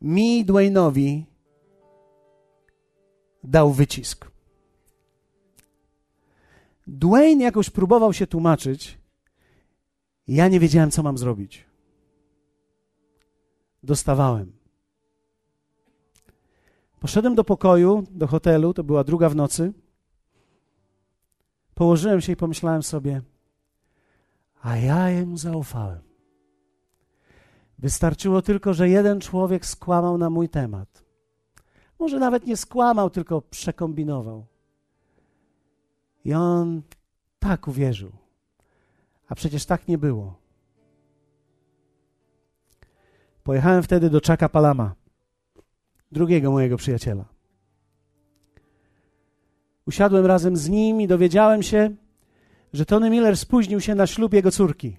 mi, 0.00 0.46
Dwayne'owi 0.46 1.22
dał 3.44 3.72
wycisk. 3.72 4.30
Dwayne 6.86 7.44
jakoś 7.44 7.70
próbował 7.70 8.12
się 8.12 8.26
tłumaczyć. 8.26 8.98
Ja 10.28 10.48
nie 10.48 10.60
wiedziałem, 10.60 10.90
co 10.90 11.02
mam 11.02 11.18
zrobić. 11.18 11.66
Dostawałem. 13.86 14.52
Poszedłem 17.00 17.34
do 17.34 17.44
pokoju, 17.44 18.04
do 18.10 18.26
hotelu, 18.26 18.74
to 18.74 18.84
była 18.84 19.04
druga 19.04 19.28
w 19.28 19.36
nocy. 19.36 19.72
Położyłem 21.74 22.20
się 22.20 22.32
i 22.32 22.36
pomyślałem 22.36 22.82
sobie, 22.82 23.22
a 24.62 24.76
ja 24.76 25.10
jemu 25.10 25.36
zaufałem. 25.36 26.00
Wystarczyło 27.78 28.42
tylko, 28.42 28.74
że 28.74 28.88
jeden 28.88 29.20
człowiek 29.20 29.66
skłamał 29.66 30.18
na 30.18 30.30
mój 30.30 30.48
temat. 30.48 31.04
Może 31.98 32.18
nawet 32.18 32.46
nie 32.46 32.56
skłamał, 32.56 33.10
tylko 33.10 33.42
przekombinował. 33.42 34.46
I 36.24 36.34
on 36.34 36.82
tak 37.38 37.68
uwierzył. 37.68 38.12
A 39.28 39.34
przecież 39.34 39.66
tak 39.66 39.88
nie 39.88 39.98
było. 39.98 40.45
Pojechałem 43.46 43.82
wtedy 43.82 44.10
do 44.10 44.20
Czaka 44.20 44.48
Palama, 44.48 44.94
drugiego 46.12 46.50
mojego 46.50 46.76
przyjaciela. 46.76 47.24
Usiadłem 49.86 50.26
razem 50.26 50.56
z 50.56 50.68
nim 50.68 51.00
i 51.00 51.06
dowiedziałem 51.06 51.62
się, 51.62 51.90
że 52.72 52.86
Tony 52.86 53.10
Miller 53.10 53.36
spóźnił 53.36 53.80
się 53.80 53.94
na 53.94 54.06
ślub 54.06 54.32
jego 54.32 54.50
córki. 54.50 54.96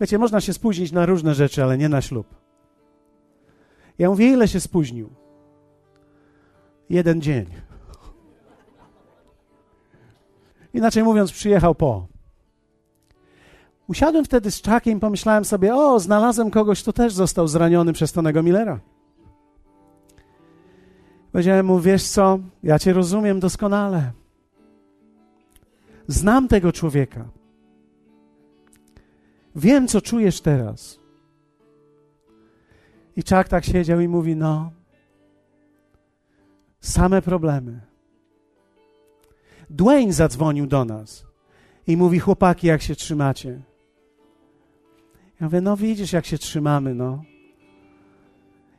Wiecie, 0.00 0.18
można 0.18 0.40
się 0.40 0.52
spóźnić 0.52 0.92
na 0.92 1.06
różne 1.06 1.34
rzeczy, 1.34 1.62
ale 1.64 1.78
nie 1.78 1.88
na 1.88 2.02
ślub. 2.02 2.26
Ja 3.98 4.08
mówię, 4.10 4.26
ile 4.32 4.48
się 4.48 4.60
spóźnił? 4.60 5.10
Jeden 6.90 7.20
dzień. 7.22 7.46
Inaczej 10.72 11.02
mówiąc, 11.02 11.32
przyjechał 11.32 11.74
po. 11.74 12.13
Usiadłem 13.88 14.24
wtedy 14.24 14.50
z 14.50 14.60
czakiem 14.60 14.98
i 14.98 15.00
pomyślałem 15.00 15.44
sobie, 15.44 15.74
o, 15.74 16.00
znalazłem 16.00 16.50
kogoś, 16.50 16.82
kto 16.82 16.92
też 16.92 17.12
został 17.12 17.48
zraniony 17.48 17.92
przez 17.92 18.12
Tonego 18.12 18.42
Millera. 18.42 18.80
Powiedziałem 21.32 21.66
mu, 21.66 21.80
wiesz 21.80 22.08
co, 22.08 22.38
ja 22.62 22.78
cię 22.78 22.92
rozumiem 22.92 23.40
doskonale. 23.40 24.12
Znam 26.06 26.48
tego 26.48 26.72
człowieka. 26.72 27.28
Wiem, 29.56 29.88
co 29.88 30.00
czujesz 30.00 30.40
teraz. 30.40 30.98
I 33.16 33.24
Czak 33.24 33.48
tak 33.48 33.64
siedział 33.64 34.00
i 34.00 34.08
mówi, 34.08 34.36
no, 34.36 34.72
same 36.80 37.22
problemy. 37.22 37.80
Dwayne 39.70 40.12
zadzwonił 40.12 40.66
do 40.66 40.84
nas 40.84 41.26
i 41.86 41.96
mówi, 41.96 42.18
chłopaki, 42.18 42.66
jak 42.66 42.82
się 42.82 42.94
trzymacie? 42.94 43.62
Ja 45.40 45.46
mówię, 45.46 45.60
no 45.60 45.76
widzisz, 45.76 46.12
jak 46.12 46.26
się 46.26 46.38
trzymamy, 46.38 46.94
no. 46.94 47.22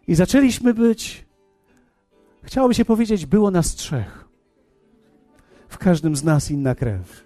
I 0.08 0.16
zaczęliśmy 0.16 0.74
być, 0.74 1.26
chciałoby 2.44 2.74
się 2.74 2.86
powiedzieć, 2.86 3.26
było 3.26 3.52
nas 3.52 3.76
trzech. 3.76 4.26
W 5.70 5.78
każdym 5.78 6.16
z 6.16 6.24
nas 6.24 6.52
inna 6.52 6.76
krew. 6.76 7.26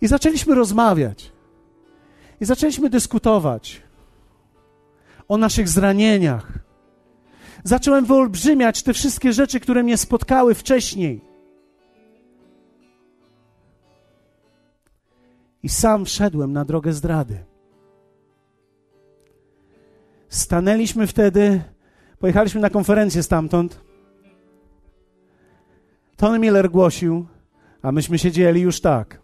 I 0.00 0.06
zaczęliśmy 0.06 0.54
rozmawiać. 0.54 1.32
I 2.40 2.44
zaczęliśmy 2.44 2.90
dyskutować 2.90 3.82
o 5.28 5.36
naszych 5.36 5.68
zranieniach. 5.68 6.58
Zacząłem 7.64 8.04
wyolbrzymiać 8.04 8.82
te 8.82 8.92
wszystkie 8.92 9.32
rzeczy, 9.32 9.60
które 9.60 9.82
mnie 9.82 9.96
spotkały 9.96 10.54
wcześniej. 10.54 11.20
I 15.62 15.68
sam 15.68 16.04
wszedłem 16.04 16.52
na 16.52 16.64
drogę 16.64 16.92
zdrady. 16.92 17.49
Stanęliśmy 20.30 21.06
wtedy, 21.06 21.62
pojechaliśmy 22.18 22.60
na 22.60 22.70
konferencję 22.70 23.22
stamtąd. 23.22 23.80
Tony 26.16 26.38
Miller 26.38 26.70
głosił, 26.70 27.26
a 27.82 27.92
myśmy 27.92 28.18
siedzieli 28.18 28.60
już 28.60 28.80
tak. 28.80 29.20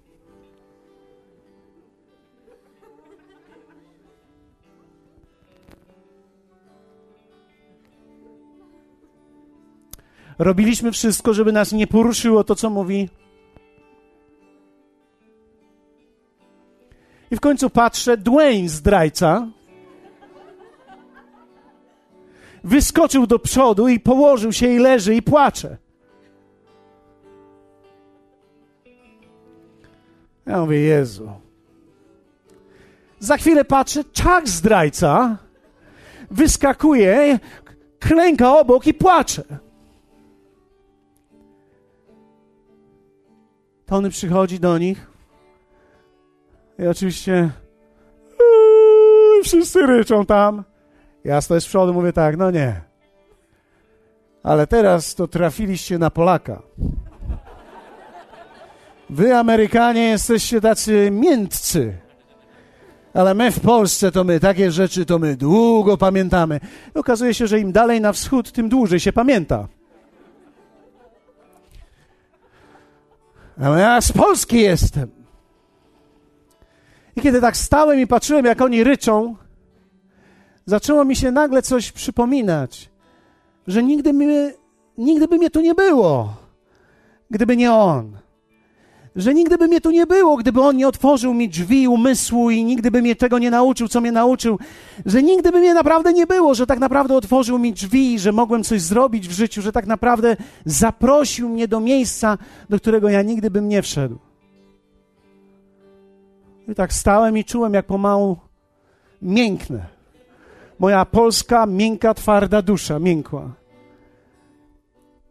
Robiliśmy 10.39 10.93
wszystko, 10.93 11.35
żeby 11.35 11.53
nas 11.53 11.73
nie 11.73 11.87
poruszyło 11.87 12.45
to, 12.45 12.55
co 12.55 12.71
mówi. 12.71 13.09
I 17.31 17.37
w 17.37 17.41
końcu 17.41 17.71
patrzę, 17.71 18.17
Dwayne, 18.17 18.69
zdrajca, 18.69 19.49
wyskoczył 22.67 23.27
do 23.27 23.39
przodu 23.39 23.89
i 23.89 24.01
położył 24.01 24.53
się 24.53 24.69
i 24.69 24.79
leży 24.79 25.15
i 25.15 25.23
płacze. 25.23 25.77
Ja 30.47 30.61
mówię, 30.61 30.81
Jezu. 30.81 31.31
Za 33.19 33.37
chwilę 33.37 33.65
patrzę, 33.65 34.05
czak 34.13 34.49
zdrajca 34.49 35.39
wyskakuje, 36.31 37.39
klęka 37.99 38.59
obok 38.59 38.87
i 38.87 38.95
płacze. 38.95 39.43
Tony 43.87 44.11
przychodzi 44.11 44.61
do 44.61 44.79
nich 44.79 45.07
i 46.79 46.87
oczywiście 46.87 47.51
wszyscy 49.45 49.87
ryczą 49.87 50.27
tam. 50.27 50.65
Ja 51.27 51.41
stoję 51.41 51.61
z 51.61 51.67
przodu, 51.67 51.95
mówię 51.95 52.13
tak, 52.13 52.37
no 52.37 52.51
nie. 52.51 52.81
Ale 54.43 54.67
teraz 54.67 55.15
to 55.15 55.29
trafiliście 55.29 55.99
na 55.99 56.11
Polaka. 56.11 56.63
Wy, 59.11 59.37
Amerykanie, 59.37 60.09
jesteście 60.09 60.61
tacy 60.61 61.09
miętcy. 61.11 61.99
Ale 63.15 63.35
my 63.35 63.53
w 63.53 63.61
Polsce 63.61 64.13
to 64.13 64.25
my 64.25 64.41
takie 64.41 64.71
rzeczy 64.71 65.07
to 65.07 65.19
my 65.19 65.37
długo 65.37 65.97
pamiętamy. 65.97 66.61
I 66.97 66.99
okazuje 66.99 67.35
się, 67.35 67.47
że 67.47 67.61
im 67.61 67.73
dalej 67.73 68.01
na 68.01 68.13
wschód, 68.13 68.53
tym 68.53 68.69
dłużej 68.69 69.01
się 69.01 69.13
pamięta. 69.13 69.69
Ale 73.61 73.81
ja 73.81 74.01
z 74.01 74.13
Polski 74.13 74.61
jestem. 74.61 75.11
I 77.17 77.21
kiedy 77.21 77.41
tak 77.41 77.57
stałem 77.57 78.01
i 78.01 78.07
patrzyłem, 78.07 78.45
jak 78.45 78.61
oni 78.61 78.85
ryczą, 78.85 79.37
zaczęło 80.67 81.05
mi 81.05 81.17
się 81.17 81.31
nagle 81.31 81.63
coś 81.63 81.93
przypominać, 81.93 82.91
że 83.67 83.83
nigdy 83.83 84.13
nigdy 84.99 85.29
by 85.29 85.39
mnie 85.39 85.51
tu 85.51 85.61
nie 85.61 85.75
było, 85.75 86.35
gdyby 87.31 87.57
nie 87.57 87.73
On. 87.73 88.19
Że 89.17 89.35
nigdy 89.35 89.59
by 89.59 89.69
mnie 89.69 89.81
tu 89.81 89.91
nie 89.91 90.07
było, 90.07 90.37
gdyby 90.37 90.61
On 90.61 90.77
nie 90.77 90.89
otworzył 90.89 91.35
mi 91.35 91.49
drzwi 91.49 91.89
umysłu 91.89 92.51
i 92.51 92.65
nigdy 92.65 92.91
by 92.91 93.03
mnie 93.03 93.17
tego 93.17 93.39
nie 93.39 93.51
nauczył, 93.51 93.89
co 93.89 94.01
mnie 94.01 94.13
nauczył. 94.13 94.59
Że 95.07 95.23
nigdy 95.23 95.53
by 95.53 95.61
mnie 95.61 95.75
naprawdę 95.75 96.13
nie 96.13 96.27
było, 96.27 96.55
że 96.55 96.67
tak 96.67 96.79
naprawdę 96.79 97.15
otworzył 97.15 97.59
mi 97.59 97.73
drzwi, 97.73 98.19
że 98.19 98.33
mogłem 98.33 98.65
coś 98.65 98.83
zrobić 98.83 99.29
w 99.29 99.33
życiu, 99.33 99.63
że 99.63 99.73
tak 99.73 99.87
naprawdę 99.87 100.37
zaprosił 100.65 101.49
mnie 101.49 101.69
do 101.69 101.81
miejsca, 101.81 102.39
do 102.71 102.77
którego 102.77 103.09
ja 103.09 103.23
nigdy 103.23 103.51
bym 103.51 103.69
nie 103.69 103.83
wszedł. 103.83 104.19
I 106.69 106.75
tak 106.75 106.93
stałem 106.93 107.39
i 107.39 107.45
czułem, 107.45 107.75
jak 107.75 107.87
pomału 107.87 108.37
mięknę. 109.23 109.96
Moja 110.79 111.05
polska, 111.05 111.67
miękka, 111.67 112.15
twarda 112.15 112.63
dusza 112.63 112.99
miękła. 112.99 113.53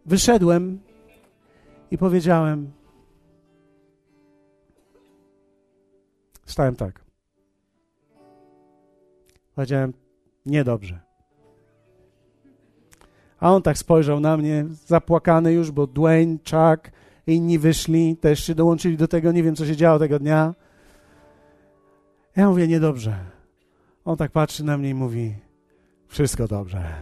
Wyszedłem 0.05 0.79
i 1.91 1.97
powiedziałem: 1.97 2.71
Stałem 6.45 6.75
tak. 6.75 7.01
Powiedziałem: 9.55 9.93
Niedobrze. 10.45 10.99
A 13.39 13.51
on 13.53 13.61
tak 13.61 13.77
spojrzał 13.77 14.19
na 14.19 14.37
mnie, 14.37 14.65
zapłakany 14.85 15.53
już, 15.53 15.71
bo 15.71 15.87
Dwayne, 15.87 16.37
Chuck, 16.37 16.91
inni 17.27 17.59
wyszli, 17.59 18.17
też 18.17 18.43
się 18.43 18.55
dołączyli 18.55 18.97
do 18.97 19.07
tego. 19.07 19.31
Nie 19.31 19.43
wiem, 19.43 19.55
co 19.55 19.65
się 19.65 19.75
działo 19.75 19.99
tego 19.99 20.19
dnia. 20.19 20.53
Ja 22.35 22.49
mówię: 22.49 22.67
Niedobrze. 22.67 23.34
On 24.05 24.17
tak 24.17 24.31
patrzy 24.31 24.63
na 24.63 24.77
mnie 24.77 24.89
i 24.89 24.93
mówi: 24.93 25.35
Wszystko 26.07 26.47
dobrze. 26.47 26.93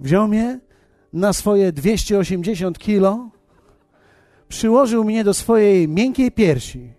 Wziął 0.00 0.28
mnie 0.28 0.60
na 1.12 1.32
swoje 1.32 1.72
280 1.72 2.78
kilo, 2.78 3.30
przyłożył 4.48 5.04
mnie 5.04 5.24
do 5.24 5.34
swojej 5.34 5.88
miękkiej 5.88 6.32
piersi. 6.32 6.92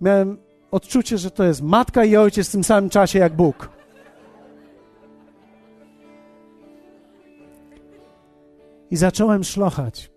Miałem 0.00 0.38
odczucie, 0.70 1.18
że 1.18 1.30
to 1.30 1.44
jest 1.44 1.62
matka 1.62 2.04
i 2.04 2.16
ojciec 2.16 2.48
w 2.48 2.52
tym 2.52 2.64
samym 2.64 2.90
czasie 2.90 3.18
jak 3.18 3.36
Bóg. 3.36 3.68
I 8.90 8.96
zacząłem 8.96 9.44
szlochać. 9.44 10.10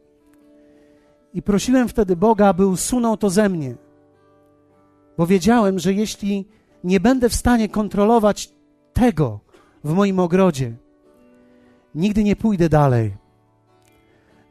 I 1.34 1.42
prosiłem 1.42 1.88
wtedy 1.88 2.16
Boga, 2.16 2.48
aby 2.48 2.68
usunął 2.68 3.18
to 3.18 3.30
ze 3.30 3.50
mnie. 3.50 3.76
Bo 5.18 5.28
wiedziałem, 5.28 5.80
że 5.80 5.94
jeśli 5.94 6.48
nie 6.84 7.00
będę 7.00 7.30
w 7.30 7.36
stanie 7.36 7.70
kontrolować 7.70 8.54
tego 8.94 9.40
w 9.84 9.94
moim 9.94 10.20
ogrodzie, 10.20 10.76
nigdy 11.96 12.24
nie 12.24 12.36
pójdę 12.36 12.70
dalej. 12.70 13.18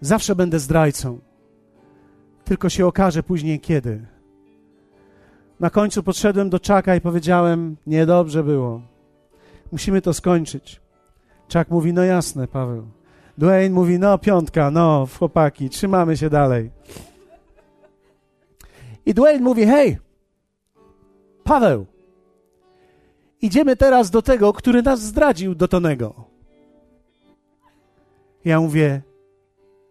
Zawsze 0.00 0.36
będę 0.36 0.58
zdrajcą. 0.58 1.18
Tylko 2.44 2.68
się 2.68 2.86
okaże 2.86 3.22
później 3.22 3.60
kiedy. 3.60 4.06
Na 5.60 5.70
końcu 5.70 6.02
podszedłem 6.02 6.50
do 6.50 6.60
Czaka 6.60 6.96
i 6.96 7.00
powiedziałem: 7.00 7.76
Niedobrze 7.86 8.44
było. 8.44 8.82
Musimy 9.72 10.02
to 10.02 10.14
skończyć. 10.14 10.80
Czak 11.48 11.70
mówi: 11.70 11.92
No 11.92 12.04
jasne, 12.04 12.48
Paweł. 12.48 12.99
Dwayne 13.40 13.74
mówi: 13.74 13.98
No, 13.98 14.18
piątka, 14.18 14.70
no, 14.70 15.08
chłopaki, 15.18 15.70
trzymamy 15.70 16.16
się 16.16 16.30
dalej. 16.30 16.70
I 19.06 19.14
Dwayne 19.14 19.40
mówi: 19.40 19.64
Hej, 19.66 19.98
Paweł, 21.44 21.86
idziemy 23.42 23.76
teraz 23.76 24.10
do 24.10 24.22
tego, 24.22 24.52
który 24.52 24.82
nas 24.82 25.00
zdradził 25.00 25.54
do 25.54 25.68
Tonego. 25.68 26.14
Ja 28.44 28.60
mówię: 28.60 29.02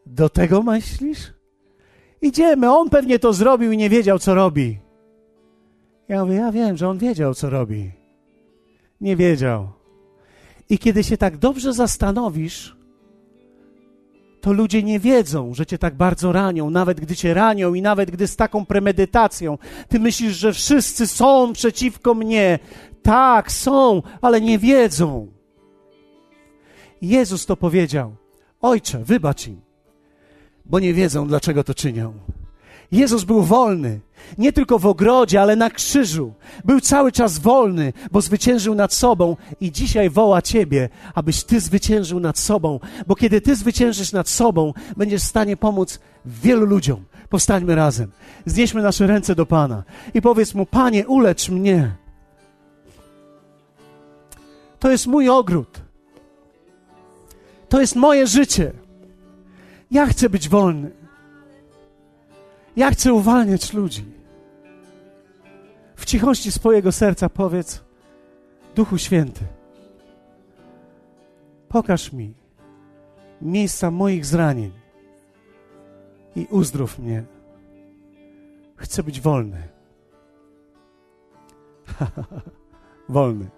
Do 0.05 0.29
tego 0.29 0.63
myślisz? 0.63 1.33
Idziemy, 2.21 2.71
on 2.71 2.89
pewnie 2.89 3.19
to 3.19 3.33
zrobił 3.33 3.71
i 3.71 3.77
nie 3.77 3.89
wiedział, 3.89 4.19
co 4.19 4.35
robi. 4.35 4.79
Ja 6.07 6.25
mówię: 6.25 6.35
Ja 6.35 6.51
wiem, 6.51 6.77
że 6.77 6.89
on 6.89 6.97
wiedział, 6.97 7.33
co 7.33 7.49
robi. 7.49 7.91
Nie 9.01 9.15
wiedział. 9.15 9.69
I 10.69 10.79
kiedy 10.79 11.03
się 11.03 11.17
tak 11.17 11.37
dobrze 11.37 11.73
zastanowisz, 11.73 12.78
to 14.41 14.53
ludzie 14.53 14.83
nie 14.83 14.99
wiedzą, 14.99 15.53
że 15.53 15.65
cię 15.65 15.77
tak 15.77 15.95
bardzo 15.95 16.31
ranią, 16.31 16.69
nawet 16.69 16.99
gdy 16.99 17.15
cię 17.15 17.33
ranią 17.33 17.73
i 17.73 17.81
nawet 17.81 18.11
gdy 18.11 18.27
z 18.27 18.35
taką 18.35 18.65
premedytacją. 18.65 19.57
Ty 19.87 19.99
myślisz, 19.99 20.37
że 20.37 20.53
wszyscy 20.53 21.07
są 21.07 21.53
przeciwko 21.53 22.13
mnie. 22.13 22.59
Tak, 23.01 23.51
są, 23.51 24.01
ale 24.21 24.41
nie 24.41 24.59
wiedzą. 24.59 25.27
Jezus 27.01 27.45
to 27.45 27.57
powiedział: 27.57 28.15
Ojcze, 28.61 29.03
wybacz 29.03 29.47
im, 29.47 29.61
bo 30.65 30.79
nie 30.79 30.93
wiedzą, 30.93 31.27
dlaczego 31.27 31.63
to 31.63 31.73
czynią. 31.73 32.13
Jezus 32.91 33.23
był 33.23 33.43
wolny, 33.43 33.99
nie 34.37 34.53
tylko 34.53 34.79
w 34.79 34.85
ogrodzie, 34.85 35.41
ale 35.41 35.55
na 35.55 35.69
krzyżu. 35.69 36.33
Był 36.65 36.79
cały 36.79 37.11
czas 37.11 37.39
wolny, 37.39 37.93
bo 38.11 38.21
zwyciężył 38.21 38.75
nad 38.75 38.93
sobą 38.93 39.37
i 39.61 39.71
dzisiaj 39.71 40.09
woła 40.09 40.41
Ciebie, 40.41 40.89
abyś 41.15 41.43
Ty 41.43 41.59
zwyciężył 41.59 42.19
nad 42.19 42.39
sobą, 42.39 42.79
bo 43.07 43.15
kiedy 43.15 43.41
Ty 43.41 43.55
zwyciężysz 43.55 44.11
nad 44.11 44.29
sobą, 44.29 44.73
będziesz 44.97 45.21
w 45.21 45.27
stanie 45.27 45.57
pomóc 45.57 45.99
wielu 46.25 46.65
ludziom. 46.65 47.05
Powstańmy 47.29 47.75
razem, 47.75 48.11
znieśmy 48.45 48.81
nasze 48.81 49.07
ręce 49.07 49.35
do 49.35 49.45
Pana 49.45 49.83
i 50.13 50.21
powiedz 50.21 50.53
Mu, 50.53 50.65
Panie, 50.65 51.07
ulecz 51.07 51.49
mnie. 51.49 51.91
To 54.79 54.91
jest 54.91 55.07
mój 55.07 55.29
ogród. 55.29 55.81
To 57.69 57.81
jest 57.81 57.95
moje 57.95 58.27
życie. 58.27 58.71
Ja 59.91 60.07
chcę 60.07 60.29
być 60.29 60.49
wolny. 60.49 60.91
Ja 62.75 62.91
chcę 62.91 63.13
uwalniać 63.13 63.73
ludzi. 63.73 64.05
W 65.95 66.05
cichości 66.05 66.51
swojego 66.51 66.91
serca 66.91 67.29
powiedz: 67.29 67.83
Duchu 68.75 68.97
Święty, 68.97 69.45
pokaż 71.69 72.13
mi 72.13 72.33
miejsca 73.41 73.91
moich 73.91 74.25
zranień 74.25 74.71
i 76.35 76.47
uzdrów 76.49 76.99
mnie. 76.99 77.23
Chcę 78.75 79.03
być 79.03 79.21
wolny. 79.21 79.67
wolny. 83.09 83.49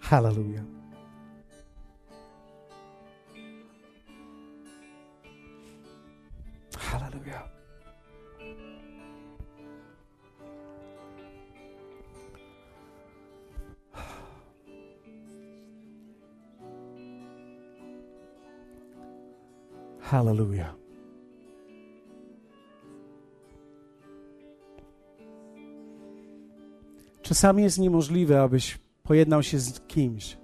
Hallelujah. 0.00 0.79
Hallelujah. 6.90 7.48
Hallelujah. 20.00 20.74
Czasami 27.22 27.62
jest 27.62 27.78
niemożliwe, 27.78 28.42
abyś 28.42 28.78
pojednał 29.02 29.42
się 29.42 29.58
z 29.58 29.80
kimś, 29.80 30.36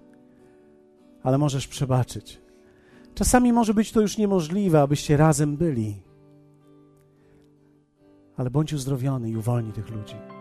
ale 1.22 1.38
możesz 1.38 1.68
przebaczyć. 1.68 2.40
Czasami 3.14 3.53
może 3.53 3.74
być 3.74 3.92
to 3.92 4.01
już 4.01 4.18
niemożliwe, 4.18 4.80
abyście 4.80 5.16
razem 5.16 5.57
byli 5.57 6.05
ale 8.37 8.51
bądź 8.51 8.72
uzdrowiony 8.72 9.30
i 9.30 9.37
uwolnij 9.37 9.72
tych 9.72 9.91
ludzi. 9.91 10.36